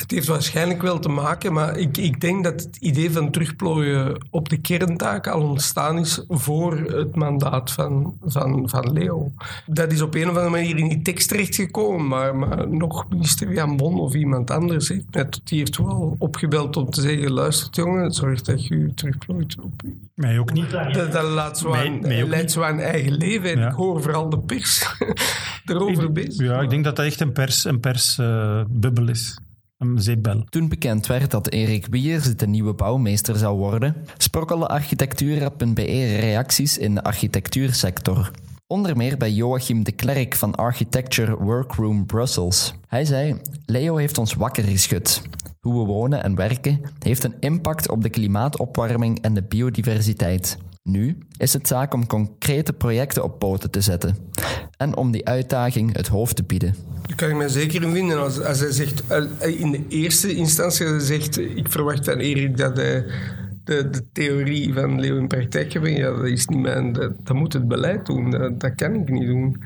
Het 0.00 0.10
heeft 0.10 0.26
waarschijnlijk 0.26 0.82
wel 0.82 0.98
te 0.98 1.08
maken, 1.08 1.52
maar 1.52 1.76
ik, 1.78 1.96
ik 1.96 2.20
denk 2.20 2.44
dat 2.44 2.60
het 2.62 2.76
idee 2.76 3.10
van 3.10 3.30
terugplooien 3.30 4.26
op 4.30 4.48
de 4.48 4.56
kerntaak 4.56 5.26
al 5.26 5.42
ontstaan 5.42 5.98
is 5.98 6.24
voor 6.28 6.76
het 6.78 7.14
mandaat 7.16 7.70
van, 7.72 8.14
van, 8.24 8.68
van 8.68 8.92
Leo. 8.92 9.32
Dat 9.66 9.92
is 9.92 10.00
op 10.02 10.14
een 10.14 10.22
of 10.22 10.28
andere 10.28 10.48
manier 10.50 10.78
in 10.78 10.88
die 10.88 11.02
tekst 11.02 11.28
terechtgekomen, 11.28 12.08
maar, 12.08 12.36
maar 12.36 12.68
nog 12.68 13.08
minister 13.08 13.52
Jan 13.52 13.76
Bon 13.76 14.00
of 14.00 14.14
iemand 14.14 14.50
anders 14.50 14.88
heeft 14.88 15.04
tot 15.12 15.40
hier 15.48 15.70
toe 15.70 15.86
al 15.88 16.16
opgebeld 16.18 16.76
om 16.76 16.90
te 16.90 17.00
zeggen, 17.00 17.30
luister 17.32 17.70
jongen, 17.84 18.12
zorg 18.12 18.42
dat 18.42 18.66
je 18.66 18.78
je 18.78 18.94
terugplooit 18.94 19.56
op 19.60 19.82
Mij 20.14 20.38
ook 20.38 20.52
niet. 20.52 20.70
Dat, 20.70 21.12
dat 21.12 21.22
laat 21.24 21.58
zo 21.58 21.70
Mij- 21.70 21.86
aan, 21.86 22.00
mij 22.00 22.26
leidt 22.26 22.50
zo 22.52 22.62
aan 22.62 22.78
eigen 22.78 23.12
leven 23.12 23.50
en 23.50 23.58
Ja. 23.58 23.68
ik 23.68 23.74
hoor 23.74 24.02
vooral 24.02 24.28
de 24.30 24.38
pers 24.38 24.94
erover 25.66 26.12
bezig. 26.12 26.46
Ja, 26.46 26.60
ik 26.60 26.70
denk 26.70 26.84
dat 26.84 26.96
dat 26.96 27.06
echt 27.06 27.20
een 27.20 27.32
pers, 27.32 27.64
een 27.64 27.80
persbubbel 27.80 29.08
is. 29.08 29.38
Toen 30.48 30.68
bekend 30.68 31.06
werd 31.06 31.30
dat 31.30 31.48
Erik 31.48 31.86
Wiers 31.90 32.36
de 32.36 32.46
nieuwe 32.46 32.74
bouwmeester 32.74 33.36
zou 33.36 33.56
worden, 33.56 33.96
sprokkelde 34.16 34.66
architectura.be 34.66 36.16
reacties 36.20 36.78
in 36.78 36.94
de 36.94 37.02
architectuursector. 37.02 38.30
Onder 38.66 38.96
meer 38.96 39.16
bij 39.16 39.30
Joachim 39.30 39.82
de 39.82 39.92
Klerk 39.92 40.34
van 40.34 40.54
Architecture 40.54 41.36
Workroom 41.36 42.06
Brussels. 42.06 42.74
Hij 42.86 43.04
zei: 43.04 43.36
Leo 43.66 43.96
heeft 43.96 44.18
ons 44.18 44.34
wakker 44.34 44.64
geschud. 44.64 45.22
Hoe 45.60 45.80
we 45.80 45.86
wonen 45.86 46.22
en 46.22 46.34
werken 46.34 46.80
heeft 46.98 47.24
een 47.24 47.36
impact 47.40 47.90
op 47.90 48.02
de 48.02 48.10
klimaatopwarming 48.10 49.20
en 49.20 49.34
de 49.34 49.42
biodiversiteit. 49.42 50.58
Nu 50.82 51.18
is 51.36 51.52
het 51.52 51.66
zaak 51.66 51.94
om 51.94 52.06
concrete 52.06 52.72
projecten 52.72 53.24
op 53.24 53.38
poten 53.38 53.70
te 53.70 53.80
zetten 53.80 54.16
en 54.76 54.96
om 54.96 55.10
die 55.10 55.26
uitdaging 55.26 55.96
het 55.96 56.08
hoofd 56.08 56.36
te 56.36 56.42
bieden. 56.42 56.74
Daar 57.06 57.16
kan 57.16 57.28
ik 57.28 57.36
mij 57.36 57.48
zeker 57.48 57.82
in 57.82 57.92
vinden. 57.92 58.20
Als, 58.20 58.42
als 58.42 58.60
hij 58.60 58.70
zegt, 58.70 59.06
eh, 59.06 59.60
in 59.60 59.70
de 59.70 59.84
eerste 59.88 60.34
instantie 60.34 61.00
zegt, 61.00 61.38
ik 61.38 61.70
verwacht 61.70 62.04
van 62.04 62.18
Erik 62.18 62.56
dat 62.56 62.76
hij 62.76 63.04
de, 63.64 63.90
de 63.90 64.02
theorie 64.12 64.72
van 64.74 65.00
Leo 65.00 65.16
in 65.16 65.28
praktijk 65.28 65.68
brengen. 65.68 66.00
Ja, 66.00 66.16
dat 66.16 66.26
is 66.26 66.46
niet 66.46 66.60
mijn, 66.60 66.92
dat, 66.92 67.32
moet 67.32 67.52
het 67.52 67.68
beleid 67.68 68.06
doen. 68.06 68.30
Dat, 68.30 68.60
dat 68.60 68.74
kan 68.74 68.94
ik 68.94 69.10
niet 69.10 69.26
doen. 69.26 69.62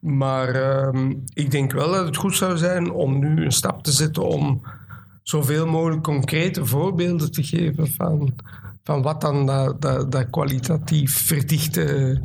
Maar 0.00 0.48
ehm, 0.48 1.14
ik 1.34 1.50
denk 1.50 1.72
wel 1.72 1.90
dat 1.92 2.06
het 2.06 2.16
goed 2.16 2.36
zou 2.36 2.56
zijn 2.56 2.90
om 2.90 3.18
nu 3.18 3.44
een 3.44 3.52
stap 3.52 3.82
te 3.84 3.92
zetten 3.92 4.28
om 4.28 4.62
zoveel 5.22 5.66
mogelijk 5.66 6.02
concrete 6.02 6.66
voorbeelden 6.66 7.32
te 7.32 7.42
geven 7.42 7.88
van, 7.88 8.34
van 8.88 9.02
wat 9.02 9.20
dan 9.20 9.46
dat, 9.46 10.30
kwalitatief 10.30 11.26
verdichte 11.26 12.18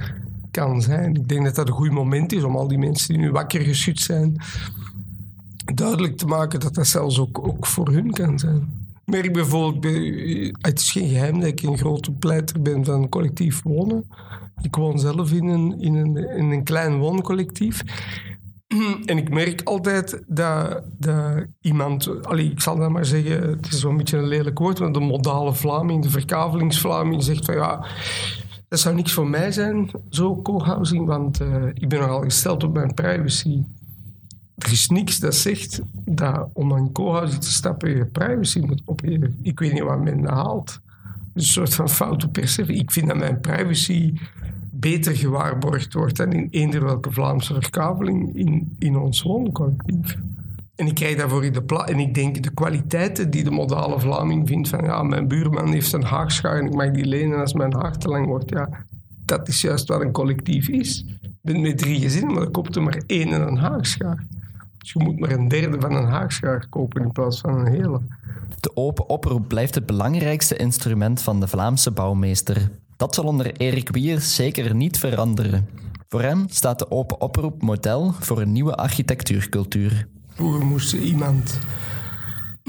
kan 0.51 0.81
zijn. 0.81 1.15
Ik 1.15 1.29
denk 1.29 1.43
dat 1.45 1.55
dat 1.55 1.67
een 1.67 1.73
goed 1.73 1.91
moment 1.91 2.31
is 2.33 2.43
om 2.43 2.55
al 2.55 2.67
die 2.67 2.77
mensen 2.77 3.07
die 3.07 3.17
nu 3.17 3.31
wakker 3.31 3.61
geschud 3.61 3.99
zijn, 3.99 4.35
duidelijk 5.73 6.17
te 6.17 6.25
maken 6.25 6.59
dat 6.59 6.73
dat 6.73 6.87
zelfs 6.87 7.19
ook, 7.19 7.47
ook 7.47 7.65
voor 7.65 7.89
hun 7.89 8.11
kan 8.11 8.39
zijn. 8.39 8.87
Merk 9.05 9.33
bijvoorbeeld, 9.33 9.79
bij- 9.81 10.53
het 10.61 10.79
is 10.79 10.91
geen 10.91 11.09
geheim 11.09 11.39
dat 11.39 11.49
ik 11.49 11.61
een 11.61 11.77
grote 11.77 12.11
pleiter 12.11 12.61
ben 12.61 12.85
van 12.85 13.09
collectief 13.09 13.61
wonen. 13.63 14.03
Ik 14.61 14.75
woon 14.75 14.99
zelf 14.99 15.31
in 15.31 15.47
een, 15.47 15.81
in 15.81 15.95
een, 15.95 16.17
in 16.17 16.51
een 16.51 16.63
klein 16.63 16.97
wooncollectief. 16.97 17.81
En 19.05 19.17
ik 19.17 19.29
merk 19.29 19.61
altijd 19.63 20.23
dat, 20.27 20.81
dat 20.97 21.45
iemand, 21.61 22.25
allee, 22.25 22.51
ik 22.51 22.61
zal 22.61 22.77
dat 22.77 22.89
maar 22.89 23.05
zeggen, 23.05 23.49
het 23.49 23.67
is 23.71 23.79
zo'n 23.79 23.97
beetje 23.97 24.17
een 24.17 24.27
lelijk 24.27 24.59
woord, 24.59 24.79
maar 24.79 24.91
de 24.91 24.99
modale 24.99 25.53
Vlaming, 25.53 26.03
de 26.03 26.09
verkavelingsvlaming, 26.09 27.23
zegt 27.23 27.45
van 27.45 27.55
ja, 27.55 27.85
dat 28.67 28.79
zou 28.79 28.95
niks 28.95 29.13
voor 29.13 29.27
mij 29.27 29.51
zijn, 29.51 29.91
zo 30.09 30.41
co-housing, 30.41 31.05
want 31.05 31.39
eh, 31.39 31.65
ik 31.73 31.89
ben 31.89 31.99
nogal 31.99 32.21
gesteld 32.21 32.63
op 32.63 32.73
mijn 32.73 32.93
privacy. 32.93 33.63
Er 34.57 34.71
is 34.71 34.89
niks 34.89 35.19
dat 35.19 35.35
zegt 35.35 35.81
dat 36.05 36.49
om 36.53 36.71
een 36.71 36.91
co-housing 36.91 37.41
te 37.41 37.51
stappen 37.51 37.97
je 37.97 38.05
privacy 38.05 38.59
moet 38.59 38.81
opgeven. 38.85 39.37
Ik 39.41 39.59
weet 39.59 39.73
niet 39.73 39.83
wat 39.83 40.03
men 40.03 40.25
haalt. 40.25 40.79
Een 41.33 41.41
soort 41.41 41.73
van 41.73 41.89
foute 41.89 42.27
perceptie. 42.27 42.75
Ik 42.75 42.91
vind 42.91 43.07
dat 43.07 43.17
mijn 43.17 43.39
privacy 43.39 44.13
beter 44.83 45.15
gewaarborgd 45.15 45.93
wordt 45.93 46.17
dan 46.17 46.31
in 46.31 46.47
eender 46.51 46.83
welke 46.83 47.11
Vlaamse 47.11 47.53
verkaveling 47.53 48.35
in, 48.35 48.75
in 48.79 48.97
ons 48.97 49.21
wooncollectief. 49.21 50.17
En 50.75 50.87
ik 50.87 50.95
krijg 50.95 51.17
daarvoor 51.17 51.45
in 51.45 51.53
de. 51.53 51.83
En 51.85 51.99
ik 51.99 52.13
denk 52.13 52.43
de 52.43 52.53
kwaliteiten 52.53 53.29
die 53.29 53.43
de 53.43 53.51
modale 53.51 53.99
Vlaming 53.99 54.47
vindt 54.47 54.69
van 54.69 54.83
ja, 54.83 55.03
mijn 55.03 55.27
buurman 55.27 55.71
heeft 55.71 55.93
een 55.93 56.03
haagschaar 56.03 56.59
en 56.59 56.65
ik 56.65 56.73
mag 56.73 56.91
die 56.91 57.05
lenen 57.05 57.39
als 57.39 57.53
mijn 57.53 57.73
haar 57.73 57.97
te 57.97 58.07
lang 58.07 58.25
wordt. 58.25 58.49
Ja, 58.49 58.69
dat 59.25 59.47
is 59.47 59.61
juist 59.61 59.87
wat 59.87 60.01
een 60.01 60.11
collectief 60.11 60.67
is. 60.67 61.05
Je 61.21 61.29
bent 61.41 61.61
met 61.61 61.77
drie 61.77 61.99
gezinnen, 61.99 62.33
maar 62.33 62.43
er 62.43 62.51
komt 62.51 62.75
er 62.75 62.83
maar 62.83 63.03
één 63.05 63.33
en 63.33 63.41
een 63.41 63.57
haagschaar. 63.57 64.25
Dus 64.77 64.91
je 64.91 65.03
moet 65.03 65.19
maar 65.19 65.31
een 65.31 65.47
derde 65.47 65.79
van 65.79 65.95
een 65.95 66.07
haagschaar 66.07 66.67
kopen 66.69 67.01
in 67.01 67.11
plaats 67.11 67.39
van 67.39 67.59
een 67.59 67.73
hele. 67.73 67.99
De 68.59 68.75
open 68.75 69.09
oproep 69.09 69.47
blijft 69.47 69.75
het 69.75 69.85
belangrijkste 69.85 70.55
instrument 70.55 71.21
van 71.21 71.39
de 71.39 71.47
Vlaamse 71.47 71.91
bouwmeester. 71.91 72.69
Dat 73.03 73.15
zal 73.15 73.23
onder 73.23 73.57
Erik 73.57 73.89
Wiers 73.89 74.35
zeker 74.35 74.75
niet 74.75 74.97
veranderen. 74.97 75.67
Voor 76.09 76.21
hem 76.21 76.45
staat 76.49 76.79
de 76.79 76.91
open 76.91 77.21
oproep 77.21 77.61
model 77.61 78.11
voor 78.11 78.41
een 78.41 78.51
nieuwe 78.51 78.75
architectuurcultuur. 78.75 80.07
Vroeger 80.27 80.65
moest 80.65 80.91
je 80.91 81.01
iemand 81.01 81.59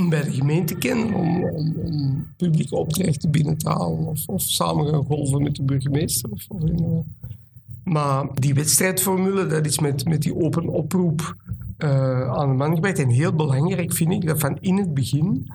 bij 0.08 0.22
de 0.22 0.32
gemeente 0.32 0.74
kennen 0.74 1.14
om, 1.14 2.26
publieke 2.36 2.76
opdrachten 2.76 3.30
binnen 3.30 3.58
te 3.58 3.68
halen 3.68 4.06
of, 4.06 4.26
of 4.26 4.42
samen 4.42 4.88
gaan 4.88 5.04
golven 5.04 5.42
met 5.42 5.54
de 5.54 5.62
burgemeester. 5.62 6.30
Of, 6.30 6.44
of 6.48 6.60
maar 7.84 8.26
die 8.34 8.54
wedstrijdformule, 8.54 9.46
dat 9.46 9.66
is 9.66 9.78
met, 9.78 10.04
met 10.04 10.22
die 10.22 10.36
open 10.36 10.68
oproep 10.68 11.36
eh, 11.76 12.30
aan 12.30 12.48
de 12.48 12.54
man. 12.54 12.84
En 12.84 13.08
heel 13.08 13.32
belangrijk 13.32 13.92
vind 13.92 14.12
ik 14.12 14.26
dat 14.26 14.40
van 14.40 14.58
in 14.60 14.76
het 14.76 14.94
begin 14.94 15.46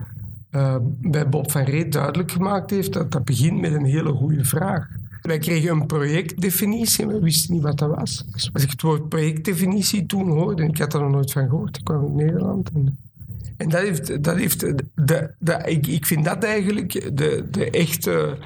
bij 1.02 1.30
Bob 1.30 1.52
van 1.52 1.64
Reet 1.64 1.92
duidelijk 1.92 2.32
gemaakt 2.32 2.70
heeft 2.70 2.94
dat 2.94 3.12
dat 3.12 3.26
begint 3.26 3.62
met 3.62 3.74
een 3.74 3.86
hele 3.86 4.12
goede 4.12 4.46
vraag. 4.46 4.88
Wij 5.22 5.38
kregen 5.38 5.72
een 5.72 5.86
projectdefinitie 5.86 7.04
en 7.04 7.10
we 7.10 7.20
wisten 7.20 7.54
niet 7.54 7.64
wat 7.64 7.78
dat 7.78 7.96
was. 7.96 8.26
Dus 8.32 8.50
als 8.54 8.64
ik 8.64 8.70
het 8.70 8.82
woord 8.82 9.10
projectdefinitie 9.10 10.06
toen 10.06 10.30
hoorde, 10.30 10.64
en 10.64 10.70
ik 10.70 10.78
had 10.78 10.94
er 10.94 11.02
nog 11.02 11.12
nooit 11.12 11.32
van 11.32 11.50
gehoord, 11.50 11.78
ik 11.78 11.84
kwam 11.84 12.02
uit 12.02 12.14
Nederland. 12.14 12.70
En, 12.74 12.98
en 13.58 13.70
dat 13.70 13.82
heeft, 13.82 14.24
dat 14.24 14.36
heeft 14.36 14.60
de, 14.96 15.62
ik, 15.66 15.88
ik 15.88 16.06
vind 16.06 16.26
dat 16.26 16.44
eigenlijk 16.44 17.18
de, 17.18 17.46
de, 17.52 17.70
echte, 17.70 18.38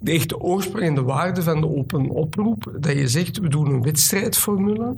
de 0.00 0.12
echte 0.12 0.40
oorsprong 0.40 0.84
en 0.84 0.94
de 0.94 1.02
waarde 1.02 1.42
van 1.42 1.60
de 1.60 1.68
open 1.68 2.08
oproep. 2.08 2.72
Dat 2.80 2.92
je 2.92 3.08
zegt, 3.08 3.38
we 3.38 3.48
doen 3.48 3.70
een 3.70 3.82
wedstrijdformule. 3.82 4.94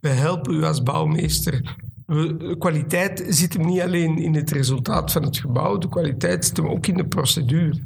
We 0.00 0.08
helpen 0.08 0.54
u 0.54 0.64
als 0.64 0.82
bouwmeester. 0.82 1.76
De 2.06 2.56
kwaliteit 2.58 3.24
zit 3.28 3.52
hem 3.52 3.66
niet 3.66 3.80
alleen 3.80 4.18
in 4.18 4.34
het 4.34 4.50
resultaat 4.50 5.12
van 5.12 5.22
het 5.22 5.38
gebouw, 5.38 5.78
de 5.78 5.88
kwaliteit 5.88 6.44
zit 6.44 6.56
hem 6.56 6.66
ook 6.66 6.86
in 6.86 6.96
de 6.96 7.06
procedure. 7.06 7.82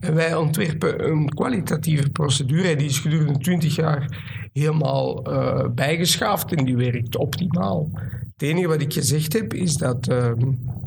En 0.00 0.14
wij 0.14 0.34
ontwerpen 0.34 1.08
een 1.10 1.28
kwalitatieve 1.28 2.10
procedure, 2.10 2.76
die 2.76 2.88
is 2.88 2.98
gedurende 2.98 3.38
20 3.38 3.74
jaar 3.74 4.26
helemaal 4.52 5.32
uh, 5.32 5.68
bijgeschaafd 5.74 6.54
en 6.54 6.64
die 6.64 6.76
werkt 6.76 7.16
optimaal. 7.16 7.88
Het 8.32 8.42
enige 8.42 8.68
wat 8.68 8.80
ik 8.80 8.92
gezegd 8.92 9.32
heb, 9.32 9.54
is 9.54 9.74
dat. 9.74 10.08
Uh, 10.08 10.30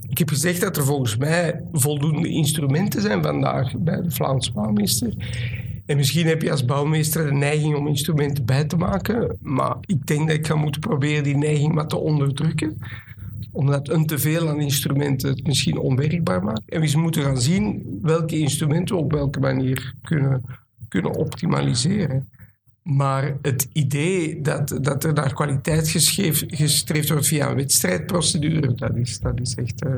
ik 0.08 0.18
heb 0.18 0.30
gezegd 0.30 0.62
dat 0.62 0.78
er 0.78 0.84
volgens 0.84 1.18
mij 1.18 1.64
voldoende 1.72 2.30
instrumenten 2.30 3.02
zijn 3.02 3.24
vandaag 3.24 3.78
bij 3.78 4.02
de 4.02 4.12
Vlaamse 4.12 4.52
bouwmeester. 4.52 5.14
En 5.92 5.98
misschien 5.98 6.28
heb 6.28 6.42
je 6.42 6.52
als 6.52 6.66
bouwmeester 6.66 7.26
de 7.26 7.34
neiging 7.34 7.76
om 7.76 7.88
instrumenten 7.88 8.46
bij 8.46 8.64
te 8.64 8.78
maken. 8.78 9.38
Maar 9.42 9.76
ik 9.86 10.08
denk 10.08 10.28
dat 10.28 10.38
ik 10.38 10.48
ga 10.48 10.56
moeten 10.56 10.82
proberen 10.82 11.24
die 11.24 11.38
neiging 11.38 11.74
wat 11.74 11.90
te 11.90 11.98
onderdrukken. 11.98 12.78
Omdat 13.52 13.90
een 13.90 14.06
teveel 14.06 14.50
aan 14.50 14.60
instrumenten 14.60 15.30
het 15.30 15.48
misschien 15.48 15.78
onwerkbaar 15.78 16.44
maakt. 16.44 16.70
En 16.70 16.82
we 16.82 16.98
moeten 16.98 17.24
gaan 17.24 17.42
zien 17.42 18.00
welke 18.02 18.40
instrumenten 18.40 18.96
we 18.96 19.02
op 19.02 19.12
welke 19.12 19.40
manier 19.40 19.94
kunnen, 20.02 20.44
kunnen 20.88 21.16
optimaliseren. 21.16 22.30
Maar 22.84 23.38
het 23.42 23.68
idee 23.74 24.42
dat, 24.42 24.78
dat 24.82 25.04
er 25.04 25.14
naar 25.14 25.34
kwaliteit 25.34 25.90
gestreefd 26.48 27.10
wordt 27.10 27.28
via 27.28 27.50
een 27.50 27.56
wedstrijdprocedure, 27.56 28.74
dat 28.74 28.96
is, 28.96 29.20
dat 29.20 29.40
is 29.40 29.56
echt... 29.56 29.86
Uh, 29.86 29.92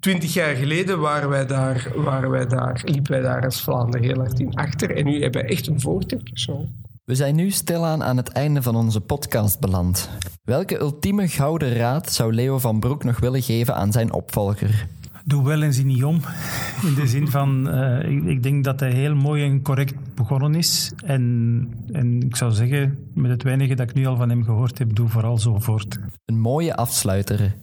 twintig 0.00 0.34
jaar 0.34 0.54
geleden 0.54 1.00
waren 1.00 1.28
wij 1.28 1.46
daar, 1.46 1.92
waren 1.96 2.30
wij 2.30 2.46
daar, 2.46 2.82
liepen 2.84 3.12
wij 3.12 3.20
daar 3.20 3.44
als 3.44 3.62
Vlaanderen 3.62 4.06
heel 4.06 4.18
hard 4.18 4.40
in 4.40 4.54
achter. 4.54 4.96
En 4.96 5.04
nu 5.04 5.22
hebben 5.22 5.42
we 5.42 5.48
echt 5.48 5.66
een 5.66 5.80
voortrekker 5.80 6.38
zo. 6.38 6.64
We 7.04 7.14
zijn 7.14 7.34
nu 7.34 7.50
stilaan 7.50 8.02
aan 8.02 8.16
het 8.16 8.28
einde 8.28 8.62
van 8.62 8.76
onze 8.76 9.00
podcast 9.00 9.60
beland. 9.60 10.10
Welke 10.44 10.80
ultieme 10.80 11.28
gouden 11.28 11.74
raad 11.74 12.12
zou 12.12 12.34
Leo 12.34 12.58
van 12.58 12.80
Broek 12.80 13.04
nog 13.04 13.20
willen 13.20 13.42
geven 13.42 13.74
aan 13.74 13.92
zijn 13.92 14.12
opvolger? 14.12 14.86
Doe 15.28 15.44
wel 15.44 15.62
en 15.62 15.72
zie 15.72 15.84
niet 15.84 16.04
om. 16.04 16.20
In 16.82 16.94
de 16.94 17.06
zin 17.06 17.28
van, 17.28 17.74
uh, 17.74 18.10
ik, 18.10 18.24
ik, 18.24 18.42
denk 18.42 18.64
dat 18.64 18.80
hij 18.80 18.92
heel 18.92 19.14
mooi 19.14 19.44
en 19.44 19.62
correct 19.62 19.94
begonnen 20.14 20.54
is. 20.54 20.92
En, 21.04 21.22
en 21.92 22.22
ik 22.22 22.36
zou 22.36 22.52
zeggen, 22.52 22.98
met 23.14 23.30
het 23.30 23.42
weinige 23.42 23.74
dat 23.74 23.90
ik 23.90 23.94
nu 23.94 24.06
al 24.06 24.16
van 24.16 24.28
hem 24.28 24.44
gehoord 24.44 24.78
heb, 24.78 24.94
doe 24.94 25.08
vooral 25.08 25.38
zo 25.38 25.58
voort. 25.58 25.98
Een 26.24 26.40
mooie 26.40 26.76
afsluiter. 26.76 27.56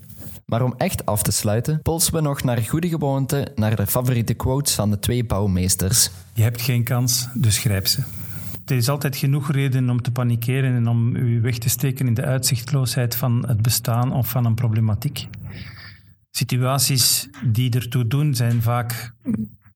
Maar 0.45 0.61
om 0.61 0.73
echt 0.77 1.05
af 1.05 1.23
te 1.23 1.31
sluiten, 1.31 1.81
polsen 1.81 2.13
we 2.13 2.21
nog 2.21 2.43
naar 2.43 2.57
goede 2.57 2.89
gewoonte 2.89 3.51
naar 3.55 3.75
de 3.75 3.87
favoriete 3.87 4.33
quotes 4.33 4.75
van 4.75 4.89
de 4.89 4.99
twee 4.99 5.23
bouwmeesters. 5.23 6.09
Je 6.33 6.43
hebt 6.43 6.61
geen 6.61 6.83
kans, 6.83 7.27
dus 7.33 7.57
grijp 7.57 7.87
ze. 7.87 8.03
Er 8.65 8.75
is 8.75 8.89
altijd 8.89 9.15
genoeg 9.15 9.51
reden 9.51 9.89
om 9.89 10.01
te 10.01 10.11
panikeren 10.11 10.75
en 10.75 10.87
om 10.87 11.15
u 11.15 11.41
weg 11.41 11.57
te 11.57 11.69
steken 11.69 12.07
in 12.07 12.13
de 12.13 12.25
uitzichtloosheid 12.25 13.15
van 13.15 13.43
het 13.47 13.61
bestaan 13.61 14.13
of 14.13 14.27
van 14.27 14.45
een 14.45 14.55
problematiek. 14.55 15.27
Situaties 16.37 17.29
die 17.51 17.71
ertoe 17.71 18.07
doen 18.07 18.35
zijn 18.35 18.61
vaak 18.61 19.13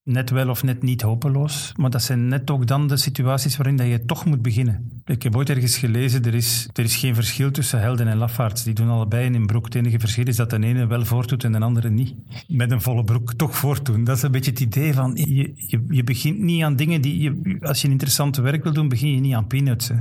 net 0.03 0.29
wel 0.29 0.49
of 0.49 0.63
net 0.63 0.83
niet 0.83 1.01
hopeloos. 1.01 1.73
Maar 1.75 1.89
dat 1.89 2.03
zijn 2.03 2.27
net 2.27 2.51
ook 2.51 2.67
dan 2.67 2.87
de 2.87 2.97
situaties 2.97 3.57
waarin 3.57 3.75
dat 3.75 3.87
je 3.87 4.05
toch 4.05 4.25
moet 4.25 4.41
beginnen. 4.41 5.01
Ik 5.05 5.23
heb 5.23 5.35
ooit 5.35 5.49
ergens 5.49 5.77
gelezen, 5.77 6.23
er 6.23 6.33
is, 6.33 6.69
er 6.73 6.83
is 6.83 6.95
geen 6.95 7.15
verschil 7.15 7.51
tussen 7.51 7.79
helden 7.81 8.07
en 8.07 8.17
lafaards. 8.17 8.63
Die 8.63 8.73
doen 8.73 8.89
allebei 8.89 9.33
in 9.33 9.45
broek. 9.45 9.65
Het 9.65 9.75
enige 9.75 9.99
verschil 9.99 10.27
is 10.27 10.35
dat 10.35 10.49
de 10.49 10.59
ene 10.59 10.87
wel 10.87 11.05
voortdoet 11.05 11.43
en 11.43 11.51
de 11.51 11.59
andere 11.59 11.89
niet. 11.89 12.13
Met 12.47 12.71
een 12.71 12.81
volle 12.81 13.03
broek 13.03 13.33
toch 13.33 13.57
voortdoen. 13.57 14.03
Dat 14.03 14.17
is 14.17 14.23
een 14.23 14.31
beetje 14.31 14.51
het 14.51 14.59
idee 14.59 14.93
van, 14.93 15.15
je, 15.15 15.53
je, 15.55 15.85
je 15.89 16.03
begint 16.03 16.39
niet 16.39 16.63
aan 16.63 16.75
dingen 16.75 17.01
die... 17.01 17.21
Je, 17.21 17.57
als 17.61 17.79
je 17.79 17.85
een 17.85 17.93
interessante 17.93 18.41
werk 18.41 18.63
wil 18.63 18.73
doen, 18.73 18.89
begin 18.89 19.13
je 19.13 19.19
niet 19.19 19.33
aan 19.33 19.47
peanuts. 19.47 19.87
Hè. 19.87 19.95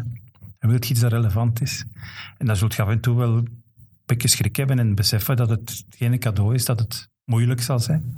Dan 0.58 0.70
wil 0.70 0.78
je 0.80 0.90
iets 0.90 1.00
dat 1.00 1.12
relevant 1.12 1.60
is. 1.60 1.84
En 2.38 2.46
dan 2.46 2.56
zult 2.56 2.74
je 2.74 2.82
af 2.82 2.88
en 2.88 3.00
toe 3.00 3.16
wel 3.16 3.36
een 3.36 3.57
beetje 4.08 4.28
schrik 4.28 4.56
hebben 4.56 4.78
en 4.78 4.94
beseffen 4.94 5.36
dat 5.36 5.48
het 5.48 5.84
geen 5.88 6.18
cadeau 6.18 6.54
is, 6.54 6.64
dat 6.64 6.78
het 6.78 7.08
moeilijk 7.24 7.62
zal 7.62 7.78
zijn. 7.78 8.14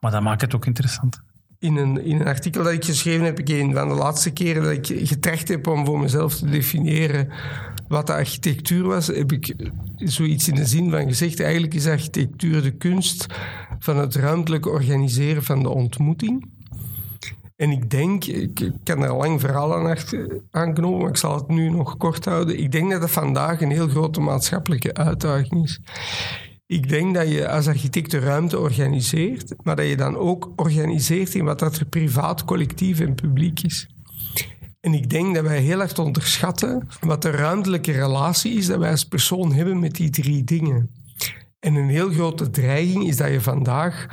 Maar 0.00 0.10
dat 0.10 0.22
maakt 0.22 0.40
het 0.40 0.54
ook 0.54 0.66
interessant 0.66 1.22
in 1.60 1.76
een, 1.76 2.04
in 2.04 2.20
een 2.20 2.26
artikel 2.26 2.62
dat 2.62 2.72
ik 2.72 2.84
geschreven 2.84 3.24
heb, 3.24 3.48
een 3.48 3.74
van 3.74 3.88
de 3.88 3.94
laatste 3.94 4.30
keren 4.30 4.62
dat 4.62 4.72
ik 4.72 5.08
getracht 5.08 5.48
heb 5.48 5.66
om 5.66 5.84
voor 5.84 6.00
mezelf 6.00 6.34
te 6.34 6.46
definiëren 6.46 7.28
wat 7.88 8.06
de 8.06 8.12
architectuur 8.12 8.82
was, 8.82 9.06
heb 9.06 9.32
ik 9.32 9.54
zoiets 9.96 10.48
in 10.48 10.54
de 10.54 10.66
zin 10.66 10.90
van 10.90 11.06
gezegd, 11.06 11.40
eigenlijk 11.40 11.74
is 11.74 11.86
architectuur 11.86 12.62
de 12.62 12.70
kunst 12.70 13.26
van 13.78 13.96
het 13.96 14.14
ruimtelijk 14.14 14.66
organiseren 14.66 15.44
van 15.44 15.62
de 15.62 15.68
ontmoeting. 15.68 16.48
En 17.60 17.70
ik 17.70 17.90
denk, 17.90 18.24
ik 18.24 18.72
kan 18.84 19.02
er 19.02 19.14
lang 19.14 19.40
verhaal 19.40 19.74
aan 19.74 19.96
aanknopen, 20.50 21.00
maar 21.00 21.08
ik 21.08 21.16
zal 21.16 21.34
het 21.34 21.48
nu 21.48 21.70
nog 21.70 21.96
kort 21.96 22.24
houden. 22.24 22.58
Ik 22.58 22.72
denk 22.72 22.90
dat 22.90 23.02
het 23.02 23.10
vandaag 23.10 23.60
een 23.60 23.70
heel 23.70 23.88
grote 23.88 24.20
maatschappelijke 24.20 24.94
uitdaging 24.94 25.64
is. 25.64 25.80
Ik 26.66 26.88
denk 26.88 27.14
dat 27.14 27.28
je 27.28 27.48
als 27.48 27.68
architect 27.68 28.10
de 28.10 28.18
ruimte 28.18 28.58
organiseert, 28.58 29.54
maar 29.62 29.76
dat 29.76 29.86
je 29.86 29.96
dan 29.96 30.16
ook 30.16 30.52
organiseert 30.56 31.34
in 31.34 31.44
wat 31.44 31.58
dat 31.58 31.76
er 31.76 31.86
privaat, 31.86 32.44
collectief 32.44 33.00
en 33.00 33.14
publiek 33.14 33.60
is. 33.60 33.88
En 34.80 34.94
ik 34.94 35.10
denk 35.10 35.34
dat 35.34 35.44
wij 35.44 35.60
heel 35.60 35.80
erg 35.80 35.98
onderschatten 35.98 36.88
wat 37.00 37.22
de 37.22 37.30
ruimtelijke 37.30 37.92
relatie 37.92 38.52
is 38.52 38.66
dat 38.66 38.78
wij 38.78 38.90
als 38.90 39.04
persoon 39.04 39.52
hebben 39.52 39.78
met 39.78 39.94
die 39.94 40.10
drie 40.10 40.44
dingen. 40.44 40.90
En 41.58 41.74
een 41.74 41.88
heel 41.88 42.10
grote 42.10 42.50
dreiging 42.50 43.08
is 43.08 43.16
dat 43.16 43.30
je 43.30 43.40
vandaag 43.40 44.06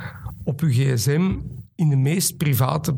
op 0.44 0.60
je 0.60 0.68
gsm 0.68 1.34
in 1.74 1.88
de 1.88 1.96
meest 1.96 2.36
private 2.36 2.94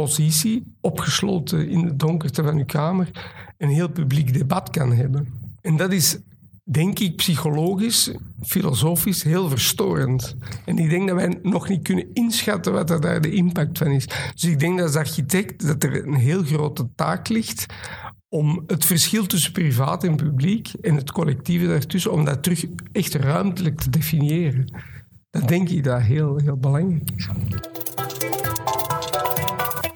positie, 0.00 0.74
opgesloten 0.80 1.68
in 1.68 1.82
de 1.82 1.96
donkerte 1.96 2.42
van 2.42 2.58
je 2.58 2.64
kamer, 2.64 3.10
een 3.58 3.68
heel 3.68 3.88
publiek 3.88 4.32
debat 4.32 4.70
kan 4.70 4.92
hebben. 4.92 5.28
En 5.60 5.76
dat 5.76 5.92
is 5.92 6.18
denk 6.62 6.98
ik, 6.98 7.16
psychologisch, 7.16 8.10
filosofisch 8.42 9.22
heel 9.22 9.48
verstorend. 9.48 10.36
En 10.64 10.78
ik 10.78 10.90
denk 10.90 11.08
dat 11.08 11.16
wij 11.16 11.38
nog 11.42 11.68
niet 11.68 11.82
kunnen 11.82 12.06
inschatten 12.12 12.72
wat 12.72 12.90
er 12.90 13.00
daar 13.00 13.20
de 13.20 13.32
impact 13.32 13.78
van 13.78 13.86
is. 13.86 14.06
Dus 14.34 14.44
ik 14.44 14.58
denk 14.58 14.78
dat 14.78 14.86
als 14.86 14.96
architect 14.96 15.66
dat 15.66 15.82
er 15.82 16.06
een 16.06 16.14
heel 16.14 16.42
grote 16.42 16.88
taak 16.94 17.28
ligt 17.28 17.66
om 18.28 18.62
het 18.66 18.84
verschil 18.84 19.26
tussen 19.26 19.52
privaat 19.52 20.04
en 20.04 20.16
publiek 20.16 20.68
en 20.80 20.94
het 20.94 21.12
collectieve 21.12 21.66
daartussen, 21.66 22.12
om 22.12 22.24
dat 22.24 22.42
terug 22.42 22.64
echt 22.92 23.14
ruimtelijk 23.14 23.80
te 23.80 23.90
definiëren. 23.90 24.72
Dat 25.30 25.48
denk 25.48 25.68
ik 25.68 25.84
dat 25.84 26.00
heel, 26.00 26.36
heel 26.36 26.56
belangrijk 26.56 27.10
is. 27.16 27.28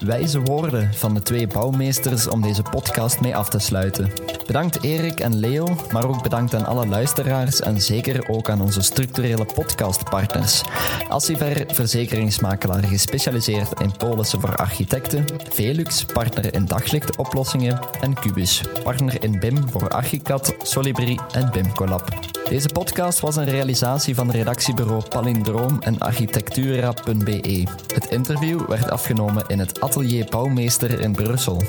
Wijze 0.05 0.41
woorden 0.41 0.93
van 0.93 1.13
de 1.13 1.21
twee 1.21 1.47
bouwmeesters 1.47 2.27
om 2.27 2.41
deze 2.41 2.61
podcast 2.61 3.21
mee 3.21 3.35
af 3.35 3.49
te 3.49 3.59
sluiten. 3.59 4.11
Bedankt 4.45 4.83
Erik 4.83 5.19
en 5.19 5.35
Leo, 5.35 5.77
maar 5.91 6.07
ook 6.07 6.23
bedankt 6.23 6.55
aan 6.55 6.65
alle 6.65 6.87
luisteraars 6.87 7.61
en 7.61 7.81
zeker 7.81 8.29
ook 8.29 8.49
aan 8.49 8.61
onze 8.61 8.81
structurele 8.81 9.45
podcastpartners. 9.45 10.61
Assiver, 11.09 11.63
verzekeringsmakelaar 11.67 12.83
gespecialiseerd 12.83 13.81
in 13.81 13.91
polissen 13.97 14.41
voor 14.41 14.55
architecten, 14.55 15.25
Velux, 15.49 16.05
partner 16.05 16.53
in 16.53 16.65
daglichtoplossingen 16.65 17.79
en 18.01 18.13
Cubus, 18.13 18.61
partner 18.83 19.23
in 19.23 19.39
BIM 19.39 19.69
voor 19.69 19.89
Archicad, 19.89 20.55
Solibri 20.61 21.19
en 21.31 21.51
BIM 21.51 21.73
Collab. 21.73 22.34
Deze 22.49 22.69
podcast 22.69 23.19
was 23.19 23.35
een 23.35 23.45
realisatie 23.45 24.15
van 24.15 24.31
redactiebureau 24.31 25.03
Palindroom 25.09 25.77
en 25.81 25.99
architectura.be. 25.99 27.67
Het 27.93 28.05
interview 28.09 28.67
werd 28.67 28.89
afgenomen 28.89 29.43
in 29.47 29.59
het 29.59 29.81
atelier 29.81 30.27
Bouwmeester 30.29 30.99
in 30.99 31.11
Brussel. 31.11 31.61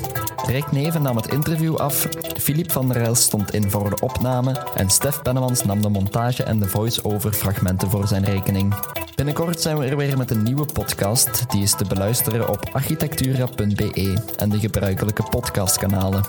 Rick 0.45 0.71
Neven 0.71 1.01
nam 1.01 1.15
het 1.15 1.33
interview 1.33 1.75
af, 1.75 2.07
Philippe 2.39 2.73
van 2.73 2.87
der 2.87 2.97
Rijl 2.97 3.15
stond 3.15 3.53
in 3.53 3.69
voor 3.69 3.89
de 3.89 4.01
opname 4.01 4.51
en 4.75 4.89
Stef 4.89 5.21
Pennemans 5.21 5.65
nam 5.65 5.81
de 5.81 5.89
montage 5.89 6.43
en 6.43 6.59
de 6.59 6.67
voice-over 6.67 7.33
fragmenten 7.33 7.89
voor 7.89 8.07
zijn 8.07 8.25
rekening. 8.25 8.75
Binnenkort 9.15 9.61
zijn 9.61 9.77
we 9.77 9.85
er 9.85 9.97
weer 9.97 10.17
met 10.17 10.31
een 10.31 10.43
nieuwe 10.43 10.65
podcast. 10.65 11.51
Die 11.51 11.61
is 11.61 11.75
te 11.75 11.85
beluisteren 11.87 12.49
op 12.49 12.69
architectura.be 12.71 14.17
en 14.37 14.49
de 14.49 14.59
gebruikelijke 14.59 15.23
podcastkanalen. 15.23 16.21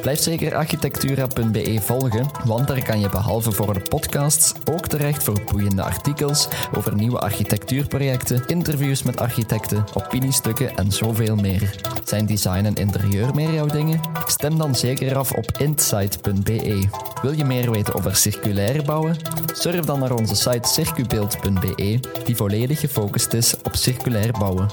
Blijf 0.00 0.20
zeker 0.20 0.54
architectura.be 0.54 1.78
volgen, 1.80 2.30
want 2.44 2.68
daar 2.68 2.82
kan 2.82 3.00
je 3.00 3.08
behalve 3.08 3.52
voor 3.52 3.74
de 3.74 3.80
podcasts 3.80 4.52
ook 4.64 4.86
terecht 4.86 5.22
voor 5.22 5.40
boeiende 5.50 5.82
artikels 5.82 6.48
over 6.76 6.94
nieuwe 6.94 7.18
architectuurprojecten, 7.18 8.42
interviews 8.46 9.02
met 9.02 9.20
architecten, 9.20 9.84
opiniestukken 9.94 10.76
en 10.76 10.92
zoveel 10.92 11.36
meer. 11.36 11.74
Zijn 12.04 12.26
design 12.26 12.64
en 12.64 12.74
interieur 12.74 13.34
meer 13.34 13.52
jouw 13.52 13.66
dingen? 13.66 14.00
Stem 14.26 14.58
dan 14.58 14.74
zeker 14.74 15.16
af 15.16 15.32
op 15.32 15.58
insight.be. 15.58 16.88
Wil 17.22 17.32
je 17.32 17.44
meer 17.44 17.70
weten 17.70 17.94
over 17.94 18.16
circulair 18.16 18.84
bouwen? 18.84 19.16
Surf 19.52 19.84
dan 19.84 19.98
naar 19.98 20.12
onze 20.12 20.34
site 20.34 20.68
circubeeld.be, 20.68 22.00
die 22.24 22.36
volledig 22.36 22.80
gefocust 22.80 23.32
is 23.32 23.54
op 23.62 23.76
circulair 23.76 24.32
bouwen. 24.38 24.68